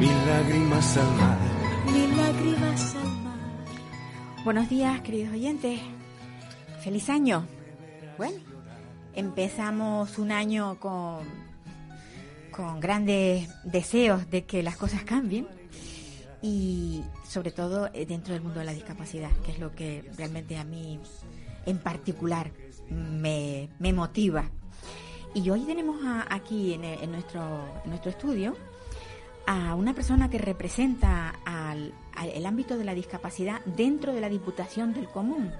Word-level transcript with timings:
mil 0.00 0.26
lágrimas 0.26 0.96
al 0.96 1.14
mar. 1.16 1.38
mil 1.92 2.16
lágrimas 2.16 2.94
al. 2.96 4.44
Buenos 4.44 4.68
días, 4.68 5.00
queridos 5.02 5.32
oyentes. 5.34 5.80
Feliz 6.82 7.08
año. 7.10 7.46
Bueno, 8.16 8.38
empezamos 9.14 10.18
un 10.18 10.32
año 10.32 10.78
con, 10.80 11.18
con 12.50 12.80
grandes 12.80 13.48
deseos 13.64 14.28
de 14.30 14.44
que 14.44 14.62
las 14.62 14.76
cosas 14.76 15.04
cambien 15.04 15.46
y 16.42 17.02
sobre 17.28 17.50
todo 17.50 17.90
eh, 17.92 18.06
dentro 18.06 18.32
del 18.32 18.42
mundo 18.42 18.60
de 18.60 18.66
la 18.66 18.72
discapacidad, 18.72 19.30
que 19.44 19.52
es 19.52 19.58
lo 19.58 19.72
que 19.74 20.10
realmente 20.16 20.56
a 20.56 20.64
mí 20.64 20.98
en 21.66 21.78
particular 21.78 22.50
me, 22.90 23.68
me 23.78 23.92
motiva. 23.92 24.50
Y 25.34 25.48
hoy 25.50 25.60
tenemos 25.60 26.02
a- 26.04 26.26
aquí 26.34 26.72
en, 26.74 26.84
en 26.84 27.12
nuestro, 27.12 27.42
en 27.84 27.90
nuestro 27.90 28.10
estudio 28.10 28.56
a 29.46 29.74
una 29.74 29.94
persona 29.94 30.30
que 30.30 30.38
representa 30.38 31.30
al, 31.44 31.92
al- 32.14 32.28
el 32.30 32.46
ámbito 32.46 32.76
de 32.78 32.84
la 32.84 32.94
discapacidad 32.94 33.60
dentro 33.64 34.12
de 34.12 34.20
la 34.20 34.28
Diputación 34.28 34.92
del 34.92 35.08
Común. 35.08 35.50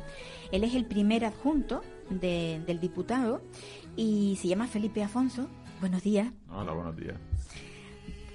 Él 0.52 0.64
es 0.64 0.74
el 0.74 0.84
primer 0.84 1.24
adjunto 1.24 1.82
de- 2.08 2.62
del 2.66 2.80
diputado 2.80 3.42
y 3.96 4.36
se 4.40 4.48
llama 4.48 4.66
Felipe 4.66 5.02
Afonso. 5.02 5.48
Buenos 5.80 6.02
días. 6.02 6.28
Hola, 6.50 6.72
buenos 6.72 6.96
días. 6.96 7.16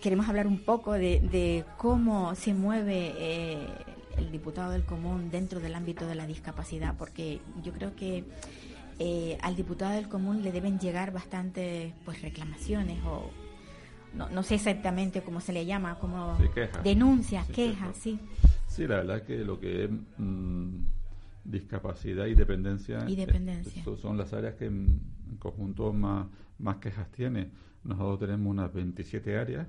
Queremos 0.01 0.27
hablar 0.27 0.45
un 0.47 0.59
poco 0.59 0.93
de, 0.93 1.19
de 1.19 1.65
cómo 1.77 2.35
se 2.35 2.53
mueve 2.53 3.13
eh, 3.17 3.67
el 4.17 4.31
diputado 4.31 4.71
del 4.71 4.85
Común 4.85 5.29
dentro 5.31 5.59
del 5.59 5.73
ámbito 5.75 6.05
de 6.05 6.15
la 6.15 6.27
discapacidad, 6.27 6.95
porque 6.97 7.39
yo 7.63 7.71
creo 7.73 7.95
que 7.95 8.23
eh, 8.99 9.37
al 9.41 9.55
diputado 9.55 9.93
del 9.93 10.07
Común 10.07 10.43
le 10.43 10.51
deben 10.51 10.79
llegar 10.79 11.11
bastantes 11.11 11.91
pues 12.05 12.21
reclamaciones 12.21 12.99
o 13.05 13.29
no, 14.15 14.29
no 14.29 14.43
sé 14.43 14.55
exactamente 14.55 15.21
cómo 15.21 15.39
se 15.41 15.53
le 15.53 15.65
llama, 15.65 15.95
como 15.99 16.37
Sí, 16.39 16.45
quejas. 16.53 16.83
denuncias, 16.83 17.45
Sí, 17.47 17.53
quejas, 17.53 17.97
sí. 17.97 18.19
Sí, 18.67 18.87
la 18.87 18.97
verdad 18.97 19.23
que 19.23 19.37
lo 19.45 19.59
que 19.59 19.85
es 19.85 19.89
mm, 20.17 20.75
discapacidad 21.43 22.25
y 22.25 22.35
dependencia, 22.35 23.05
Y 23.07 23.15
dependencia. 23.15 23.81
eh, 23.81 23.85
so- 23.85 23.97
son 23.97 24.17
las 24.17 24.33
áreas 24.33 24.55
que 24.55 24.65
en, 24.65 24.99
en 25.29 25.37
conjunto 25.37 25.93
más, 25.93 26.27
más 26.59 26.77
quejas 26.77 27.09
tiene. 27.11 27.49
Nosotros 27.83 28.19
tenemos 28.19 28.49
unas 28.51 28.73
27 28.73 29.37
áreas, 29.37 29.67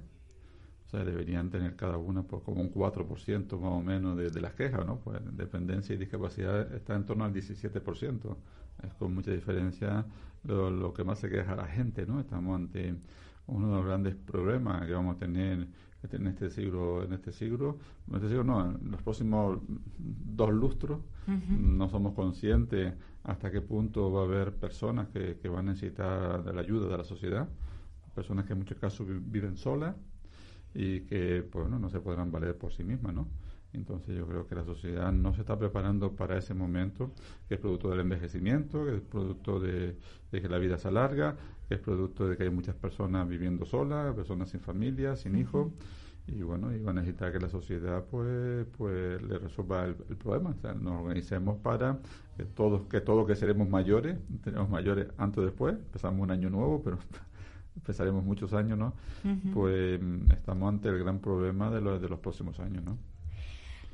o 0.86 0.88
sea, 0.90 1.04
deberían 1.04 1.50
tener 1.50 1.76
cada 1.76 1.98
una 1.98 2.22
por 2.22 2.42
como 2.42 2.60
un 2.62 2.70
4% 2.70 3.58
más 3.58 3.72
o 3.72 3.82
menos 3.82 4.16
de, 4.16 4.30
de 4.30 4.40
las 4.40 4.54
quejas, 4.54 4.86
¿no? 4.86 4.98
Pues 5.00 5.20
dependencia 5.36 5.94
y 5.94 5.98
discapacidad 5.98 6.72
está 6.74 6.94
en 6.94 7.04
torno 7.04 7.24
al 7.24 7.32
17%. 7.34 8.36
Es 8.84 8.94
con 8.94 9.14
mucha 9.14 9.30
diferencia 9.32 10.04
lo, 10.44 10.70
lo 10.70 10.92
que 10.94 11.02
más 11.04 11.18
se 11.18 11.28
queja 11.28 11.56
la 11.56 11.66
gente, 11.66 12.06
¿no? 12.06 12.20
Estamos 12.20 12.54
ante 12.56 12.94
uno 13.46 13.68
de 13.68 13.74
los 13.76 13.84
grandes 13.86 14.14
problemas 14.14 14.86
que 14.86 14.92
vamos 14.92 15.16
a 15.16 15.18
tener 15.18 15.66
en 16.12 16.26
este 16.28 16.50
siglo, 16.50 17.02
en 17.02 17.12
este 17.14 17.32
siglo, 17.32 17.78
en 18.08 18.14
este 18.16 18.28
siglo 18.28 18.44
no, 18.44 18.64
en 18.76 18.90
los 18.92 19.02
próximos 19.02 19.58
dos 19.98 20.52
lustros, 20.52 21.00
no 21.76 21.88
somos 21.88 22.12
conscientes 22.14 22.94
hasta 23.24 23.50
qué 23.50 23.60
punto 23.60 24.12
va 24.12 24.20
a 24.20 24.24
haber 24.24 24.54
personas 24.54 25.08
que, 25.08 25.38
que 25.40 25.48
van 25.48 25.68
a 25.68 25.72
necesitar 25.72 26.44
de 26.44 26.52
la 26.52 26.60
ayuda 26.60 26.88
de 26.88 26.98
la 26.98 27.04
sociedad, 27.04 27.48
personas 28.14 28.44
que 28.44 28.52
en 28.52 28.60
muchos 28.60 28.78
casos 28.78 29.06
vi- 29.08 29.18
viven 29.20 29.56
solas 29.56 29.96
y 30.74 31.00
que 31.00 31.42
pues, 31.50 31.64
bueno, 31.64 31.78
no 31.78 31.88
se 31.90 31.98
podrán 32.00 32.30
valer 32.30 32.56
por 32.56 32.72
sí 32.72 32.84
mismas, 32.84 33.14
¿no? 33.14 33.26
Entonces 33.76 34.16
yo 34.16 34.26
creo 34.26 34.46
que 34.46 34.54
la 34.54 34.64
sociedad 34.64 35.12
no 35.12 35.34
se 35.34 35.42
está 35.42 35.58
preparando 35.58 36.12
para 36.12 36.38
ese 36.38 36.54
momento, 36.54 37.12
que 37.48 37.54
es 37.54 37.60
producto 37.60 37.90
del 37.90 38.00
envejecimiento, 38.00 38.84
que 38.84 38.96
es 38.96 39.02
producto 39.02 39.60
de, 39.60 39.96
de 40.32 40.42
que 40.42 40.48
la 40.48 40.58
vida 40.58 40.78
se 40.78 40.88
alarga, 40.88 41.36
que 41.68 41.74
es 41.74 41.80
producto 41.80 42.26
de 42.26 42.36
que 42.36 42.44
hay 42.44 42.50
muchas 42.50 42.74
personas 42.74 43.28
viviendo 43.28 43.64
solas, 43.66 44.14
personas 44.14 44.50
sin 44.50 44.60
familia, 44.60 45.16
sin 45.16 45.36
hijos, 45.36 45.68
y 46.28 46.42
bueno, 46.42 46.74
y 46.74 46.80
van 46.80 46.98
a 46.98 47.02
necesitar 47.02 47.30
que 47.30 47.38
la 47.38 47.48
sociedad 47.48 48.04
pues, 48.10 48.66
pues 48.76 49.22
le 49.22 49.38
resuelva 49.38 49.84
el, 49.84 49.96
el 50.08 50.16
problema. 50.16 50.50
O 50.50 50.60
sea, 50.60 50.74
nos 50.74 51.00
organicemos 51.00 51.58
para 51.58 51.98
que 52.36 52.44
todos, 52.44 52.82
que 52.88 53.00
todos 53.00 53.26
que 53.26 53.36
seremos 53.36 53.68
mayores, 53.68 54.18
tenemos 54.42 54.68
mayores 54.68 55.06
antes 55.18 55.38
o 55.38 55.42
después, 55.42 55.76
empezamos 55.76 56.20
un 56.20 56.30
año 56.32 56.50
nuevo, 56.50 56.82
pero 56.82 56.98
empezaremos 57.76 58.24
muchos 58.24 58.54
años, 58.54 58.76
¿no? 58.76 58.94
Pues 59.54 60.00
mm, 60.02 60.32
estamos 60.32 60.68
ante 60.68 60.88
el 60.88 60.98
gran 60.98 61.20
problema 61.20 61.70
de 61.70 61.80
los, 61.80 62.00
de 62.00 62.08
los 62.08 62.18
próximos 62.18 62.58
años, 62.58 62.82
¿no? 62.84 62.98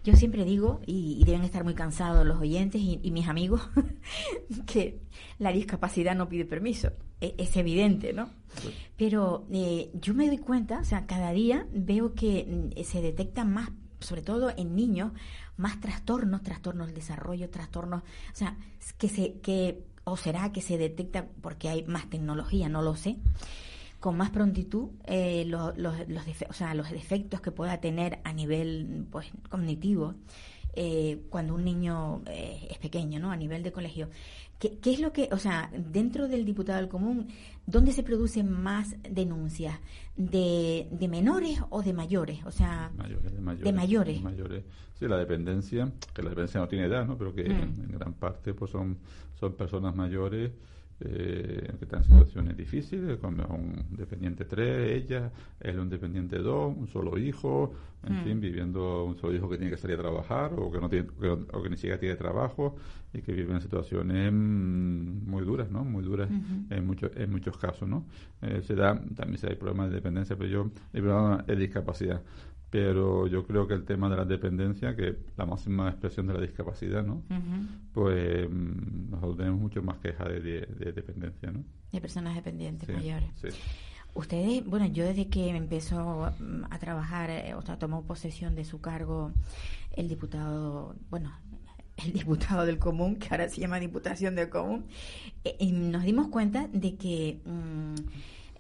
Yo 0.04 0.16
siempre 0.16 0.44
digo, 0.44 0.80
y, 0.86 1.18
y 1.20 1.24
deben 1.24 1.42
estar 1.42 1.62
muy 1.64 1.74
cansados 1.74 2.26
los 2.26 2.40
oyentes 2.40 2.80
y, 2.80 2.98
y 3.02 3.10
mis 3.12 3.28
amigos, 3.28 3.62
que 4.66 5.00
la 5.38 5.52
discapacidad 5.52 6.16
no 6.16 6.28
pide 6.28 6.44
permiso. 6.44 6.90
E- 7.20 7.34
Es, 7.38 7.56
evidente, 7.56 8.12
¿no? 8.12 8.28
Pero 8.96 9.46
eh, 9.52 9.90
yo 9.94 10.12
me 10.14 10.26
doy 10.26 10.38
cuenta, 10.38 10.80
o 10.80 10.84
sea, 10.84 11.06
cada 11.06 11.30
día 11.32 11.66
veo 11.72 12.14
que 12.14 12.70
mm, 12.76 12.82
se 12.82 13.00
detectan 13.00 13.52
más, 13.52 13.70
sobre 14.00 14.22
todo 14.22 14.50
en 14.56 14.74
niños, 14.74 15.12
más 15.56 15.80
trastornos, 15.80 16.42
trastornos 16.42 16.88
del 16.88 16.96
desarrollo, 16.96 17.48
trastornos, 17.50 18.02
o 18.02 18.34
sea, 18.34 18.56
que 18.98 19.08
se, 19.08 19.34
que, 19.40 19.84
o 20.04 20.16
será 20.16 20.50
que 20.50 20.62
se 20.62 20.78
detecta 20.78 21.28
porque 21.40 21.69
hay 21.69 21.84
más 21.84 22.10
tecnología, 22.10 22.69
no 22.69 22.82
lo 22.82 22.96
sé 22.96 23.19
con 24.02 24.16
más 24.16 24.30
prontitud 24.30 24.88
eh, 25.04 25.44
los, 25.46 25.78
los, 25.78 25.94
los, 26.08 26.24
o 26.50 26.52
sea, 26.52 26.74
los 26.74 26.90
defectos 26.90 27.40
que 27.40 27.52
pueda 27.52 27.80
tener 27.80 28.18
a 28.24 28.32
nivel 28.32 29.06
pues 29.12 29.30
cognitivo 29.48 30.14
eh, 30.74 31.20
cuando 31.30 31.54
un 31.54 31.64
niño 31.64 32.22
eh, 32.26 32.66
es 32.68 32.78
pequeño, 32.78 33.20
¿no? 33.20 33.30
A 33.30 33.36
nivel 33.36 33.62
de 33.62 33.70
colegio. 33.70 34.08
¿Qué, 34.58 34.78
¿Qué 34.80 34.90
es 34.92 34.98
lo 34.98 35.12
que, 35.12 35.28
o 35.30 35.38
sea, 35.38 35.70
dentro 35.72 36.26
del 36.26 36.44
diputado 36.44 36.78
del 36.80 36.88
común, 36.88 37.28
dónde 37.64 37.92
se 37.92 38.02
producen 38.02 38.50
más 38.50 38.96
denuncias? 39.08 39.78
¿De, 40.16 40.88
de 40.90 41.08
menores 41.08 41.60
o 41.70 41.80
de 41.82 41.92
mayores? 41.92 42.44
O 42.44 42.50
sea, 42.50 42.90
mayores, 42.96 43.32
de 43.32 43.40
mayores. 43.40 43.64
de 43.64 43.72
mayores. 43.72 44.16
de 44.16 44.22
mayores. 44.24 44.64
Sí, 44.98 45.06
la 45.06 45.16
dependencia, 45.19 45.92
que 46.12 46.22
la 46.22 46.30
dependencia 46.30 46.58
no 46.60 46.66
tiene 46.66 46.86
edad, 46.86 47.06
¿no? 47.06 47.16
Pero 47.16 47.32
que 47.32 47.44
Mm. 47.44 47.52
en, 47.52 47.80
en 47.84 47.92
gran 47.92 48.14
parte 48.14 48.52
pues 48.52 48.72
son, 48.72 48.98
son 49.38 49.52
personas 49.54 49.94
mayores 49.94 50.50
eh, 51.04 51.72
que 51.78 51.84
están 51.84 52.00
en 52.00 52.04
situaciones 52.04 52.56
difíciles, 52.56 53.18
como 53.18 53.44
un 53.54 53.84
dependiente 53.96 54.44
3, 54.44 55.02
ella, 55.04 55.30
él 55.60 55.78
un 55.78 55.88
dependiente 55.90 56.38
2, 56.38 56.74
un 56.76 56.86
solo 56.88 57.18
hijo, 57.18 57.72
en 58.04 58.14
Mm. 58.14 58.24
fin, 58.24 58.40
viviendo 58.40 59.04
un 59.04 59.16
solo 59.16 59.34
hijo 59.36 59.48
que 59.48 59.56
tiene 59.58 59.70
que 59.70 59.76
salir 59.76 59.96
a 59.98 60.02
trabajar 60.02 60.52
o 60.56 60.70
que 60.72 60.80
no 60.80 60.88
tiene, 60.88 61.06
que- 61.20 61.28
o 61.28 61.62
que 61.62 61.70
ni 61.70 61.76
siquiera 61.76 61.98
tiene 61.98 62.16
trabajo 62.16 62.74
y 63.14 63.20
que 63.22 63.32
vive 63.32 63.52
en 63.54 63.60
situaciones 63.60 64.32
mm, 64.32 65.30
muy 65.30 65.44
duras, 65.44 65.70
¿no? 65.70 65.84
Muy 65.84 66.02
duras 66.02 66.28
en, 66.70 66.86
muchos 66.86 67.10
en 67.16 67.30
muchos 67.30 67.56
casos, 67.58 67.88
¿no? 67.88 68.04
Eh, 68.40 68.60
se 68.66 68.74
da, 68.74 69.00
también 69.14 69.38
se 69.38 69.48
hay 69.48 69.54
problemas 69.56 69.90
de 69.90 69.96
dependencia, 69.96 70.36
pero 70.36 70.48
yo, 70.50 70.70
el 70.92 71.02
problema 71.02 71.44
es 71.46 71.58
discapacidad. 71.58 72.22
Pero 72.72 73.26
yo 73.26 73.46
creo 73.46 73.66
que 73.68 73.74
el 73.74 73.84
tema 73.84 74.08
de 74.08 74.16
la 74.16 74.24
dependencia, 74.24 74.96
que 74.96 75.08
es 75.10 75.16
la 75.36 75.44
máxima 75.44 75.90
expresión 75.90 76.26
de 76.26 76.32
la 76.32 76.40
discapacidad, 76.40 77.04
¿no? 77.04 77.22
Pues 77.92 78.48
mm, 78.50 79.10
nosotros 79.10 79.36
tenemos 79.36 79.60
mucho 79.60 79.82
más 79.82 79.98
queja 79.98 80.24
de, 80.24 80.40
de- 80.40 80.66
de 80.66 80.92
dependencia, 80.92 81.50
¿no? 81.52 81.62
de 81.92 82.00
personas 82.00 82.34
dependientes 82.34 82.86
Sí, 82.86 82.92
mayores. 82.94 83.28
sí. 83.42 83.48
Ustedes, 84.14 84.64
bueno, 84.64 84.86
yo 84.86 85.04
desde 85.04 85.28
que 85.28 85.50
empezó 85.50 86.32
mm, 86.40 86.64
a 86.70 86.78
trabajar, 86.78 87.28
eh, 87.28 87.52
o 87.54 87.60
sea, 87.60 87.78
tomó 87.78 88.04
posesión 88.06 88.54
de 88.54 88.64
su 88.64 88.80
cargo 88.80 89.32
el 89.94 90.08
diputado, 90.08 90.94
bueno, 91.10 91.30
el 91.98 92.12
diputado 92.14 92.64
del 92.64 92.78
común, 92.78 93.16
que 93.16 93.28
ahora 93.30 93.50
se 93.50 93.60
llama 93.60 93.78
Diputación 93.80 94.34
del 94.34 94.48
Común, 94.48 94.86
eh, 95.44 95.56
y 95.60 95.72
nos 95.72 96.04
dimos 96.04 96.28
cuenta 96.28 96.68
de 96.72 96.96
que 96.96 97.42
mm, 97.44 97.94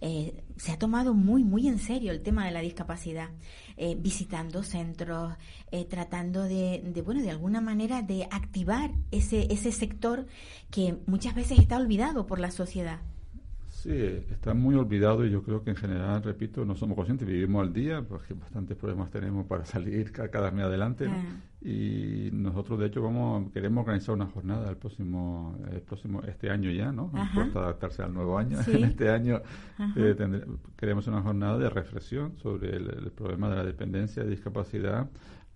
eh, 0.02 0.42
se 0.56 0.72
ha 0.72 0.78
tomado 0.78 1.14
muy, 1.14 1.44
muy 1.44 1.66
en 1.68 1.78
serio 1.78 2.12
el 2.12 2.20
tema 2.22 2.44
de 2.44 2.50
la 2.50 2.60
discapacidad, 2.60 3.30
eh, 3.76 3.96
visitando 3.98 4.62
centros, 4.62 5.34
eh, 5.70 5.84
tratando 5.84 6.42
de, 6.42 6.82
de, 6.84 7.02
bueno, 7.02 7.22
de 7.22 7.30
alguna 7.30 7.60
manera 7.60 8.02
de 8.02 8.24
activar 8.30 8.90
ese, 9.10 9.52
ese 9.52 9.72
sector 9.72 10.26
que 10.70 10.98
muchas 11.06 11.34
veces 11.34 11.58
está 11.58 11.76
olvidado 11.76 12.26
por 12.26 12.38
la 12.38 12.50
sociedad. 12.50 13.00
Sí, 13.82 13.90
está 14.30 14.54
muy 14.54 14.74
olvidado 14.76 15.26
y 15.26 15.30
yo 15.30 15.42
creo 15.42 15.64
que 15.64 15.70
en 15.70 15.76
general, 15.76 16.22
repito, 16.22 16.64
no 16.64 16.76
somos 16.76 16.94
conscientes, 16.94 17.26
vivimos 17.26 17.62
al 17.66 17.72
día, 17.72 18.02
porque 18.02 18.32
bastantes 18.34 18.76
problemas 18.76 19.10
tenemos 19.10 19.46
para 19.46 19.64
salir 19.74 20.12
cada 20.12 20.50
vez 20.50 20.62
adelante. 20.64 21.08
¿no? 21.08 21.14
Ah. 21.14 21.66
Y 21.66 22.30
nosotros, 22.32 22.78
de 22.78 22.86
hecho, 22.86 23.02
vamos 23.02 23.50
queremos 23.52 23.82
organizar 23.82 24.14
una 24.14 24.26
jornada 24.26 24.70
el 24.70 24.76
próximo, 24.76 25.56
el 25.70 25.80
próximo 25.80 26.22
este 26.22 26.50
año 26.50 26.70
ya, 26.70 26.92
¿no? 26.92 27.10
Ajá. 27.12 27.40
Importa 27.40 27.60
adaptarse 27.60 28.02
al 28.02 28.12
nuevo 28.14 28.38
año. 28.38 28.58
Sí. 28.64 28.72
En 28.76 28.84
este 28.84 29.10
año 29.10 29.42
eh, 29.96 30.14
tendré- 30.16 30.46
queremos 30.76 31.06
una 31.08 31.20
jornada 31.22 31.58
de 31.58 31.68
reflexión 31.70 32.36
sobre 32.38 32.76
el, 32.76 32.88
el 32.88 33.10
problema 33.12 33.48
de 33.50 33.56
la 33.56 33.64
dependencia 33.64 34.22
y 34.24 34.28
discapacidad 34.28 35.08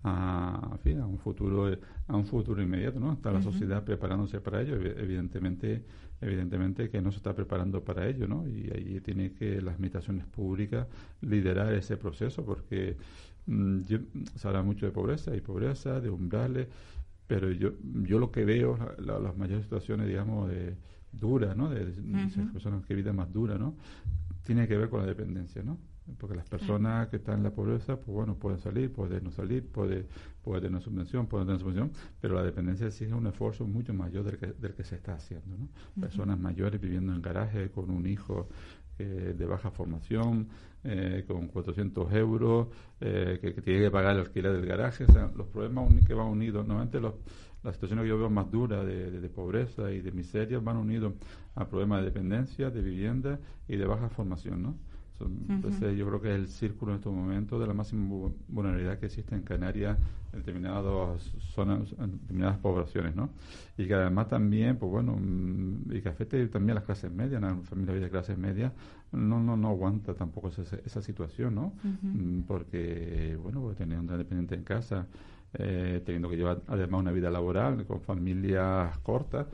a, 0.05 0.77
a 0.85 1.07
un 1.07 1.19
futuro 1.19 1.77
a 2.09 2.17
un 2.17 2.25
futuro 2.27 2.63
inmediato, 2.63 3.01
¿no? 3.01 3.13
Está 3.13 3.33
la 3.33 3.43
sociedad 3.43 3.83
preparándose 3.85 4.41
para 4.41 4.63
ello, 4.63 4.77
evi- 4.81 4.95
evidentemente 4.99 5.85
evidentemente 6.21 6.89
que 6.91 7.01
no 7.03 7.11
se 7.11 7.19
está 7.19 7.35
preparando 7.35 7.85
para 7.85 8.09
ello, 8.09 8.27
¿no? 8.27 8.47
Y 8.49 8.71
ahí 8.75 9.01
tiene 9.01 9.33
que 9.33 9.61
las 9.61 9.75
administraciones 9.75 10.27
públicas 10.27 10.87
liderar 11.21 11.73
ese 11.75 11.97
proceso 11.97 12.45
porque 12.45 12.97
mm, 13.47 13.83
yo- 13.83 13.99
se 14.35 14.49
habla 14.49 14.63
mucho 14.63 14.87
de 14.87 14.93
pobreza 14.93 15.35
y 15.37 15.41
pobreza, 15.41 16.01
de 16.01 16.11
umbrales, 16.11 16.69
pero 17.27 17.51
yo 17.51 17.73
yo 18.05 18.19
lo 18.19 18.31
que 18.31 18.45
veo 18.45 18.77
la- 18.79 18.95
la- 19.15 19.19
las 19.21 19.37
mayores 19.37 19.65
situaciones, 19.65 20.07
digamos, 20.07 20.49
de 20.49 20.75
duras, 21.13 21.57
¿no? 21.57 21.69
De, 21.71 21.85
personas 22.53 22.85
que 22.87 22.95
viven 22.95 23.17
más 23.17 23.33
duras, 23.33 23.59
¿no? 23.59 23.75
Tiene 24.45 24.67
que 24.69 24.77
ver 24.77 24.89
con 24.89 25.01
la 25.01 25.07
dependencia, 25.07 25.63
¿no? 25.63 25.79
Porque 26.19 26.37
las 26.37 26.49
personas 26.49 27.09
que 27.09 27.17
están 27.17 27.39
en 27.39 27.43
la 27.45 27.51
pobreza, 27.51 27.97
pues 27.97 28.15
bueno, 28.15 28.37
pueden 28.37 28.59
salir, 28.61 28.93
pueden 28.93 29.25
no 29.25 29.31
salir, 29.33 29.67
puede, 29.67 30.07
puede 30.43 30.61
tener 30.63 30.81
subvención, 30.81 31.27
pueden 31.27 31.47
tener 31.49 31.61
subvención, 31.61 31.91
pero 32.21 32.35
la 32.37 32.43
dependencia 32.45 32.87
exige 32.87 33.13
un 33.15 33.27
esfuerzo 33.27 33.67
mucho 33.67 33.93
mayor 33.93 34.25
del 34.25 34.39
que, 34.39 34.47
del 34.47 34.75
que 34.75 34.85
se 34.85 34.95
está 34.97 35.15
haciendo, 35.15 35.57
¿no? 35.59 35.69
Personas 36.01 36.39
mayores 36.39 36.81
viviendo 36.81 37.13
en 37.13 37.23
garaje 37.23 37.71
con 37.71 37.91
un 37.91 38.07
hijo 38.07 38.49
eh, 38.99 39.35
de 39.37 39.45
baja 39.47 39.71
formación, 39.71 40.49
eh, 40.85 41.25
con 41.27 41.49
400 41.49 42.13
euros, 42.13 42.69
eh, 43.01 43.39
que, 43.41 43.53
que 43.55 43.61
tiene 43.63 43.81
que 43.85 43.91
pagar 43.91 44.15
el 44.15 44.21
alquiler 44.23 44.53
del 44.53 44.65
garaje, 44.67 45.05
o 45.05 45.13
sea, 45.13 45.31
los 45.37 45.49
problemas 45.49 45.93
que 46.07 46.15
van 46.15 46.29
unidos, 46.29 46.67
normalmente 46.67 47.01
los, 47.01 47.15
las 47.63 47.75
situaciones 47.75 48.05
que 48.05 48.09
yo 48.11 48.19
veo 48.19 48.31
más 48.31 48.51
duras 48.51 48.87
de, 48.87 49.11
de- 49.11 49.21
de 49.21 49.29
pobreza 49.29 49.91
y 49.91 50.01
de 50.01 50.13
miseria 50.13 50.61
van 50.61 50.77
unidos 50.77 51.15
a 51.57 51.67
problemas 51.69 51.99
de 52.01 52.07
dependencia, 52.07 52.71
de 52.71 52.81
vivienda 52.81 53.39
y 53.69 53.77
de 53.77 53.85
baja 53.87 54.09
formación, 54.09 54.63
¿no? 54.63 54.77
Entonces 55.49 55.97
yo 55.97 56.07
creo 56.07 56.21
que 56.21 56.29
es 56.31 56.37
el 56.37 56.49
círculo 56.49 56.93
en 56.93 56.97
estos 56.99 57.13
momentos 57.13 57.59
de 57.61 57.67
la 57.67 57.73
máxima 57.75 58.07
vu- 58.09 58.35
vulnerabilidad 58.49 58.99
que 58.99 59.07
existe 59.07 59.35
en 59.35 59.43
Canarias 59.43 59.97
en 60.33 60.41
determinadas 60.41 61.23
zonas, 61.55 61.95
en 61.99 62.13
determinadas 62.13 62.59
poblaciones, 62.59 63.15
¿no? 63.17 63.31
Y 63.79 63.87
que 63.87 63.95
además 63.95 64.29
también, 64.29 64.77
pues 64.77 64.91
bueno, 64.93 65.17
mm, 65.19 65.93
y 65.93 66.01
que 66.03 66.09
afecte 66.11 66.47
también 66.49 66.73
a 66.73 66.75
las 66.81 66.85
clases 66.85 67.11
medias, 67.11 67.43
a 67.43 67.51
las 67.53 67.67
familias 67.67 68.01
de 68.01 68.11
clases 68.11 68.37
medias, 68.37 68.73
no, 69.13 69.41
no, 69.41 69.57
no 69.57 69.69
aguanta 69.69 70.13
tampoco 70.15 70.49
esa, 70.49 70.63
esa 70.85 71.01
situación, 71.01 71.55
¿no? 71.55 71.73
Mm, 72.03 72.41
Porque, 72.43 73.39
bueno, 73.43 73.61
porque 73.63 73.77
tener 73.79 73.99
un 73.99 74.07
dependiente 74.07 74.55
en 74.55 74.65
casa, 74.65 75.07
eh, 75.55 76.03
teniendo 76.05 76.29
que 76.29 76.37
llevar 76.37 76.61
además 76.67 77.01
una 77.01 77.13
vida 77.13 77.31
laboral 77.31 77.87
con 77.87 78.01
familias 78.03 78.99
cortas, 78.99 79.47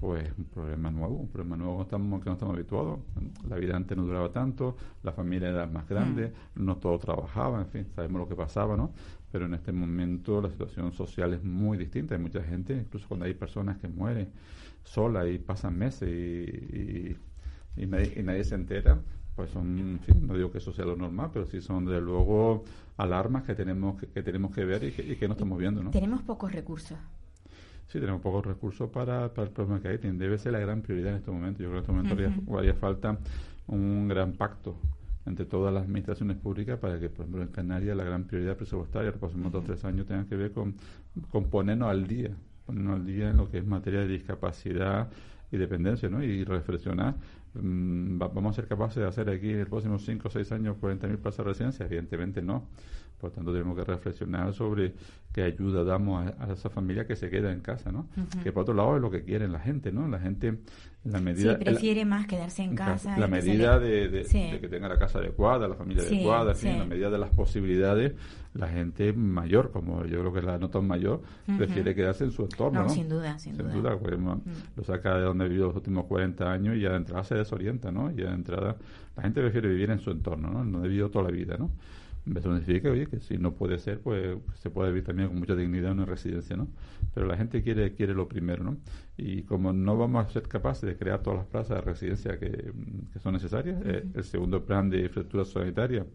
pues 0.00 0.32
un 0.38 0.44
problema 0.46 0.90
nuevo, 0.90 1.14
un 1.14 1.28
problema 1.28 1.56
nuevo 1.58 1.76
que, 1.76 1.82
estamos, 1.82 2.22
que 2.22 2.30
no 2.30 2.32
estamos 2.32 2.54
habituados. 2.54 3.00
La 3.48 3.56
vida 3.56 3.76
antes 3.76 3.96
no 3.96 4.04
duraba 4.04 4.32
tanto, 4.32 4.76
la 5.02 5.12
familia 5.12 5.50
era 5.50 5.66
más 5.66 5.86
grande, 5.86 6.32
no 6.54 6.78
todo 6.78 6.98
trabajaba, 6.98 7.60
en 7.60 7.66
fin, 7.68 7.86
sabemos 7.94 8.22
lo 8.22 8.28
que 8.28 8.34
pasaba, 8.34 8.78
¿no? 8.78 8.92
Pero 9.30 9.44
en 9.44 9.54
este 9.54 9.72
momento 9.72 10.40
la 10.40 10.48
situación 10.48 10.92
social 10.92 11.34
es 11.34 11.44
muy 11.44 11.76
distinta. 11.76 12.14
Hay 12.14 12.20
mucha 12.20 12.42
gente, 12.42 12.72
incluso 12.72 13.06
cuando 13.08 13.26
hay 13.26 13.34
personas 13.34 13.76
que 13.76 13.88
mueren 13.88 14.30
solas 14.84 15.28
y 15.28 15.38
pasan 15.38 15.76
meses 15.76 16.08
y, 16.08 17.16
y, 17.76 17.82
y 17.82 17.86
nadie, 17.86 18.14
y 18.16 18.22
nadie 18.22 18.42
se 18.42 18.54
entera, 18.54 18.98
pues 19.36 19.50
son, 19.50 19.78
en 19.78 20.00
fin, 20.00 20.26
no 20.26 20.34
digo 20.34 20.50
que 20.50 20.58
eso 20.58 20.72
sea 20.72 20.86
lo 20.86 20.96
normal, 20.96 21.28
pero 21.30 21.44
sí 21.44 21.60
son 21.60 21.84
desde 21.84 22.00
luego 22.00 22.64
alarmas 22.96 23.42
que 23.42 23.54
tenemos 23.54 24.00
que, 24.00 24.06
que 24.06 24.22
tenemos 24.22 24.54
que 24.54 24.64
ver 24.64 24.82
y 24.84 24.92
que, 24.92 25.02
y 25.02 25.16
que 25.16 25.28
no 25.28 25.34
estamos 25.34 25.58
viendo, 25.58 25.82
¿no? 25.82 25.90
Tenemos 25.90 26.22
pocos 26.22 26.52
recursos. 26.52 26.98
Sí, 27.90 27.98
tenemos 27.98 28.20
pocos 28.20 28.46
recursos 28.46 28.88
para, 28.90 29.32
para 29.34 29.48
el 29.48 29.52
problema 29.52 29.80
que 29.80 29.88
hay. 29.88 29.96
Debe 29.98 30.38
ser 30.38 30.52
la 30.52 30.60
gran 30.60 30.80
prioridad 30.80 31.10
en 31.10 31.16
este 31.18 31.30
momento. 31.30 31.62
Yo 31.62 31.70
creo 31.70 31.82
que 31.82 31.90
en 31.90 31.98
este 31.98 32.14
momento 32.14 32.42
haría, 32.48 32.58
haría 32.60 32.74
falta 32.74 33.18
un 33.66 34.06
gran 34.08 34.32
pacto 34.34 34.76
entre 35.26 35.44
todas 35.44 35.74
las 35.74 35.84
administraciones 35.84 36.36
públicas 36.36 36.78
para 36.78 36.98
que, 37.00 37.08
por 37.08 37.22
ejemplo, 37.24 37.42
en 37.42 37.48
Canarias 37.48 37.96
la 37.96 38.04
gran 38.04 38.24
prioridad 38.24 38.56
presupuestaria 38.56 39.10
los 39.10 39.18
próximos 39.18 39.50
dos 39.52 39.62
o 39.64 39.66
tres 39.66 39.84
años 39.84 40.06
tenga 40.06 40.24
que 40.24 40.36
ver 40.36 40.52
con, 40.52 40.74
con 41.30 41.50
ponernos 41.50 41.88
al 41.90 42.06
día, 42.06 42.30
ponernos 42.64 42.96
al 43.00 43.06
día 43.06 43.30
en 43.30 43.36
lo 43.36 43.50
que 43.50 43.58
es 43.58 43.66
materia 43.66 44.00
de 44.00 44.08
discapacidad 44.08 45.08
y 45.52 45.56
dependencia, 45.56 46.08
¿no? 46.08 46.22
Y 46.22 46.44
reflexionar. 46.44 47.16
mm, 47.54 48.22
va- 48.22 48.28
¿Vamos 48.28 48.52
a 48.52 48.60
ser 48.62 48.68
capaces 48.68 48.96
de 49.02 49.06
hacer 49.08 49.28
aquí 49.28 49.50
en 49.50 49.58
los 49.60 49.68
próximos 49.68 50.04
cinco 50.04 50.28
o 50.28 50.30
seis 50.30 50.52
años 50.52 50.76
40.000 50.78 51.18
plazas 51.18 51.38
de 51.38 51.50
residencia? 51.50 51.86
Evidentemente 51.86 52.40
no. 52.40 52.68
Por 53.20 53.30
tanto, 53.32 53.52
tenemos 53.52 53.76
que 53.76 53.84
reflexionar 53.84 54.52
sobre 54.54 54.94
qué 55.32 55.42
ayuda 55.42 55.84
damos 55.84 56.26
a, 56.26 56.44
a 56.48 56.52
esa 56.52 56.70
familia 56.70 57.06
que 57.06 57.14
se 57.16 57.28
queda 57.30 57.52
en 57.52 57.60
casa, 57.60 57.92
¿no? 57.92 58.08
Que 58.42 58.50
por 58.50 58.62
otro 58.62 58.74
lado 58.74 58.96
es 58.96 59.02
lo 59.02 59.10
que 59.10 59.22
quieren 59.22 59.52
la 59.52 59.60
gente, 59.60 59.92
¿no? 59.92 60.08
La 60.08 60.18
gente, 60.18 60.48
en 60.48 61.12
la 61.12 61.20
medida... 61.20 61.56
sí, 61.58 61.64
prefiere 61.64 62.04
más 62.04 62.26
quedarse 62.26 62.62
en 62.62 62.74
casa. 62.74 63.16
la 63.18 63.28
medida 63.28 63.78
de, 63.78 64.08
de- 64.08 64.24
Sí. 64.24 64.50
de 64.50 64.58
que 64.58 64.68
tenga 64.68 64.88
la 64.88 64.98
casa 64.98 65.18
adecuada, 65.18 65.68
la 65.68 65.74
familia 65.76 66.02
Sí, 66.02 66.16
adecuada, 66.16 66.52
en 66.52 66.56
fin, 66.56 66.68
sí. 66.70 66.74
en 66.74 66.78
la 66.80 66.86
medida 66.86 67.10
de 67.10 67.18
las 67.18 67.30
posibilidades, 67.30 68.14
la 68.54 68.66
gente 68.68 69.12
mayor, 69.12 69.70
como 69.70 70.04
yo 70.06 70.18
creo 70.20 70.32
que 70.32 70.42
la 70.42 70.58
no 70.58 70.68
tan 70.70 70.86
mayor, 70.86 71.20
prefiere 71.58 71.94
quedarse 71.94 72.24
en 72.24 72.32
su 72.32 72.42
entorno, 72.42 72.80
No, 72.80 72.86
¿no? 72.88 72.92
sin 72.92 73.08
duda, 73.08 73.38
sin 73.38 73.56
duda. 73.56 73.94
Mm. 73.94 73.98
porque 74.00 74.16
mo- 74.16 74.42
lo 74.76 74.82
saca 74.82 75.14
de 75.16 75.22
donde 75.22 75.48
vivió 75.48 75.66
los 75.66 75.76
últimos 75.76 76.06
40 76.06 76.50
años 76.50 76.74
y 76.76 76.80
ya 76.80 76.90
de 76.90 76.96
entrada 76.96 77.22
se 77.22 77.34
desorienta, 77.36 77.92
¿no? 77.92 78.10
Y 78.10 78.16
ya 78.16 78.28
de 78.30 78.34
entrada 78.34 78.76
la 79.16 79.22
gente 79.22 79.40
prefiere 79.42 79.68
vivir 79.68 79.90
en 79.90 80.00
su 80.00 80.10
entorno, 80.10 80.48
¿no? 80.50 80.58
Donde 80.60 80.78
ha 80.78 80.82
vivido 80.82 81.10
toda 81.10 81.26
la 81.26 81.30
vida, 81.30 81.56
¿no? 81.58 81.70
Eso 82.26 82.54
significa, 82.56 82.90
oye, 82.90 83.06
que 83.06 83.18
si 83.20 83.38
no 83.38 83.54
puede 83.54 83.78
ser, 83.78 84.00
pues 84.00 84.36
se 84.54 84.70
puede 84.70 84.90
vivir 84.90 85.04
también 85.04 85.28
con 85.28 85.38
mucha 85.38 85.56
dignidad 85.56 85.92
en 85.92 85.98
una 85.98 86.06
residencia, 86.06 86.56
¿no? 86.56 86.68
Pero 87.14 87.26
la 87.26 87.36
gente 87.36 87.62
quiere 87.62 87.94
quiere 87.94 88.14
lo 88.14 88.28
primero, 88.28 88.62
¿no? 88.62 88.76
Y 89.16 89.42
como 89.44 89.72
no 89.72 89.96
vamos 89.96 90.26
a 90.26 90.28
ser 90.30 90.42
capaces 90.48 90.82
de 90.88 90.96
crear 90.96 91.22
todas 91.22 91.38
las 91.40 91.46
plazas 91.48 91.78
de 91.78 91.82
residencia 91.82 92.38
que, 92.38 92.72
que 93.12 93.18
son 93.18 93.32
necesarias, 93.34 93.80
eh, 93.84 94.04
el 94.14 94.24
segundo 94.24 94.64
plan 94.64 94.90
de 94.90 95.00
infraestructura 95.00 95.44
sanitaria, 95.44 96.06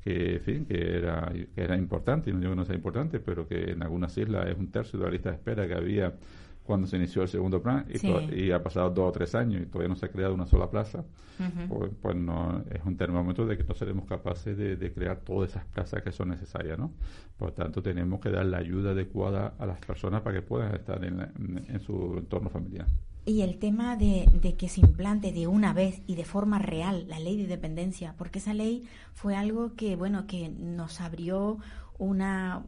que, 0.00 0.34
en 0.36 0.40
fin, 0.42 0.66
que 0.66 0.96
era, 0.98 1.32
que 1.32 1.62
era 1.62 1.76
importante, 1.76 2.30
y 2.30 2.32
no 2.34 2.40
digo 2.40 2.52
que 2.52 2.56
no 2.56 2.64
sea 2.66 2.74
importante, 2.76 3.20
pero 3.20 3.46
que 3.48 3.72
en 3.72 3.82
algunas 3.82 4.16
islas 4.18 4.46
es 4.48 4.58
un 4.58 4.70
tercio 4.70 4.98
de 4.98 5.06
la 5.06 5.10
lista 5.12 5.30
de 5.30 5.36
espera 5.36 5.66
que 5.66 5.74
había 5.74 6.14
cuando 6.64 6.86
se 6.86 6.96
inició 6.96 7.22
el 7.22 7.28
segundo 7.28 7.62
plan 7.62 7.84
y, 7.92 7.98
Sí. 7.98 8.10
y 8.34 8.50
ha 8.50 8.62
pasado 8.62 8.90
dos 8.90 9.08
o 9.10 9.12
tres 9.12 9.34
años 9.34 9.62
y 9.62 9.66
todavía 9.66 9.88
no 9.90 9.96
se 9.96 10.06
ha 10.06 10.08
creado 10.10 10.34
una 10.34 10.46
sola 10.46 10.70
plaza, 10.70 11.04
Ujú. 11.38 11.78
pues, 11.78 11.90
pues 12.00 12.16
no, 12.16 12.64
es 12.70 12.80
un 12.84 12.96
termómetro 12.96 13.46
de 13.46 13.56
que 13.58 13.64
no 13.64 13.74
seremos 13.74 14.06
capaces 14.06 14.56
de, 14.56 14.76
de 14.76 14.92
crear 14.92 15.18
todas 15.18 15.50
esas 15.50 15.64
plazas 15.66 16.02
que 16.02 16.10
son 16.10 16.30
necesarias, 16.30 16.78
¿no? 16.78 16.90
Por 17.36 17.52
tanto, 17.52 17.82
tenemos 17.82 18.18
que 18.20 18.30
dar 18.30 18.46
la 18.46 18.58
ayuda 18.58 18.92
adecuada 18.92 19.54
a 19.58 19.66
las 19.66 19.78
personas 19.80 20.22
para 20.22 20.36
que 20.36 20.42
puedan 20.42 20.74
estar 20.74 21.04
en, 21.04 21.18
la- 21.18 21.30
en- 21.38 21.64
en 21.68 21.80
su 21.80 22.14
entorno 22.16 22.48
familiar. 22.48 22.86
Y 23.26 23.40
el 23.42 23.58
tema 23.58 23.96
de, 23.96 24.26
de 24.42 24.54
que 24.54 24.68
se 24.68 24.80
implante 24.80 25.32
de 25.32 25.46
una 25.46 25.72
vez 25.72 26.02
y 26.06 26.14
de 26.14 26.24
forma 26.24 26.58
real 26.58 27.06
la 27.08 27.18
ley 27.18 27.36
de 27.36 27.46
dependencia, 27.46 28.14
porque 28.18 28.38
esa 28.38 28.52
ley 28.54 28.84
fue 29.14 29.34
algo 29.34 29.74
que, 29.76 29.96
bueno, 29.96 30.26
que 30.26 30.48
nos 30.50 31.00
abrió 31.00 31.58
una 31.98 32.62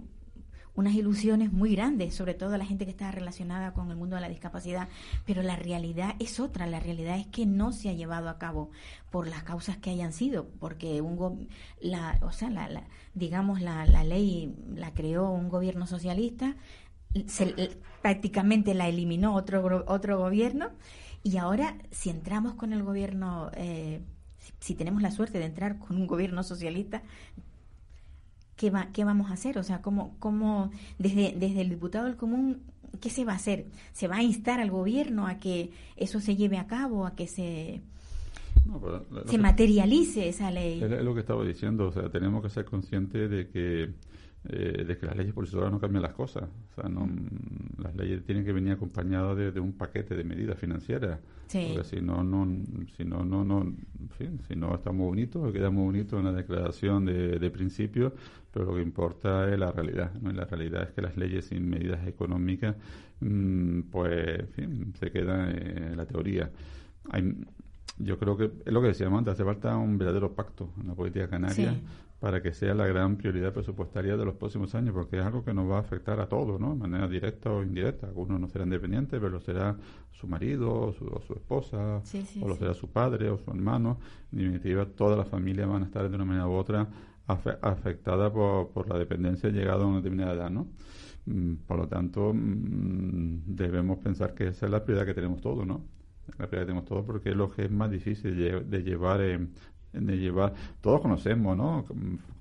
unas 0.76 0.95
ilusiones 0.95 1.52
muy 1.52 1.75
grandes, 1.75 2.14
sobre 2.14 2.35
todo 2.35 2.56
la 2.56 2.66
gente 2.66 2.85
que 2.85 2.90
está 2.90 3.11
relacionada 3.11 3.73
con 3.73 3.90
el 3.90 3.97
mundo 3.97 4.16
de 4.16 4.23
la 4.23 4.28
discapacidad, 4.28 4.88
pero 5.25 5.42
la 5.42 5.56
realidad 5.56 6.14
es 6.18 6.38
otra, 6.38 6.66
la 6.66 6.80
realidad 6.80 7.18
es 7.18 7.26
que 7.26 7.47
no 7.47 7.73
se 7.73 7.88
ha 7.88 7.95
llevado 7.95 8.28
a 8.28 8.38
cabo 8.38 8.71
por 9.11 9.26
las 9.26 9.42
causas 9.42 9.78
que 9.78 9.90
hayan 9.90 10.12
sido, 10.12 10.49
porque 10.61 11.00
un 11.00 11.49
la, 11.80 12.18
o 12.23 12.30
sea, 12.30 12.50
la, 12.50 12.85
digamos 13.14 13.61
la, 13.61 13.87
la 13.87 14.04
ley 14.04 14.54
la 14.75 14.92
creó 14.92 15.30
un 15.30 15.49
gobierno 15.49 15.87
socialista, 15.87 16.56
prácticamente 18.02 18.75
la 18.75 18.88
eliminó 18.88 19.35
otro 19.35 19.85
otro 19.87 20.18
gobierno 20.18 20.71
y 21.23 21.38
ahora 21.38 21.76
si 21.90 22.11
entramos 22.11 22.54
con 22.54 22.75
el 22.75 22.83
gobierno 22.83 23.50
eh, 23.54 24.02
si 24.61 24.75
tenemos 24.75 25.02
la 25.02 25.11
suerte 25.11 25.38
de 25.38 25.47
entrar 25.47 25.78
con 25.78 25.97
un 25.97 26.06
gobierno 26.06 26.42
socialista 26.42 27.02
¿qué, 28.56 28.70
va, 28.70 28.88
qué 28.92 29.04
vamos 29.04 29.30
a 29.30 29.34
hacer? 29.34 29.58
O 29.58 29.62
sea, 29.62 29.82
¿cómo, 29.82 30.14
cómo 30.18 30.70
desde, 30.98 31.34
desde 31.36 31.60
el 31.60 31.70
diputado 31.70 32.06
del 32.06 32.16
común, 32.16 32.62
qué 33.00 33.10
se 33.10 33.25
va 33.25 33.32
a 33.32 33.36
hacer? 33.36 33.66
¿Se 33.92 34.08
va 34.08 34.16
a 34.16 34.22
instar 34.22 34.60
al 34.60 34.70
gobierno 34.70 35.26
a 35.26 35.38
que 35.38 35.70
eso 35.96 36.20
se 36.20 36.36
lleve 36.36 36.58
a 36.58 36.66
cabo, 36.66 37.06
a 37.06 37.14
que 37.14 37.26
se, 37.26 37.82
No, 38.66 38.80
pero 38.80 39.04
lo- 39.11 39.16
lo 39.20 39.25
se 39.25 39.30
que- 39.37 39.38
materialice 39.38 40.28
esa 40.28 40.50
ley? 40.50 40.82
Es 40.82 41.02
lo 41.04 41.14
que 41.14 41.20
estaba 41.20 41.44
diciendo, 41.44 41.87
o 41.88 41.92
sea, 41.92 42.08
tenemos 42.11 42.42
que 42.42 42.50
ser 42.50 42.64
conscientes 42.64 43.30
de 43.30 43.49
que 43.49 43.90
eh, 44.49 44.85
de 44.87 44.96
que 44.96 45.06
las 45.06 45.16
leyes 45.16 45.35
por 45.35 45.44
sí 45.44 45.50
solas 45.50 45.73
no 45.73 45.80
cambian 45.80 46.02
las 46.02 46.12
cosas. 46.12 46.44
O 46.44 46.80
sea, 46.80 46.88
no, 46.88 47.08
las 47.82 47.96
leyes 47.96 48.23
tienen 48.25 48.44
que 48.44 48.52
venir 48.52 48.75
acompañadas 48.75 49.37
de, 49.37 49.50
de 49.50 49.58
un 49.58 49.73
paquete 49.73 50.14
de 50.14 50.23
medidas 50.23 50.56
financieras. 50.56 51.18
Sí. 51.49 51.73
Porque 51.75 51.82
si 51.88 52.00
no, 52.00 52.23
no, 52.23 52.46
si 52.96 53.04
no, 53.04 53.25
no, 53.25 53.44
no, 53.44 53.62
en 53.62 54.08
fin, 54.16 54.38
si 54.46 54.54
no 54.54 54.73
está 54.76 54.92
muy 54.92 55.06
bonito, 55.06 55.52
queda 55.52 55.70
muy 55.70 55.87
bonito 55.87 56.16
en 56.20 56.26
la 56.26 56.32
declaración 56.32 57.06
de, 57.06 57.40
de 57.40 57.50
principio, 57.50 58.12
pero 58.52 58.66
lo 58.66 58.76
que 58.76 58.82
importa 58.82 59.52
es 59.52 59.58
la 59.58 59.73
realidad. 59.73 60.12
¿no? 60.23 60.30
Y 60.30 60.35
la 60.35 60.44
realidad 60.44 60.85
es 60.85 60.90
que 60.90 61.02
las 61.02 61.16
leyes 61.16 61.46
sin 61.46 61.68
medidas 61.68 62.06
económicas, 62.06 62.76
mm, 63.20 63.80
pues, 63.90 64.38
en 64.38 64.49
fin, 64.50 64.94
se 64.96 65.11
quedan 65.11 65.58
en 65.58 65.96
la 65.96 66.06
teoría. 66.06 66.52
Hay, 67.11 67.35
yo 67.98 68.18
creo 68.18 68.36
que 68.36 68.50
es 68.64 68.72
lo 68.72 68.80
que 68.82 68.88
decíamos 68.88 69.18
antes, 69.18 69.34
hace 69.34 69.44
falta 69.44 69.76
un 69.76 69.98
verdadero 69.98 70.34
pacto 70.34 70.70
en 70.80 70.88
la 70.88 70.94
política 70.94 71.28
canaria 71.28 71.72
Sí. 71.72 71.82
para 72.20 72.42
que 72.42 72.52
sea 72.52 72.74
la 72.74 72.86
gran 72.86 73.16
prioridad 73.16 73.52
presupuestaria 73.52 74.16
de 74.16 74.24
los 74.24 74.34
próximos 74.34 74.74
años, 74.74 74.94
porque 74.94 75.18
es 75.18 75.24
algo 75.24 75.44
que 75.44 75.52
nos 75.54 75.70
va 75.70 75.76
a 75.76 75.80
afectar 75.80 76.18
a 76.20 76.28
todos, 76.28 76.58
¿no? 76.60 76.70
De 76.70 76.76
manera 76.76 77.06
directa 77.08 77.50
o 77.52 77.62
indirecta. 77.62 78.06
Algunos 78.06 78.40
no 78.40 78.48
serán 78.48 78.70
dependientes, 78.70 79.18
pero 79.20 79.30
lo 79.30 79.40
será 79.40 79.76
su 80.12 80.26
marido 80.26 80.72
o 80.72 80.92
su, 80.94 81.04
o 81.06 81.20
su 81.20 81.34
esposa, 81.34 82.00
Sí, 82.04 82.22
sí, 82.22 82.40
o 82.42 82.48
lo 82.48 82.56
será 82.56 82.72
su 82.74 82.88
padre 82.90 83.28
o 83.30 83.36
su 83.38 83.50
hermano. 83.50 83.98
En 84.32 84.38
definitiva, 84.38 84.86
todas 84.86 85.18
las 85.18 85.28
familias 85.28 85.68
van 85.68 85.82
a 85.82 85.86
estar 85.86 86.08
de 86.08 86.14
una 86.16 86.24
manera 86.24 86.48
u 86.48 86.52
otra 86.52 86.88
afe- 87.28 87.58
afectadas 87.60 88.30
por, 88.32 88.70
por 88.70 88.88
la 88.88 88.98
dependencia 88.98 89.50
llegada 89.50 89.84
a 89.84 89.86
una 89.86 89.98
determinada 89.98 90.32
edad, 90.34 90.50
¿no? 90.50 90.68
Mm, 91.26 91.54
Por 91.66 91.76
lo 91.78 91.86
tanto, 91.88 92.32
mm, 92.32 93.40
debemos 93.46 93.98
pensar 93.98 94.32
que 94.34 94.48
esa 94.48 94.66
es 94.66 94.72
la 94.72 94.82
prioridad 94.84 95.06
que 95.06 95.14
tenemos 95.14 95.40
todos, 95.42 95.66
¿no? 95.66 95.82
La 96.38 96.47
prioridad 96.47 96.61
que 96.61 96.66
tenemos 96.66 96.85
todos 96.85 97.04
porque 97.04 97.30
es 97.30 97.37
lo 97.37 97.50
que 97.50 97.64
es 97.64 97.71
más 97.71 97.90
difícil 97.90 98.37
de, 98.37 98.83
llevar, 98.83 99.21
de 99.21 100.16
llevar. 100.18 100.54
Todos 100.80 101.00
conocemos, 101.00 101.56
¿no? 101.56 101.85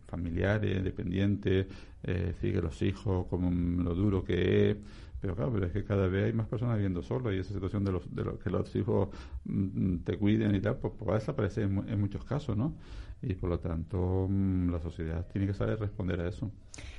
Familiares, 0.07 0.83
dependientes, 0.83 1.67
eh, 2.03 2.33
sigue 2.39 2.61
los 2.61 2.81
hijos, 2.81 3.27
como 3.27 3.49
lo 3.83 3.95
duro 3.95 4.23
que 4.23 4.71
es. 4.71 4.77
Pero 5.21 5.35
claro, 5.35 5.51
pero 5.53 5.65
es 5.65 5.71
que 5.71 5.83
cada 5.83 6.07
vez 6.07 6.25
hay 6.25 6.33
más 6.33 6.47
personas 6.47 6.75
viviendo 6.75 7.01
solas 7.01 7.33
y 7.33 7.37
esa 7.39 7.53
situación 7.53 7.83
de 7.83 7.91
los, 7.91 8.13
de 8.13 8.23
los 8.23 8.39
que 8.39 8.49
los 8.49 8.75
hijos 8.75 9.09
mm, 9.45 9.97
te 10.03 10.17
cuiden 10.17 10.53
y 10.53 10.59
tal, 10.59 10.77
pues, 10.77 10.93
pues 10.97 11.09
va 11.09 11.15
a 11.15 11.19
desaparecer 11.19 11.63
en, 11.63 11.89
en 11.89 11.99
muchos 11.99 12.23
casos, 12.25 12.55
¿no? 12.55 12.75
Y 13.21 13.33
por 13.35 13.49
lo 13.49 13.59
tanto, 13.59 14.27
mm, 14.29 14.69
la 14.69 14.79
sociedad 14.79 15.25
tiene 15.31 15.47
que 15.47 15.53
saber 15.53 15.79
responder 15.79 16.21
a 16.21 16.27
eso. 16.27 16.51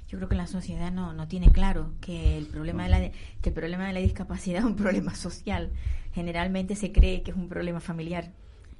Yo 0.08 0.18
creo 0.18 0.28
que 0.28 0.36
la 0.36 0.46
sociedad 0.46 0.92
no, 0.92 1.12
no 1.12 1.28
tiene 1.28 1.50
claro 1.50 1.92
que 2.00 2.38
el 2.38 2.46
problema 2.46 2.84
de 2.84 2.88
la 2.90 3.00
que 3.40 3.48
el 3.50 3.54
problema 3.54 3.86
de 3.86 3.92
la 3.92 4.00
discapacidad 4.00 4.60
es 4.60 4.64
un 4.64 4.76
problema 4.76 5.14
social. 5.14 5.70
Generalmente 6.12 6.74
se 6.74 6.92
cree 6.92 7.22
que 7.22 7.30
es 7.32 7.36
un 7.36 7.48
problema 7.48 7.80
familiar. 7.80 8.32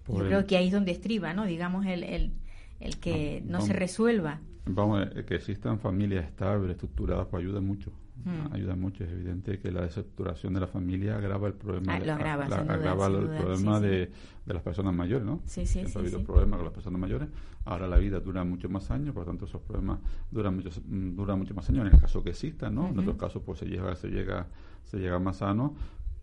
Yo 0.09 0.25
creo 0.25 0.47
que 0.47 0.57
ahí 0.57 0.69
es 0.69 0.73
donde 0.73 0.93
estriba, 0.93 1.35
¿no? 1.35 1.47
Digamos 1.47 1.85
el, 1.87 2.05
el, 2.05 2.33
el 2.79 2.99
que 2.99 3.43
no, 3.45 3.61
se 3.61 3.69
vamos. 3.69 3.79
resuelva. 3.79 4.41
Vamos, 4.65 5.09
que 5.27 5.35
existan 5.35 5.81
familias 5.81 6.25
estables, 6.25 6.71
estructuradas, 6.71 7.27
pues 7.29 7.43
ayuda 7.43 7.61
mucho. 7.61 7.93
Mm. 8.25 8.53
Ayuda 8.53 8.75
mucho. 8.77 9.05
Es 9.05 9.11
evidente 9.11 9.59
que 9.61 9.71
la 9.71 9.83
desestructuración 9.83 10.55
de 10.55 10.61
la 10.61 10.67
familia 10.67 11.17
agrava 11.17 11.47
el 11.49 11.55
problema. 11.55 11.95
Ah, 11.95 12.01
lo 12.01 12.13
agrava, 12.15 12.49
la- 12.49 12.57
sin 12.57 12.65
duda, 12.65 12.75
agrava 12.75 13.07
sin 13.07 13.17
el 13.17 13.23
duda, 13.27 13.39
problema 13.39 13.79
sí, 13.79 13.87
de, 13.87 14.11
de 14.47 14.55
las 14.55 14.63
personas 14.63 14.95
mayores, 14.95 15.27
¿no? 15.27 15.41
Sí, 15.45 15.67
sí, 15.67 15.73
Siempre 15.73 15.93
sí, 15.93 15.99
ha 15.99 16.01
habido 16.03 16.25
problemas 16.25 16.57
con 16.57 16.65
las 16.65 16.75
personas 16.75 17.01
mayores. 17.01 17.29
Ahora 17.65 17.87
la 17.87 17.99
vida 17.99 18.19
dura 18.21 18.43
mucho 18.45 18.69
más 18.69 18.91
años, 18.91 19.13
por 19.15 19.25
lo 19.25 19.27
tanto 19.33 19.45
esos 19.45 19.61
problemas 19.61 19.99
duran 20.31 20.57
muchos 20.57 20.81
mm, 20.85 21.15
duran 21.15 21.39
mucho 21.39 21.55
más 21.55 21.69
años 21.71 21.87
en 21.87 21.93
el 21.95 22.01
caso 22.01 22.23
que 22.25 22.31
existan, 22.31 22.75
¿no? 22.75 22.89
En 22.89 22.99
otros 22.99 23.17
casos 23.17 23.43
pues 23.45 23.59
se 23.59 23.67
llega 23.67 23.95
se 23.97 24.09
llega 24.09 24.47
se 24.85 24.99
llega 24.99 25.19
más 25.19 25.37
sano, 25.39 25.75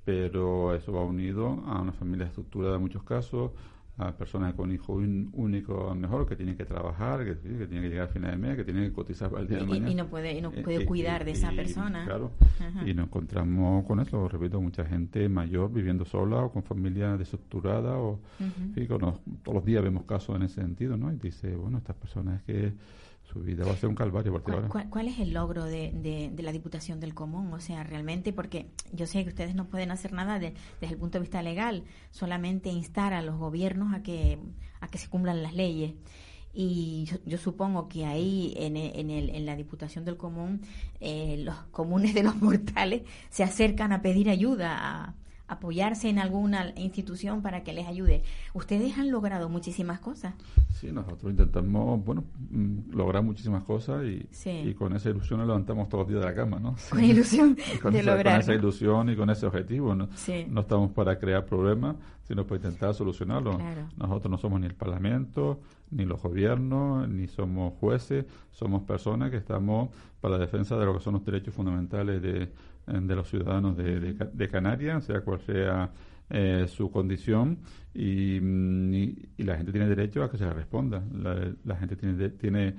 pero 0.04 0.74
eso 0.76 0.92
va 0.94 1.04
unido 1.04 1.64
a 1.68 1.82
una 1.82 1.92
familia 1.94 2.26
estructurada 2.26 2.76
en 2.76 2.82
muchos 2.82 3.04
casos, 3.04 3.52
a 3.98 4.12
personas 4.12 4.56
con 4.56 4.72
hijo 4.72 4.94
un- 4.94 5.30
único 5.34 5.90
a 5.90 5.94
mejor 5.94 6.28
que 6.28 6.36
tienen 6.36 6.58
que 6.58 6.66
trabajar, 6.66 7.24
que, 7.24 7.38
que 7.38 7.68
tienen 7.68 7.84
que 7.84 7.90
llegar 7.90 8.06
a 8.06 8.12
final 8.12 8.32
de 8.32 8.38
mes, 8.38 8.56
que 8.56 8.64
tienen 8.64 8.86
que 8.86 8.92
cotizar 8.94 9.30
para 9.30 9.44
el 9.44 9.48
día 9.48 9.58
de 9.60 9.64
Y- 9.64 9.68
y- 9.68 9.70
mañana. 9.70 9.92
y 9.92 9.96
no 9.96 10.08
puede- 10.08 10.34
y 10.38 10.42
no 10.42 10.52
Eh, 10.52 10.64
puede 10.64 10.82
eh, 10.84 10.86
cuidar 10.86 11.26
de 11.26 11.32
esa 11.32 11.54
y- 11.54 11.56
persona. 11.56 12.04
Claro. 12.06 12.32
Ajá. 12.60 12.90
Y 12.90 12.94
nos 12.96 13.06
encontramos 13.06 13.86
con 13.86 14.00
eso, 14.00 14.28
repito, 14.28 14.60
mucha 14.60 14.84
gente 14.84 15.30
mayor 15.30 15.72
viviendo 15.72 16.06
sola 16.06 16.38
o 16.38 16.52
con 16.52 16.64
familia 16.64 17.16
desestructurada 17.18 17.98
o 17.98 18.20
sí, 18.74 18.88
cono- 18.88 19.20
todos 19.44 19.56
los 19.58 19.66
días 19.66 19.84
vemos 19.84 20.06
casos 20.06 20.36
en 20.38 20.42
ese 20.44 20.62
sentido, 20.62 20.98
¿no? 20.98 21.14
Y 21.14 21.18
dice, 21.18 21.56
bueno, 21.56 21.78
estas 21.78 21.96
personas 21.96 22.42
que 22.44 22.74
su 23.34 23.42
vida 23.42 23.66
va 23.66 23.72
a 23.74 23.76
ser 23.78 23.90
un 23.90 23.96
calvario 23.96 24.32
a 24.32 24.36
partir 24.36 24.54
¿Cuál, 24.54 24.66
ahora. 24.72 24.90
cuál- 24.90 25.08
es 25.08 25.20
el 25.20 25.34
logro 25.34 25.66
de, 25.66 25.92
de- 25.92 26.30
de 26.34 26.44
la 26.44 26.52
Diputación 26.52 27.00
del 27.00 27.14
Común? 27.14 27.52
O 27.54 27.60
sea, 27.60 27.84
realmente, 27.84 28.32
porque 28.32 28.68
yo 28.92 29.06
sé 29.08 29.24
que 29.24 29.30
ustedes 29.30 29.56
no 29.56 29.68
pueden 29.68 29.92
hacer 29.92 30.14
nada 30.14 30.40
de- 30.40 30.54
desde 30.80 30.94
el 30.94 31.00
punto 31.00 31.18
de 31.18 31.22
vista 31.24 31.42
legal, 31.42 31.84
solamente 32.12 32.70
instar 32.70 33.14
a 33.14 33.22
los 33.22 33.38
gobiernos 33.38 33.94
a 33.94 34.04
que, 34.04 34.38
a 34.80 34.88
que 34.88 34.98
se 34.98 35.10
cumplan 35.10 35.42
las 35.44 35.54
leyes. 35.54 35.94
Y 36.56 37.06
yo, 37.06 37.18
yo 37.26 37.38
supongo 37.40 37.88
que 37.90 38.06
ahí, 38.06 38.54
en, 38.58 38.78
en, 38.78 39.10
el, 39.10 39.30
en 39.32 39.46
la 39.48 39.56
Diputación 39.56 40.06
del 40.06 40.18
Común, 40.18 40.62
eh, 41.00 41.38
los 41.44 41.56
comunes 41.72 42.14
de 42.14 42.22
los 42.24 42.36
mortales 42.42 43.02
se 43.32 43.44
acercan 43.44 43.92
a 43.92 44.02
pedir 44.04 44.30
ayuda, 44.30 44.78
a 44.80 45.16
apoyarse 45.48 46.10
en 46.10 46.20
alguna 46.20 46.72
institución 46.78 47.42
para 47.42 47.64
que 47.64 47.74
les 47.74 47.86
ayude. 47.88 48.24
Ustedes 48.54 48.98
han 48.98 49.12
logrado 49.12 49.50
muchísimas 49.50 50.00
cosas. 50.00 50.34
Sí, 50.74 50.92
nosotros 50.92 51.32
intentamos, 51.32 52.04
bueno, 52.04 52.24
mm, 52.50 52.92
lograr 52.96 53.24
muchísimas 53.24 53.64
cosas 53.64 54.04
y, 54.06 54.26
Sí. 54.32 54.50
y 54.50 54.74
con 54.74 54.96
esa 54.96 55.10
ilusión 55.10 55.40
nos 55.40 55.48
levantamos 55.48 55.90
todos 55.90 56.04
los 56.04 56.10
días 56.10 56.22
de 56.22 56.28
la 56.28 56.36
cama, 56.36 56.60
¿no? 56.60 56.76
Con 56.90 57.04
ilusión 57.04 57.56
con 57.82 57.94
de 57.94 58.00
esa, 58.00 58.10
con 58.10 58.18
lograr. 58.18 58.40
esa 58.42 58.54
ilusión 58.54 59.10
y 59.10 59.16
con 59.16 59.30
ese 59.30 59.46
objetivo, 59.46 59.94
¿no? 59.96 60.08
Sí. 60.16 60.46
No 60.50 60.62
estamos 60.62 60.92
para 60.92 61.20
crear 61.20 61.46
problemas, 61.46 61.98
sino 62.24 62.46
para 62.46 62.56
intentar 62.58 62.94
solucionarlos. 62.94 63.58
Claro. 63.58 63.90
Nosotros 63.98 64.32
no 64.32 64.38
somos 64.38 64.60
ni 64.62 64.68
el 64.68 64.76
Parlamento, 64.76 65.60
ni 65.92 66.06
los 66.06 66.22
gobiernos, 66.22 67.08
ni 67.10 67.28
somos 67.28 67.74
jueces, 67.80 68.26
somos 68.52 68.84
personas 68.84 69.30
que 69.30 69.38
estamos 69.38 69.90
para 70.22 70.38
la 70.38 70.40
defensa 70.46 70.78
de 70.78 70.86
lo 70.86 70.94
que 70.94 71.00
son 71.04 71.14
los 71.16 71.26
derechos 71.26 71.54
fundamentales 71.54 72.22
de, 72.22 72.50
de 72.88 73.16
los 73.16 73.30
ciudadanos 73.30 73.78
de, 73.78 74.00
de 74.00 74.14
de 74.34 74.48
Canarias, 74.50 75.06
sea 75.06 75.22
cual 75.22 75.40
sea 75.42 75.92
eh, 76.30 76.66
su 76.68 76.90
condición, 76.90 77.60
y, 77.94 78.40
mm, 78.42 78.94
y- 78.94 79.18
y 79.38 79.44
la 79.44 79.56
gente 79.58 79.72
tiene 79.72 79.88
derecho 79.88 80.24
a 80.24 80.32
que 80.32 80.38
se 80.38 80.46
le 80.46 80.54
responda. 80.54 81.04
La, 81.14 81.52
la 81.64 81.76
gente 81.76 81.96
tiene, 81.96 82.16
de- 82.16 82.30
tiene, 82.32 82.76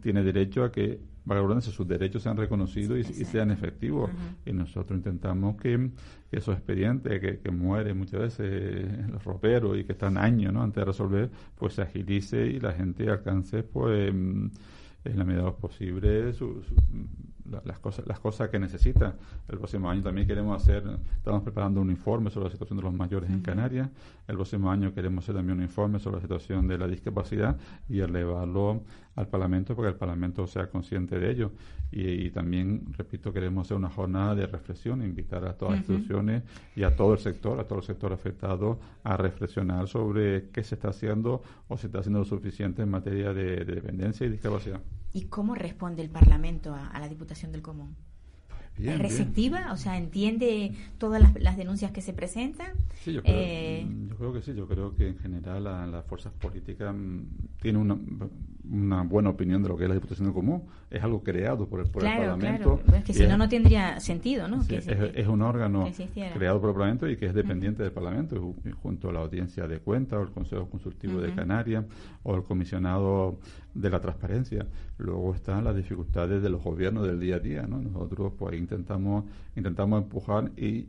tiene 0.00 0.22
derecho 0.22 0.62
a 0.62 0.70
que, 0.70 1.00
redundancia, 1.26 1.72
sus 1.72 1.88
derechos 1.88 2.22
sean 2.22 2.36
reconocidos 2.36 2.98
y, 2.98 3.02
sean 3.24 3.50
efectivos. 3.50 4.10
Y 4.46 4.52
nosotros 4.52 4.96
intentamos 4.96 5.56
que, 5.56 5.90
que 6.30 6.36
esos 6.38 6.54
expedientes 6.54 7.18
que, 7.20 7.38
que 7.40 7.50
mueren 7.50 7.98
muchas 7.98 8.20
veces 8.20 8.46
eh, 8.50 9.06
los 9.10 9.24
roperos 9.24 9.76
y 9.78 9.84
que 9.84 9.92
están 9.92 10.16
años 10.16 10.52
¿no? 10.52 10.62
antes 10.62 10.82
de 10.82 10.84
resolver, 10.84 11.30
pues 11.56 11.74
se 11.74 11.82
agilice 11.82 12.46
y 12.46 12.60
la 12.60 12.72
gente 12.72 13.08
alcance, 13.10 13.62
pues, 13.64 14.12
mm, 14.14 14.46
en 15.04 15.18
la 15.18 15.24
medida 15.24 15.40
de 15.42 15.46
lo 15.48 15.56
posible, 15.56 16.32
su- 16.34 16.62
su- 16.62 16.76
las, 17.64 17.78
cosas, 17.78 18.06
las 18.06 18.20
cosas 18.20 18.48
que 18.48 18.58
necesita. 18.58 19.14
El 19.48 19.58
próximo 19.58 19.90
año 19.90 20.02
también 20.02 20.26
queremos 20.26 20.60
hacer, 20.62 20.84
estamos 21.16 21.42
preparando 21.42 21.80
un 21.80 21.90
informe 21.90 22.30
sobre 22.30 22.46
la 22.46 22.50
situación 22.52 22.78
de 22.78 22.84
los 22.84 22.94
mayores 22.94 23.30
en 23.30 23.40
Canarias. 23.40 23.88
El 24.28 24.36
próximo 24.36 24.70
año 24.70 24.94
queremos 24.94 25.24
hacer 25.24 25.34
también 25.34 25.58
un 25.58 25.64
informe 25.64 25.98
sobre 25.98 26.16
la 26.16 26.22
situación 26.22 26.66
de 26.68 26.78
la 26.78 26.86
discapacidad 26.86 27.56
y 27.88 28.00
elevarlo 28.00 28.82
al 29.16 29.28
Parlamento 29.28 29.74
para 29.74 29.88
que 29.88 29.92
el 29.92 29.98
Parlamento 29.98 30.46
sea 30.46 30.68
consciente 30.70 31.18
de 31.18 31.30
ello. 31.30 31.52
Y, 31.90 32.26
y 32.26 32.30
también, 32.30 32.86
repito, 32.96 33.32
queremos 33.32 33.66
hacer 33.66 33.76
una 33.76 33.90
jornada 33.90 34.34
de 34.34 34.46
reflexión, 34.46 35.02
invitar 35.02 35.44
a 35.44 35.54
todas 35.54 35.72
las 35.72 35.80
instituciones 35.80 36.42
y 36.74 36.84
a 36.84 36.96
todo 36.96 37.12
el 37.12 37.18
sector, 37.18 37.60
a 37.60 37.64
todo 37.64 37.80
el 37.80 37.84
sector 37.84 38.12
afectado, 38.12 38.78
a 39.04 39.16
reflexionar 39.16 39.88
sobre 39.88 40.48
qué 40.50 40.64
se 40.64 40.76
está 40.76 40.88
haciendo 40.88 41.42
o 41.68 41.76
se 41.76 41.88
está 41.88 41.98
haciendo 41.98 42.20
lo 42.20 42.24
suficiente 42.24 42.82
en 42.82 42.90
materia 42.90 43.34
de, 43.34 43.64
de 43.64 43.74
dependencia 43.74 44.26
y 44.26 44.30
discapacidad. 44.30 44.80
¿Y 45.12 45.22
cómo 45.22 45.54
responde 45.54 46.02
el 46.02 46.10
Parlamento 46.10 46.74
a, 46.74 46.86
a 46.88 47.00
la 47.00 47.08
Diputación 47.08 47.52
del 47.52 47.62
Común? 47.62 47.94
Bien, 48.78 48.94
¿Es 48.94 48.98
bien. 48.98 49.10
receptiva? 49.10 49.72
O 49.72 49.76
sea, 49.76 49.98
¿entiende 49.98 50.74
todas 50.98 51.20
las, 51.20 51.34
las 51.40 51.56
denuncias 51.58 51.90
que 51.92 52.00
se 52.00 52.12
presentan? 52.14 52.72
Sí, 53.04 53.12
yo 53.12 53.22
creo, 53.22 53.36
Eh, 53.36 53.86
yo 54.08 54.16
creo 54.16 54.32
que 54.32 54.42
sí. 54.42 54.54
Yo 54.54 54.66
creo 54.66 54.94
que 54.94 55.08
en 55.08 55.18
general 55.18 55.64
la- 55.64 55.86
las 55.86 56.04
fuerzas 56.06 56.32
políticas 56.32 56.94
mm, 56.94 57.20
tienen 57.60 57.82
una, 57.82 57.96
una 58.70 59.02
buena 59.02 59.30
opinión 59.30 59.62
de 59.62 59.68
lo 59.68 59.76
que 59.76 59.84
es 59.84 59.88
la 59.88 59.94
Diputación 59.94 60.26
del 60.28 60.34
Común. 60.34 60.62
Es 60.90 61.02
algo 61.02 61.22
creado 61.22 61.66
por 61.68 61.80
el, 61.80 61.90
por 61.90 62.04
el 62.04 62.10
Parlamento. 62.36 62.78
claro. 62.84 62.98
Es 62.98 63.04
que 63.04 63.12
si 63.14 63.26
no, 63.26 63.36
no 63.36 63.48
tendría 63.48 63.98
sentido, 64.00 64.46
¿no? 64.46 64.62
Sí, 64.62 64.78
Que 64.78 65.12
es, 65.16 65.26
un 65.26 65.42
órgano 65.42 65.84
creado 66.34 66.60
por 66.60 66.70
el 66.70 66.74
Parlamento 66.74 67.08
y 67.08 67.16
que 67.16 67.26
es 67.26 67.34
dependiente 67.34 67.82
del 67.82 67.92
Parlamento, 67.92 68.36
ju- 68.36 68.72
junto 68.82 69.08
a 69.08 69.12
la 69.12 69.20
Audiencia 69.20 69.66
de 69.66 69.78
Cuentas 69.80 70.18
o 70.18 70.22
el 70.22 70.30
Consejo 70.30 70.68
Consultivo 70.70 71.20
de. 71.20 71.32
Canarias 71.34 71.84
o 72.22 72.36
el 72.36 72.42
Comisionado 72.44 73.38
de 73.74 73.90
la 73.90 74.00
Transparencia. 74.00 74.66
Luego 74.98 75.34
están 75.34 75.64
las 75.64 75.74
dificultades 75.74 76.42
de 76.42 76.50
los 76.50 76.62
gobiernos 76.62 77.06
del 77.06 77.18
día 77.18 77.36
a 77.36 77.38
día. 77.40 77.62
¿no? 77.66 77.78
Nosotros 77.80 78.32
pues 78.38 78.54
intentamos, 78.58 79.24
intentamos 79.56 80.02
empujar 80.02 80.52
y, 80.56 80.86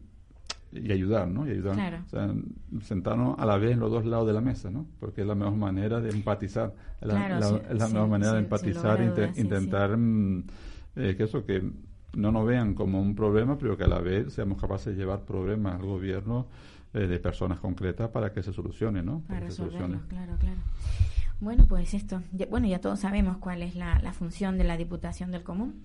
y 0.73 0.91
ayudar, 0.91 1.27
¿no? 1.27 1.47
Y 1.47 1.51
ayudar, 1.51 1.75
Claro. 1.75 1.97
o 2.05 2.09
sea, 2.09 2.33
sentarnos 2.81 3.37
a 3.39 3.45
la 3.45 3.57
vez 3.57 3.71
en 3.73 3.79
los 3.79 3.91
dos 3.91 4.05
lados 4.05 4.27
de 4.27 4.33
la 4.33 4.41
mesa, 4.41 4.71
¿no? 4.71 4.85
Porque 4.99 5.21
es 5.21 5.27
la 5.27 5.35
mejor 5.35 5.55
manera 5.55 5.99
de 6.01 6.09
empatizar, 6.09 6.73
es 7.01 7.07
la, 7.07 7.13
Claro, 7.27 7.39
la- 7.39 7.57
es 7.71 7.77
la 7.79 7.87
mejor 7.89 8.09
manera 8.09 8.33
de 8.33 8.39
empatizar 8.39 9.01
e 9.01 9.05
sí, 9.27 9.33
sí. 9.35 9.41
intentar 9.41 9.97
mm, 9.97 10.43
eh, 10.95 11.15
que 11.17 11.23
eso, 11.23 11.45
que 11.45 11.71
no 12.15 12.31
nos 12.31 12.45
vean 12.45 12.73
como 12.73 13.01
un 13.01 13.15
problema, 13.15 13.57
pero 13.57 13.75
que 13.77 13.83
a 13.83 13.87
la 13.87 13.99
vez 13.99 14.33
seamos 14.33 14.59
capaces 14.59 14.93
de 14.95 14.99
llevar 15.01 15.21
problemas 15.21 15.75
al 15.79 15.85
gobierno 15.85 16.47
eh, 16.93 17.07
de 17.07 17.19
personas 17.19 17.59
concretas 17.59 18.09
para 18.09 18.31
que 18.31 18.43
se 18.43 18.53
solucione, 18.53 19.01
¿no? 19.01 19.21
Para 19.27 19.39
se 19.49 19.63
resolverlo, 19.63 19.99
claro, 20.07 20.35
claro. 20.39 20.57
Bueno, 21.39 21.65
pues 21.67 21.93
esto, 21.93 22.21
ya- 22.31 22.45
bueno, 22.45 22.67
ya 22.67 22.79
todos 22.79 22.99
sabemos 22.99 23.37
cuál 23.37 23.63
es 23.63 23.75
la, 23.75 23.99
la 23.99 24.13
función 24.13 24.57
de 24.57 24.63
la 24.63 24.77
Diputación 24.77 25.31
del 25.31 25.43
Común, 25.43 25.81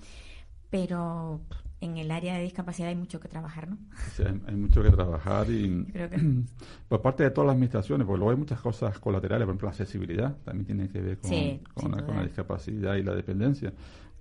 pero 0.71 1.41
en 1.81 1.97
el 1.97 2.11
área 2.11 2.37
de 2.37 2.43
discapacidad 2.43 2.89
hay 2.89 2.97
mucho 2.97 3.21
que 3.21 3.29
trabajar, 3.29 3.69
¿no? 3.69 3.79
Sea, 4.15 4.29
hay, 4.29 4.41
hay 4.47 4.57
mucho 4.57 4.83
que 4.83 4.91
trabajar 4.91 5.51
y 5.51 5.85
Creo 5.93 6.11
que 6.11 6.19
por 6.89 7.03
parte 7.03 7.23
de 7.23 7.31
todas 7.31 7.47
las 7.47 7.55
administraciones, 7.55 8.07
porque 8.07 8.19
luego 8.19 8.31
hay 8.31 8.37
muchas 8.37 8.61
cosas 8.61 8.99
colaterales, 8.99 9.47
por 9.47 9.53
ejemplo, 9.53 9.67
la 9.67 9.71
accesibilidad 9.71 10.37
también 10.45 10.67
tiene 10.67 10.89
que 10.89 11.01
ver 11.01 11.19
con, 11.19 11.31
Sí, 11.31 11.61
la, 11.77 12.05
con 12.05 12.17
la 12.17 12.25
discapacidad 12.25 12.97
y 12.97 13.03
la 13.03 13.15
dependencia. 13.15 13.73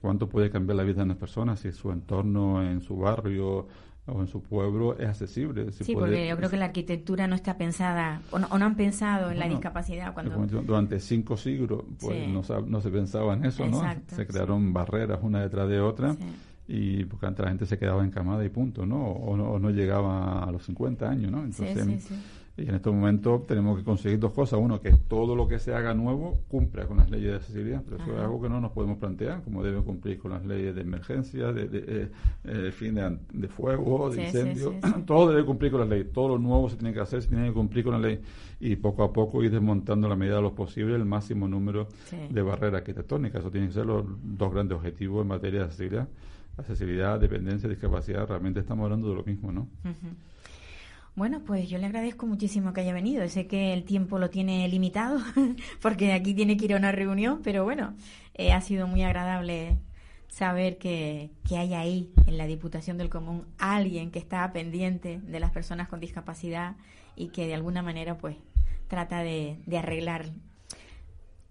¿Cuánto 0.02 0.30
puede 0.30 0.52
cambiar 0.52 0.78
la 0.78 0.84
vida 0.84 0.98
de 0.98 1.04
una 1.04 1.16
persona 1.16 1.56
si 1.56 1.72
su 1.72 1.92
entorno, 1.92 2.62
en 2.62 2.82
su 2.82 2.98
barrio, 2.98 3.68
o 4.08 4.22
en 4.22 4.28
su 4.28 4.42
pueblo 4.42 4.98
es 4.98 5.08
accesible. 5.08 5.72
sí, 5.72 5.94
porque 5.94 6.28
yo 6.28 6.38
creo 6.38 6.50
que 6.50 6.58
la 6.58 6.66
arquitectura 6.66 7.28
no 7.28 7.36
está 7.36 7.58
pensada, 7.58 8.22
o 8.32 8.40
no, 8.40 8.48
han 8.50 8.76
pensado 8.76 9.32
en 9.32 9.40
la 9.40 9.48
discapacidad. 9.48 10.14
cuando 10.14 10.36
Durante 10.62 11.00
cinco 11.00 11.36
siglos 11.38 11.84
pues 12.00 12.28
no, 12.28 12.42
no, 12.66 12.82
se 12.82 12.90
pensaba 12.90 13.34
en 13.34 13.46
eso, 13.46 13.68
¿no? 13.68 13.84
Se 14.08 14.26
crearon 14.26 14.74
barreras 14.74 15.20
una 15.22 15.42
detrás 15.42 15.68
de 15.68 15.80
otra. 15.82 16.16
Y 16.68 17.06
porque 17.06 17.26
antes 17.26 17.44
la 17.44 17.50
gente 17.50 17.66
se 17.66 17.78
quedaba 17.78 18.04
encamada 18.04 18.44
y 18.44 18.50
punto, 18.50 18.86
¿no? 18.86 19.06
O, 19.06 19.38
no, 19.38 19.52
o 19.52 19.60
no 19.60 19.70
llegaba 19.70 20.44
a 20.44 20.52
los 20.52 20.66
50 20.66 21.10
años, 21.10 21.32
¿no? 21.32 21.44
Entonces, 21.44 22.10
y 22.58 22.68
en 22.68 22.74
estos 22.74 22.92
momentos 22.92 23.46
tenemos 23.46 23.78
que 23.78 23.84
conseguir 23.84 24.18
dos 24.18 24.34
cosas. 24.34 24.60
Uno, 24.60 24.82
que 24.82 24.92
todo 24.92 25.36
lo 25.36 25.48
que 25.48 25.60
se 25.60 25.76
haga 25.76 25.94
nuevo 25.94 26.40
cumpla 26.48 26.88
con 26.88 26.98
las 26.98 27.10
leyes 27.12 27.30
de 27.30 27.36
accesibilidad. 27.36 27.84
Pero 27.86 28.02
eso 28.02 28.14
es 28.14 28.20
algo 28.20 28.42
que 28.42 28.50
no 28.50 28.60
nos 28.60 28.72
podemos 28.72 28.98
plantear, 28.98 29.44
como 29.44 29.64
debe 29.64 29.84
cumplir 29.84 30.18
con 30.18 30.32
las 30.32 30.44
leyes 30.44 30.74
de 30.74 30.82
emergencia, 30.82 31.54
de, 31.54 31.68
de, 31.68 32.10
eh, 32.46 32.72
fin 32.72 32.96
de, 32.96 33.48
fuego, 33.48 34.10
de 34.10 34.26
incendio. 34.26 34.74
todo 35.06 35.30
debe 35.30 35.46
cumplir 35.46 35.72
con 35.72 35.82
las 35.82 35.90
leyes. 35.90 36.12
Todo 36.12 36.30
lo 36.30 36.40
nuevo 36.40 36.68
se 36.68 36.78
tiene 36.78 36.96
que 36.96 37.00
hacer, 37.00 37.22
se 37.22 37.30
tiene 37.30 37.50
que 37.50 37.54
cumplir 37.54 37.84
con 37.84 37.94
la 37.94 38.00
ley. 38.00 38.20
Y 38.60 38.76
poco 38.76 39.04
a 39.04 39.14
poco 39.14 39.44
ir 39.44 39.52
desmontando 39.52 40.08
a 40.08 40.10
la 40.10 40.16
medida 40.16 40.38
de 40.38 40.42
lo 40.42 40.56
posible 40.56 40.96
el 40.96 41.06
máximo 41.06 41.48
número 41.48 41.88
de 42.28 42.42
barreras 42.42 42.80
arquitectónicas. 42.80 43.42
Eso 43.42 43.52
tiene 43.52 43.68
que 43.68 43.74
ser 43.74 43.86
los 43.86 44.04
dos 44.24 44.52
grandes 44.52 44.78
objetivos 44.78 45.22
en 45.22 45.28
materia 45.28 45.60
de 45.60 45.66
accesibilidad. 45.66 46.08
Accesibilidad, 46.58 47.20
dependencia, 47.20 47.70
discapacidad, 47.70 48.28
realmente 48.28 48.60
estamos 48.60 48.84
hablando 48.86 49.10
de 49.10 49.16
lo 49.16 49.24
mismo, 49.24 49.52
¿no? 49.52 49.68
Bueno, 51.18 51.42
pues 51.44 51.68
yo 51.68 51.80
le 51.80 51.88
agradezco 51.88 52.28
muchísimo 52.28 52.74
que 52.74 52.82
haya 52.82 52.94
venido. 52.94 53.28
Sé 53.28 53.48
que 53.48 53.74
el 53.74 53.86
tiempo 53.86 54.20
lo 54.20 54.30
tiene 54.30 54.68
limitado 54.68 55.20
porque 55.82 56.14
aquí 56.14 56.36
tiene 56.36 56.58
que 56.58 56.66
ir 56.66 56.74
a 56.74 56.78
una 56.78 56.92
reunión, 56.92 57.42
pero 57.44 57.64
bueno, 57.64 57.96
eh, 58.36 58.54
ha 58.54 58.62
sido 58.62 58.86
muy 58.86 59.02
agradable 59.02 59.78
saber 60.28 60.78
que, 60.78 61.32
que, 61.48 61.58
hay 61.58 61.74
ahí 61.74 62.12
en 62.28 62.38
la 62.38 62.46
Diputación 62.46 63.00
del 63.00 63.10
Común 63.10 63.46
alguien 63.58 64.12
que 64.12 64.20
está 64.20 64.52
pendiente 64.54 65.20
de 65.20 65.40
las 65.40 65.52
personas 65.52 65.88
con 65.88 66.00
discapacidad 66.00 66.76
y 67.16 67.30
que 67.30 67.48
de 67.48 67.56
alguna 67.56 67.82
manera 67.82 68.20
pues 68.20 68.36
trata 68.88 69.24
de, 69.24 69.58
de 69.66 69.78
arreglar 69.80 70.26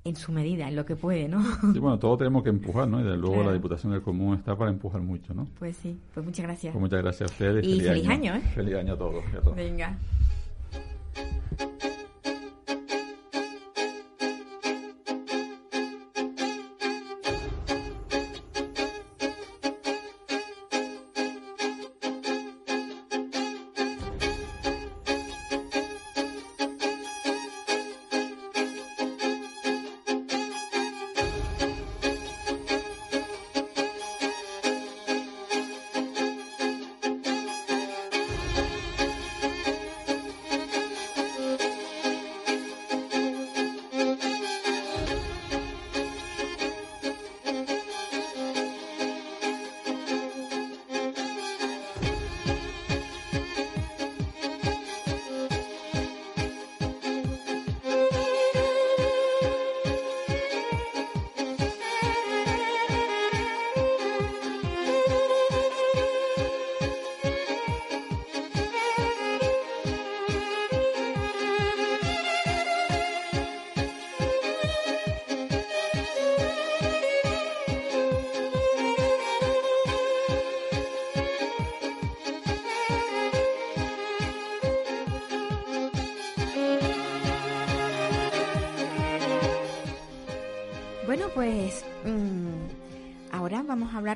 en 0.08 0.16
su 0.16 0.32
medida, 0.32 0.68
en 0.68 0.76
lo 0.76 0.86
que 0.86 0.96
puede, 0.96 1.28
¿no? 1.28 1.42
Sí, 1.72 1.78
bueno, 1.78 1.98
todos 1.98 2.18
tenemos 2.18 2.42
que 2.42 2.50
empujar, 2.50 2.88
¿no? 2.88 3.00
Y 3.00 3.02
desde 3.02 3.18
luego 3.18 3.42
la 3.42 3.52
Diputación 3.52 3.92
del 3.92 4.02
Común 4.02 4.36
está 4.36 4.56
para 4.56 4.70
empujar 4.70 5.00
mucho, 5.00 5.34
¿no? 5.34 5.46
Pues 5.58 5.76
sí, 5.76 5.98
pues 6.14 6.24
muchas 6.24 6.44
gracias. 6.44 6.72
Pues 6.72 6.80
muchas 6.80 7.02
gracias 7.02 7.30
a 7.30 7.32
ustedes. 7.32 7.66
Y 7.66 7.80
feliz, 7.80 8.08
año, 8.08 8.34
¿eh? 8.34 8.40
Feliz 8.54 8.74
año 8.76 8.94
a 8.94 8.98
todos. 8.98 9.24
A 9.36 9.40
todos. 9.40 9.56
Venga. 9.56 9.96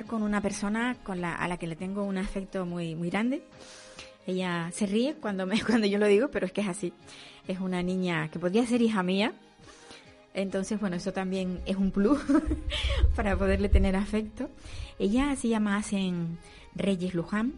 Con 0.05 0.23
una 0.23 0.41
persona 0.41 0.97
con 1.03 1.21
la, 1.21 1.35
a 1.35 1.47
la 1.47 1.57
que 1.57 1.67
le 1.67 1.75
tengo 1.75 2.03
un 2.03 2.17
afecto 2.17 2.65
muy, 2.65 2.95
muy 2.95 3.09
grande. 3.09 3.43
Ella 4.25 4.71
se 4.73 4.85
ríe 4.87 5.15
cuando, 5.15 5.45
me, 5.45 5.61
cuando 5.65 5.87
yo 5.87 5.99
lo 5.99 6.07
digo, 6.07 6.29
pero 6.29 6.45
es 6.45 6.51
que 6.51 6.61
es 6.61 6.67
así. 6.67 6.93
Es 7.47 7.59
una 7.59 7.83
niña 7.83 8.29
que 8.29 8.39
podría 8.39 8.65
ser 8.65 8.81
hija 8.81 9.03
mía. 9.03 9.33
Entonces, 10.33 10.79
bueno, 10.79 10.95
eso 10.95 11.13
también 11.13 11.61
es 11.65 11.75
un 11.75 11.91
plus 11.91 12.19
para 13.15 13.37
poderle 13.37 13.69
tener 13.69 13.95
afecto. 13.95 14.49
Ella 14.97 15.35
se 15.35 15.49
llama 15.49 15.77
Asen 15.77 16.37
Reyes 16.75 17.13
Luján 17.13 17.53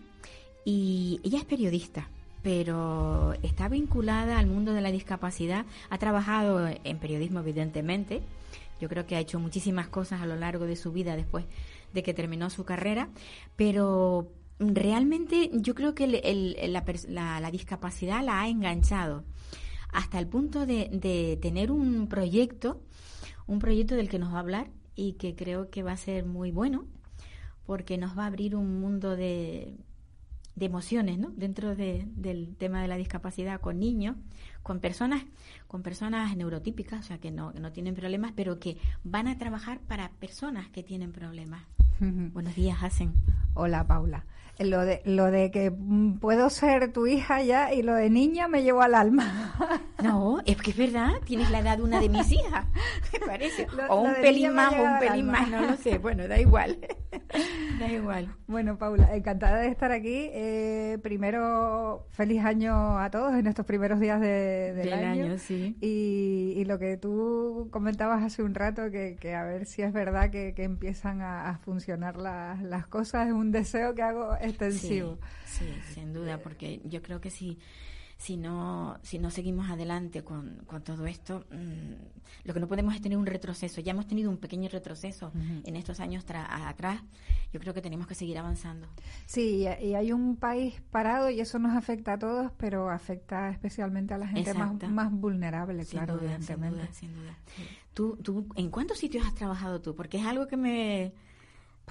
y 0.66 1.22
ella 1.24 1.40
es 1.40 1.46
periodista, 1.46 2.10
pero 2.42 3.34
está 3.44 3.70
vinculada 3.70 4.40
al 4.40 4.48
mundo 4.48 4.74
de 4.74 4.82
la 4.82 4.92
discapacidad. 4.92 5.66
Ha 5.90 5.98
trabajado 6.00 6.68
en 6.84 6.98
periodismo, 6.98 7.40
evidentemente. 7.40 8.22
Yo 8.84 8.90
creo 8.90 9.06
que 9.06 9.16
ha 9.16 9.22
hecho 9.22 9.40
muchísimas 9.40 9.88
cosas 9.88 10.22
a 10.22 10.26
lo 10.26 10.36
largo 10.36 10.66
de 10.66 10.76
su 10.76 10.92
vida 10.92 11.16
después 11.16 11.46
de 11.94 12.04
que 12.04 12.14
terminó 12.14 12.50
su 12.50 12.66
carrera, 12.66 13.08
pero 13.56 14.30
realmente 14.60 15.50
yo 15.54 15.74
creo 15.74 15.96
que 15.96 16.06
la, 16.06 17.50
discapacidad 17.50 18.26
la 18.26 18.42
ha 18.42 18.50
enganchado 18.50 19.24
hasta 19.94 20.20
el 20.20 20.28
punto 20.28 20.66
de, 20.66 21.40
tener 21.42 21.72
un 21.72 22.10
proyecto, 22.10 22.82
un 23.48 23.60
proyecto 23.60 23.96
del 23.96 24.10
que 24.10 24.20
nos 24.20 24.34
va 24.34 24.40
a 24.40 24.42
hablar 24.42 24.70
y 24.96 25.14
que 25.14 25.34
creo 25.34 25.70
que 25.70 25.82
va 25.82 25.94
a 25.94 25.98
ser 25.98 26.26
muy 26.26 26.52
bueno 26.52 26.86
porque 27.66 27.98
nos 27.98 28.18
va 28.18 28.26
a 28.26 28.28
abrir 28.28 28.54
un 28.54 28.82
mundo 28.82 29.16
de, 29.16 29.78
de 30.56 30.66
emociones, 30.66 31.18
¿no? 31.18 31.30
Dentro 31.32 31.76
del 31.76 32.56
tema 32.58 32.82
de 32.82 32.88
la 32.88 32.98
discapacidad 32.98 33.60
con 33.60 33.80
niños, 33.80 34.16
con 34.62 34.80
personas, 34.80 35.24
con 35.68 35.82
personas 35.82 36.36
neurotípicas, 36.38 37.00
o 37.00 37.04
sea 37.04 37.18
que 37.18 37.32
no, 37.32 37.52
no 37.54 37.72
tienen 37.72 37.96
problemas, 37.96 38.34
pero 38.36 38.60
que 38.60 38.78
van 39.04 39.28
a 39.28 39.38
trabajar 39.38 39.80
para 39.80 40.12
personas 40.12 40.70
que 40.70 40.84
tienen 40.84 41.12
problemas. 41.12 41.64
Buenos 42.00 42.56
días, 42.56 42.84
Hacen. 42.84 43.14
Hola, 43.54 43.86
Paula. 43.88 44.26
Lo 44.60 44.86
de, 44.86 45.02
lo 45.04 45.32
de 45.32 45.50
que 45.50 45.72
mm, 45.72 46.20
puedo 46.20 46.50
ser 46.52 46.94
tu 46.94 47.08
hija 47.08 47.42
ya 47.42 47.74
y 47.74 47.82
lo 47.82 47.96
de 47.96 48.12
niña 48.12 48.48
me 48.48 48.62
llevó 48.62 48.84
al 48.84 48.94
alma. 48.94 49.56
No, 50.04 50.40
es 50.46 50.58
que 50.58 50.72
es 50.72 50.78
verdad, 50.78 51.14
tienes 51.26 51.50
la 51.50 51.60
edad 51.60 51.78
de 51.78 51.84
una 51.84 52.00
de 52.00 52.10
mis 52.10 52.32
hijas, 52.32 52.66
me 53.14 53.20
parece. 53.26 53.68
o 53.90 54.02
un 54.02 54.14
pelín 54.16 54.54
más 54.54 54.74
o 54.74 54.84
un 54.84 55.00
pelín 55.00 55.28
más, 55.28 55.50
no 55.50 55.62
lo 55.62 55.76
sé. 55.78 55.98
Bueno, 55.98 56.28
da 56.28 56.40
igual. 56.40 56.78
da 57.80 57.88
igual. 57.88 58.36
Bueno, 58.48 58.78
Paula, 58.78 59.16
encantada 59.16 59.58
de 59.58 59.70
estar 59.70 59.92
aquí. 59.92 60.30
Eh, 60.34 61.00
primero, 61.02 62.06
feliz 62.12 62.44
año 62.44 63.00
a 63.00 63.10
todos 63.10 63.34
en 63.34 63.48
estos 63.48 63.66
primeros 63.66 64.00
días 64.00 64.20
de, 64.20 64.74
del, 64.74 64.94
año. 64.94 65.38
sí. 65.38 65.78
y, 65.82 66.54
y, 66.56 66.66
lo 66.66 66.78
que 66.78 66.98
tú 66.98 67.70
comentabas 67.72 68.24
hace 68.24 68.44
un 68.44 68.54
rato, 68.54 68.92
que, 68.92 69.16
que 69.20 69.34
a 69.34 69.44
ver 69.44 69.66
si 69.66 69.82
es 69.82 69.94
verdad 69.94 70.30
que, 70.30 70.54
que 70.54 70.64
empiezan 70.64 71.22
a, 71.22 71.50
a 71.50 71.58
funcionar 71.58 72.18
las, 72.18 72.62
las 72.62 72.86
cosas, 72.88 73.28
es 73.28 73.34
un 73.34 73.52
deseo 73.52 73.96
que 73.96 74.04
hago 74.04 74.36
extensivo. 74.44 75.18
Sí, 75.46 75.66
sin 75.94 76.14
duda, 76.14 76.40
porque 76.40 76.82
yo 76.86 77.02
creo 77.02 77.22
que 77.22 77.30
si, 77.30 77.60
si, 78.18 78.38
no, 78.38 78.98
si 79.02 79.20
no 79.20 79.30
seguimos 79.30 79.70
adelante 79.70 80.24
con, 80.24 80.62
con 80.66 80.84
todo 80.84 81.06
esto, 81.06 81.46
mm, 81.52 82.46
lo 82.46 82.54
que 82.54 82.60
no 82.60 82.68
podemos 82.68 82.96
es 82.96 83.02
tener 83.02 83.18
un 83.18 83.26
retroceso. 83.26 83.82
Ya 83.82 83.92
hemos 83.92 84.08
tenido 84.08 84.30
un 84.30 84.38
pequeño 84.38 84.70
retroceso 84.70 85.32
en 85.64 85.76
estos 85.76 86.00
años 86.00 86.26
atrás. 86.30 87.02
Yo 87.52 87.60
creo 87.60 87.74
que 87.74 87.82
tenemos 87.82 88.08
que 88.08 88.16
seguir 88.16 88.38
avanzando. 88.38 88.88
Sí, 89.26 89.68
y 89.82 89.94
hay 89.94 90.12
un 90.12 90.38
país 90.38 90.82
parado 90.92 91.30
y 91.30 91.40
eso 91.40 91.60
nos 91.60 91.76
afecta 91.76 92.14
a 92.14 92.20
todos, 92.20 92.52
pero 92.58 92.90
afecta 92.90 93.50
especialmente 93.50 94.14
a 94.14 94.18
la 94.18 94.28
gente 94.28 94.54
más, 94.54 94.90
más 94.90 95.12
vulnerable, 95.12 95.86
claro, 95.86 96.18
evidentemente. 96.18 96.88
Sin 96.94 97.14
duda, 97.14 97.38
¿Tú, 97.94 98.18
¿Tú 98.24 98.48
en 98.56 98.70
cuántos 98.70 98.98
sitios 98.98 99.26
has 99.26 99.36
trabajado 99.36 99.82
tú? 99.82 99.96
Porque 99.96 100.18
es 100.18 100.26
algo 100.26 100.48
que 100.48 100.58
me 100.58 101.14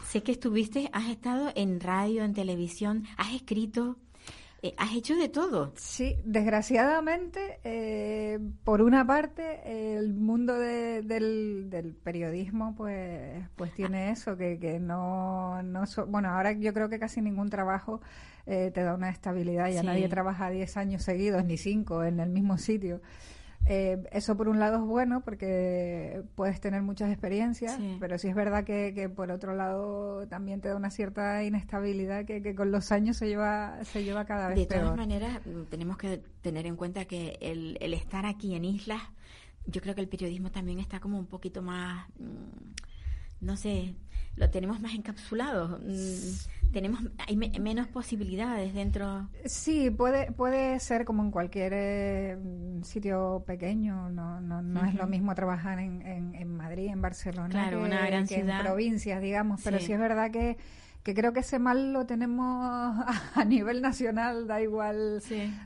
Sé 0.04 0.22
que 0.22 0.32
estuviste, 0.32 0.90
has 0.92 1.08
estado 1.08 1.52
en 1.54 1.80
radio, 1.80 2.24
en 2.24 2.34
televisión, 2.34 3.04
has 3.16 3.34
escrito. 3.34 3.96
Eh, 4.62 4.74
has 4.78 4.94
hecho 4.94 5.16
de 5.16 5.28
todo. 5.28 5.72
Sí, 5.76 6.16
desgraciadamente, 6.24 7.58
eh, 7.64 8.38
por 8.62 8.80
una 8.80 9.04
parte, 9.04 9.96
el 9.96 10.14
mundo 10.14 10.56
del, 10.56 11.96
periodismo, 12.04 12.74
pues, 12.76 13.44
pues 13.56 13.74
tiene 13.74 14.04
ah. 14.04 14.10
eso, 14.12 14.36
que, 14.36 14.60
que 14.60 14.78
no, 14.78 15.62
no 15.62 15.84
bueno, 16.06 16.28
ahora 16.28 16.52
yo 16.52 16.72
creo 16.72 16.88
que 16.88 17.00
casi 17.00 17.20
ningún 17.20 17.50
trabajo 17.50 18.00
te 18.44 18.70
da 18.70 18.94
una 18.94 19.08
estabilidad, 19.08 19.70
ya 19.70 19.84
nadie 19.84 20.08
trabaja 20.08 20.50
10 20.50 20.76
años 20.76 21.02
seguidos, 21.02 21.44
ni 21.44 21.56
5 21.56 22.04
en 22.04 22.20
el 22.20 22.28
mismo 22.28 22.58
sitio. 22.58 23.00
Eh, 23.64 24.02
eso 24.10 24.36
por 24.36 24.48
un 24.48 24.58
lado 24.58 24.78
es 24.78 24.82
bueno 24.82 25.22
porque 25.24 26.22
puedes 26.34 26.60
tener 26.60 26.82
muchas 26.82 27.10
experiencias, 27.10 27.78
pero 28.00 28.18
sí 28.18 28.28
es 28.28 28.34
verdad 28.34 28.64
que, 28.64 29.08
por 29.14 29.30
otro 29.30 29.54
lado 29.54 30.26
también 30.26 30.60
te 30.60 30.68
da 30.68 30.76
una 30.76 30.90
cierta 30.90 31.44
inestabilidad 31.44 32.24
que, 32.24 32.54
con 32.54 32.72
los 32.72 32.90
años 32.90 33.16
se 33.16 33.28
lleva, 33.28 33.84
se 33.84 34.02
lleva 34.02 34.24
cada 34.24 34.48
vez 34.48 34.56
De 34.56 34.66
todas 34.66 34.96
maneras, 34.96 35.40
tenemos 35.70 35.96
que 35.96 36.22
tener 36.40 36.66
en 36.66 36.76
cuenta 36.76 37.04
que 37.04 37.38
el, 37.40 37.78
el 37.80 37.94
estar 37.94 38.26
aquí 38.26 38.54
en 38.56 38.64
islas, 38.64 39.00
yo 39.66 39.80
creo 39.80 39.94
que 39.94 40.00
el 40.00 40.08
periodismo 40.08 40.50
también 40.50 40.80
está 40.80 40.98
como 40.98 41.18
un 41.18 41.26
poquito 41.26 41.62
más, 41.62 42.08
mm, 42.18 42.72
no 43.42 43.56
sé, 43.56 43.94
lo 44.36 44.48
tenemos 44.50 44.80
más 44.80 44.94
encapsulado. 44.94 45.78
Mm, 45.82 46.72
tenemos 46.72 47.02
hay 47.28 47.36
menos 47.36 47.88
posibilidades 47.88 48.72
dentro. 48.72 49.28
Sí, 49.44 49.90
puede 49.90 50.32
puede 50.32 50.80
ser 50.80 51.04
como 51.04 51.22
en 51.22 51.30
cualquier 51.30 51.72
eh, 51.74 52.38
sitio 52.82 53.44
pequeño. 53.46 54.08
No 54.08 54.40
no, 54.40 54.62
no 54.62 54.84
es 54.86 54.94
lo 54.94 55.06
mismo 55.06 55.34
trabajar 55.34 55.78
en, 55.80 56.00
en, 56.34 56.56
Madrid, 56.56 56.86
en 56.86 57.02
Barcelona, 57.02 57.68
que, 57.68 57.76
una 57.76 58.06
gran 58.06 58.26
en 58.30 58.58
provincias, 58.62 59.20
digamos. 59.20 59.60
Pero 59.62 59.78
sí. 59.80 59.92
es 59.92 59.98
verdad 59.98 60.30
que 60.30 60.56
que 61.02 61.14
creo 61.14 61.32
que 61.32 61.40
ese 61.40 61.58
mal 61.58 61.92
lo 61.92 62.06
tenemos 62.06 63.04
a, 63.34 63.44
nivel 63.44 63.82
nacional, 63.82 64.46
da 64.46 64.62
igual, 64.62 65.20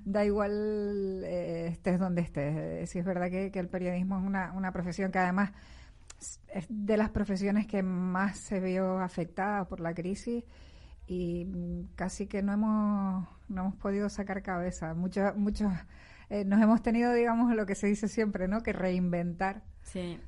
da 0.04 0.24
igual 0.24 1.22
eh, 1.24 1.68
estés 1.70 1.98
donde 1.98 2.22
estés. 2.22 2.90
Sí 2.90 2.98
es 2.98 3.04
verdad 3.04 3.30
que, 3.30 3.50
que 3.50 3.58
el 3.58 3.68
periodismo 3.68 4.18
es 4.18 4.24
una, 4.24 4.52
una 4.52 4.72
profesión 4.72 5.12
que 5.12 5.18
además 5.18 5.52
es 6.48 6.66
de 6.68 6.96
las 6.96 7.10
profesiones 7.10 7.66
que 7.66 7.82
más 7.82 8.38
se 8.38 8.60
vio 8.60 8.98
afectada 8.98 9.66
por 9.68 9.80
la 9.80 9.94
crisis 9.94 10.44
y 11.06 11.46
casi 11.94 12.26
que 12.26 12.42
no 12.42 12.52
hemos, 12.52 13.28
no 13.48 13.62
hemos 13.62 13.74
podido 13.76 14.08
sacar 14.08 14.42
cabeza. 14.42 14.94
Muchos, 14.94 15.36
muchos 15.36 15.72
eh, 16.30 16.44
nos 16.44 16.60
hemos 16.60 16.82
tenido, 16.82 17.12
digamos, 17.12 17.54
lo 17.54 17.66
que 17.66 17.74
se 17.74 17.86
dice 17.86 18.08
siempre, 18.08 18.48
¿no? 18.48 18.62
Que 18.62 18.72
reinventar. 18.72 19.62
Sí. 19.82 20.18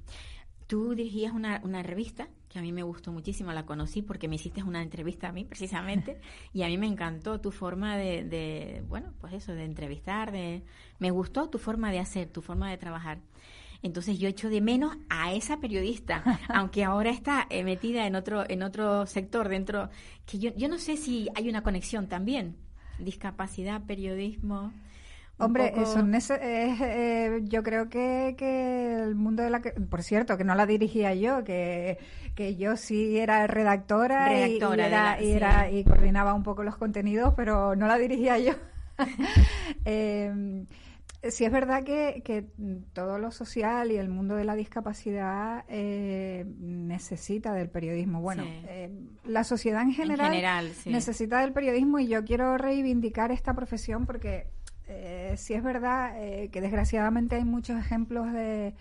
Tú 0.66 0.94
dirigías 0.94 1.33
una, 1.33 1.61
una 1.64 1.83
revista 1.83 2.29
que 2.48 2.59
a 2.59 2.62
mí 2.62 2.72
me 2.72 2.83
gustó 2.83 3.12
muchísimo, 3.12 3.53
la 3.53 3.66
conocí 3.66 4.03
porque 4.03 4.29
me 4.29 4.37
hiciste 4.37 4.62
una 4.62 4.83
entrevista 4.83 5.29
a 5.29 5.33
mí 5.33 5.44
precisamente 5.44 6.20
y 6.53 6.62
a 6.62 6.66
mí 6.66 6.79
me 6.79 6.87
encantó 6.87 7.40
tu 7.40 7.51
forma 7.51 7.96
de, 7.96 8.24
de, 8.24 8.83
bueno, 8.88 9.12
pues 9.20 9.35
eso, 9.35 9.53
de 9.53 9.64
entrevistar, 9.64 10.33
de, 10.33 10.62
me 10.98 11.11
gustó 11.11 11.51
tu 11.51 11.59
forma 11.59 11.90
de 11.90 11.98
hacer, 11.98 12.29
tu 12.29 12.40
forma 12.40 12.70
de 12.70 12.79
trabajar. 12.79 13.18
Entonces 13.83 14.19
yo 14.19 14.29
echo 14.29 14.49
de 14.49 14.61
menos 14.61 14.97
a 15.09 15.33
esa 15.33 15.59
periodista, 15.59 16.23
aunque 16.49 16.85
ahora 16.85 17.11
está 17.11 17.47
eh, 17.51 17.62
metida 17.62 18.07
en 18.07 18.17
otro, 18.17 18.49
en 18.49 18.62
otro 18.62 19.07
sector 19.07 19.49
dentro, 19.49 19.91
que 20.27 20.38
yo, 20.38 20.51
yo 20.57 20.69
no 20.69 20.79
sé 20.79 20.97
si 20.97 21.29
hay 21.35 21.49
una 21.49 21.62
conexión 21.62 22.09
también. 22.09 22.57
Discapacidad, 22.99 23.83
periodismo. 23.83 24.73
Hombre, 25.41 25.73
eso 25.77 26.01
es, 26.35 26.81
eh, 26.81 27.41
yo 27.45 27.62
creo 27.62 27.88
que, 27.88 28.35
que, 28.37 28.95
el 28.95 29.14
mundo 29.14 29.45
de 29.45 29.51
la... 29.51 29.61
Por 29.61 30.03
cierto, 30.03 30.37
que 30.37 30.43
no 30.43 30.57
la 30.57 30.67
dirigía 30.67 31.14
yo, 31.14 31.45
que, 31.45 31.99
que 32.35 32.57
yo 32.57 32.77
sí 32.77 33.17
era 33.17 33.47
redactora, 33.47 34.49
y, 34.49 34.59
era, 35.31 35.71
y, 35.71 35.85
coordinaba 35.85 36.35
un 36.35 36.43
poco 36.43 36.64
los 36.64 36.77
contenidos, 36.77 37.35
pero 37.37 37.77
no 37.77 37.87
la 37.87 37.99
dirigía 37.99 38.37
yo. 38.38 38.55
eh, 39.85 40.64
Sí, 41.23 41.45
es 41.45 41.51
verdad 41.51 41.83
que, 41.83 42.47
todo 42.93 43.19
lo 43.19 43.33
social 43.33 43.91
y 43.91 43.97
el 43.97 44.09
mundo 44.09 44.37
de 44.37 44.45
la 44.45 44.55
discapacidad 44.55 45.65
eh, 45.69 46.45
necesita 46.61 47.53
del 47.53 47.69
periodismo. 47.69 48.21
Bueno, 48.21 48.45
eh, 48.47 48.91
la 49.25 49.43
sociedad 49.43 49.83
en 49.83 49.93
general, 49.93 50.73
necesita 50.87 51.41
del 51.41 51.53
periodismo 51.53 51.99
y 51.99 52.07
yo 52.07 52.25
quiero 52.25 52.57
reivindicar 52.57 53.33
esta 53.33 53.53
profesión 53.53 54.07
porque 54.07 54.47
eh, 54.87 55.35
sí 55.37 55.55
es 55.55 55.63
verdad 55.63 56.13
eh, 56.23 56.51
que 56.53 56.61
desgraciadamente 56.61 57.35
hay 57.35 57.45
muchos 57.45 57.81
ejemplos 57.81 58.33
de, 58.33 58.75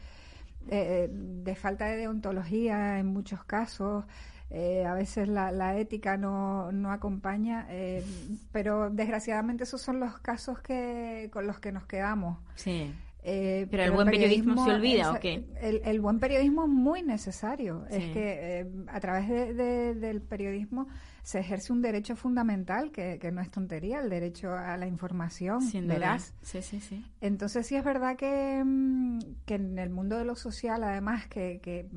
de 0.62 1.56
falta 1.56 1.86
de 1.86 1.98
deontología 1.98 3.00
en 3.00 3.08
muchos 3.08 3.44
casos. 3.46 4.06
Eh, 4.50 4.86
a 4.86 4.94
veces 4.94 5.28
la, 5.28 5.78
ética 5.78 6.16
no, 6.16 6.72
no 6.72 6.92
acompaña, 6.92 7.68
eh, 7.70 8.04
pero 8.52 8.90
desgraciadamente 8.90 9.66
esos 9.66 9.82
son 9.82 10.00
los 10.00 10.20
casos 10.20 10.60
que 10.60 11.30
con 11.34 11.48
los 11.48 11.60
que 11.60 11.72
nos 11.72 11.86
quedamos. 11.86 12.38
Sí. 12.56 12.94
Eh, 13.24 13.68
pero, 13.70 13.84
el 13.84 13.92
buen 13.92 14.10
periodismo, 14.10 14.64
se 14.64 14.72
olvida, 14.72 15.12
¿o 15.12 15.20
qué? 15.20 15.44
El, 15.62 16.00
buen 16.00 16.20
periodismo 16.20 16.64
es 16.64 16.70
muy 16.70 17.04
necesario. 17.04 17.86
Es 17.90 18.06
que 18.14 18.66
a 18.88 19.00
través 19.02 19.28
del 19.28 20.22
periodismo 20.22 20.88
se 21.28 21.40
ejerce 21.40 21.74
un 21.74 21.82
derecho 21.82 22.16
fundamental 22.16 22.90
que, 22.90 23.20
no 23.34 23.42
es 23.42 23.52
tontería, 23.52 24.00
el 24.00 24.10
derecho 24.10 24.54
a 24.54 24.78
la 24.78 24.88
información, 24.88 25.60
verás. 25.86 26.34
Sí, 26.42 26.62
sí, 26.62 26.80
sí. 26.80 27.06
Entonces 27.20 27.68
sí 27.68 27.76
es 27.76 27.84
verdad 27.84 28.16
que, 28.16 28.64
mm, 28.64 29.20
que 29.46 29.56
en 29.56 29.78
el 29.78 29.90
mundo 29.90 30.18
de 30.18 30.24
lo 30.24 30.38
social, 30.38 30.86
además, 30.86 31.28
que, 31.28 31.90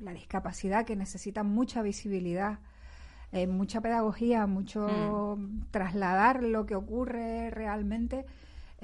la 0.00 0.12
discapacidad 0.12 0.84
que 0.84 0.96
necesita 0.96 1.44
mucha 1.44 1.80
visibilidad, 1.80 2.58
eh, 3.32 3.46
mucha 3.46 3.80
pedagogía, 3.80 4.46
mucho 4.46 5.38
mm. 5.38 5.70
trasladar 5.70 6.42
lo 6.42 6.66
que 6.66 6.74
ocurre 6.74 7.48
realmente, 7.48 8.26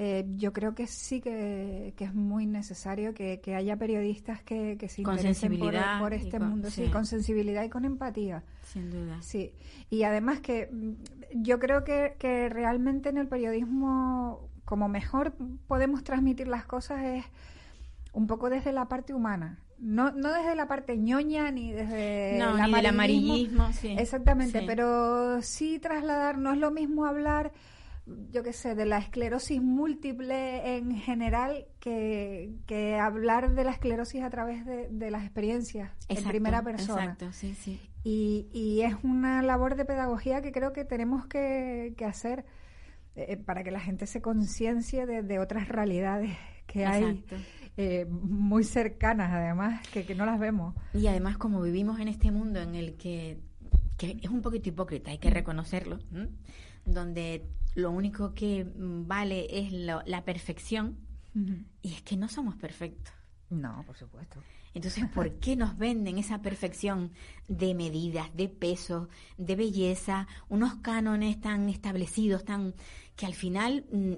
eh, 0.03 0.25
yo 0.37 0.55
creo 0.55 0.75
que 0.75 0.87
sí 0.87 1.21
que, 1.21 1.93
es 1.99 2.15
muy 2.15 2.47
necesario 2.47 3.13
que, 3.13 3.39
haya 3.55 3.77
periodistas 3.77 4.43
que, 4.43 4.79
se 4.89 5.03
interesen 5.03 5.59
por, 5.59 6.15
este 6.15 6.41
mundo, 6.41 6.71
sí, 6.71 6.89
con 6.89 7.05
sensibilidad 7.05 7.63
y 7.65 7.69
con 7.69 7.85
empatía. 7.85 8.43
Sin 8.63 8.91
duda. 8.91 9.21
Sí, 9.21 9.53
y 9.91 10.05
además 10.05 10.41
que 10.41 10.71
mm, 10.73 11.43
yo 11.43 11.59
creo 11.59 11.85
que, 11.85 12.17
que 12.19 12.49
realmente 12.49 13.11
en 13.11 13.19
el 13.19 13.29
periodismo, 13.29 14.49
como 14.65 14.89
mejor 14.89 15.35
podemos 15.67 16.03
transmitir 16.03 16.49
las 16.49 16.65
cosas 16.65 17.05
es 17.05 17.25
un 18.15 18.27
poco 18.27 18.49
desde 18.49 18.73
la 18.73 18.87
parte 18.87 19.13
humana. 19.13 19.59
No, 19.77 20.13
no 20.13 20.33
desde 20.33 20.55
la 20.57 20.67
parte 20.67 20.97
ñoña 20.97 21.51
ni 21.51 21.73
desde 21.73 22.37
el, 22.37 22.87
amarillismo, 22.87 23.69
Exactamente, 23.83 24.63
pero 24.67 25.43
sí 25.43 25.79
trasladar, 25.79 26.39
no 26.39 26.55
es 26.55 26.59
lo 26.59 26.71
mismo 26.71 27.05
hablar 27.05 27.53
yo 28.31 28.43
qué 28.43 28.53
sé, 28.53 28.75
de 28.75 28.87
la 28.87 28.99
esclerosis 28.99 29.61
múltiple 29.61 30.77
en 30.77 30.97
general 30.97 31.67
que, 31.79 32.55
que 32.67 32.97
hablar 32.97 33.55
de 33.55 33.65
la 33.65 33.73
esclerosis 33.73 34.23
a 34.23 34.31
través 34.31 34.65
de, 34.65 35.11
las 35.11 35.25
experiencias 35.25 35.91
en 36.09 36.25
primera 36.25 36.63
persona. 36.63 37.05
Exacto, 37.05 37.33
sí, 37.33 37.55
sí. 37.55 37.81
Y, 38.03 38.49
y, 38.53 38.81
es 38.83 38.95
una 39.03 39.43
labor 39.43 39.77
de 39.77 39.85
pedagogía 39.85 40.41
que 40.41 40.53
creo 40.53 40.73
que 40.73 40.85
tenemos 40.85 41.27
que, 41.27 41.95
que 41.97 42.05
hacer 42.07 42.47
eh, 43.17 43.37
para 43.37 43.63
que 43.63 43.71
la 43.71 43.81
gente 43.81 44.07
se 44.07 44.23
conciencie 44.23 45.05
de, 45.05 45.39
otras 45.39 45.69
realidades 45.69 46.37
que 46.67 46.87
hay. 46.87 47.25
Eh, 47.77 48.05
muy 48.11 48.65
cercanas 48.65 49.33
además, 49.33 49.87
que, 49.89 50.05
que 50.05 50.15
no 50.15 50.27
las 50.27 50.39
vemos. 50.39 50.75
Y 50.93 51.07
además 51.07 51.39
como 51.39 51.63
vivimos 51.63 51.99
en 51.99 52.09
este 52.09 52.31
mundo 52.31 52.61
en 52.61 52.75
el 52.75 52.97
que, 52.97 53.39
que 53.97 54.19
es 54.23 54.31
un 54.31 54.43
poquito 54.43 54.69
hipócrita, 54.69 55.11
hay 55.11 55.19
que 55.19 55.31
reconocerlo, 55.31 55.99
donde 56.85 57.47
lo 57.75 57.91
único 57.91 58.35
que 58.35 58.65
mm, 58.65 59.07
vale 59.07 59.47
es 59.51 59.73
la 59.73 60.25
perfección 60.25 60.99
y 61.83 61.95
es 61.95 62.03
que 62.03 62.17
no 62.17 62.29
somos 62.29 62.57
perfectos. 62.57 63.15
No, 63.51 63.85
por 63.87 63.97
supuesto. 63.97 64.43
Entonces, 64.75 65.09
¿por 65.09 65.33
qué 65.41 65.57
nos 65.57 65.77
venden 65.77 66.19
esa 66.19 66.43
perfección 66.43 67.13
de 67.49 67.75
medidas, 67.75 68.35
de 68.35 68.49
pesos, 68.49 69.09
de 69.37 69.57
belleza, 69.57 70.29
unos 70.49 70.77
cánones 70.77 71.41
tan 71.41 71.69
establecidos, 71.69 72.45
tan 72.45 72.75
que 73.17 73.27
al 73.27 73.35
final 73.35 73.85
mm, 73.93 74.13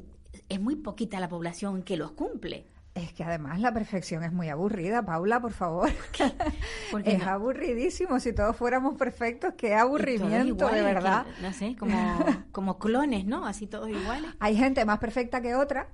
es 0.49 0.61
muy 0.61 0.77
poquita 0.77 1.21
la 1.21 1.29
población 1.29 1.83
que 1.83 1.97
los 1.97 2.13
cumple? 2.13 2.67
Es 2.95 3.13
que 3.15 3.25
además 3.25 3.59
la 3.59 3.73
perfección 3.73 4.23
es 4.23 4.33
muy 4.33 4.51
aburrida, 4.51 5.03
Paula, 5.03 5.41
por 5.41 5.53
favor. 5.53 5.91
Es 7.05 7.23
aburridísimo. 7.23 8.21
Si 8.21 8.35
todos 8.35 8.55
fuéramos 8.55 8.99
perfectos, 8.99 9.55
qué 9.57 9.75
aburrimiento, 9.75 10.69
de 10.69 10.83
verdad. 10.83 11.25
no 11.41 11.53
sé, 11.55 11.75
como, 11.79 11.97
como 12.53 12.79
clones, 12.79 13.25
¿no? 13.25 13.47
Así 13.47 13.67
todos 13.67 13.89
iguales. 13.89 14.31
Hay 14.41 14.57
gente 14.57 14.85
más 14.85 14.99
perfecta 14.99 15.41
que 15.41 15.55
otra. 15.55 15.89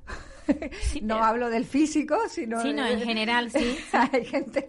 no 1.03 1.23
hablo 1.23 1.51
del 1.51 1.65
físico, 1.65 2.17
sino. 2.29 2.61
Sí, 2.63 2.73
no, 2.73 2.85
en 2.85 3.01
general, 3.01 3.51
sí. 3.51 3.79
Hay 3.93 4.25
gente 4.25 4.67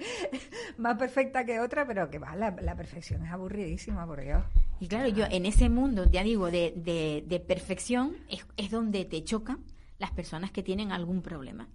más 0.77 0.97
perfecta 0.97 1.45
que 1.45 1.59
otra, 1.59 1.87
pero 1.87 2.11
que 2.11 2.19
va, 2.19 2.35
la, 2.35 2.75
perfección 2.75 3.25
es 3.25 3.31
aburridísima, 3.31 4.05
por 4.05 4.21
Dios. 4.21 4.43
Y 4.79 4.87
claro, 4.87 5.07
yo 5.07 5.25
en 5.31 5.47
ese 5.47 5.69
mundo, 5.69 6.05
ya 6.09 6.23
digo, 6.23 6.51
de, 6.51 6.73
de, 6.75 7.23
de 7.25 7.39
perfección, 7.39 8.17
es, 8.29 8.45
es 8.55 8.69
donde 8.69 9.05
te 9.05 9.23
chocan 9.23 9.63
las 9.97 10.11
personas 10.11 10.51
que 10.51 10.61
tienen 10.61 10.91
algún 10.91 11.21
problema. 11.21 11.67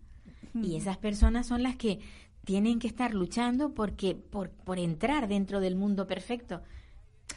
Y 0.54 0.76
esas 0.76 0.96
personas 0.98 1.46
son 1.46 1.62
las 1.62 1.76
que 1.76 1.98
tienen 2.44 2.78
que 2.78 2.86
estar 2.86 3.14
luchando 3.14 3.74
porque 3.74 4.14
por, 4.14 4.50
por 4.50 4.78
entrar 4.78 5.28
dentro 5.28 5.60
del 5.60 5.76
mundo 5.76 6.06
perfecto. 6.06 6.62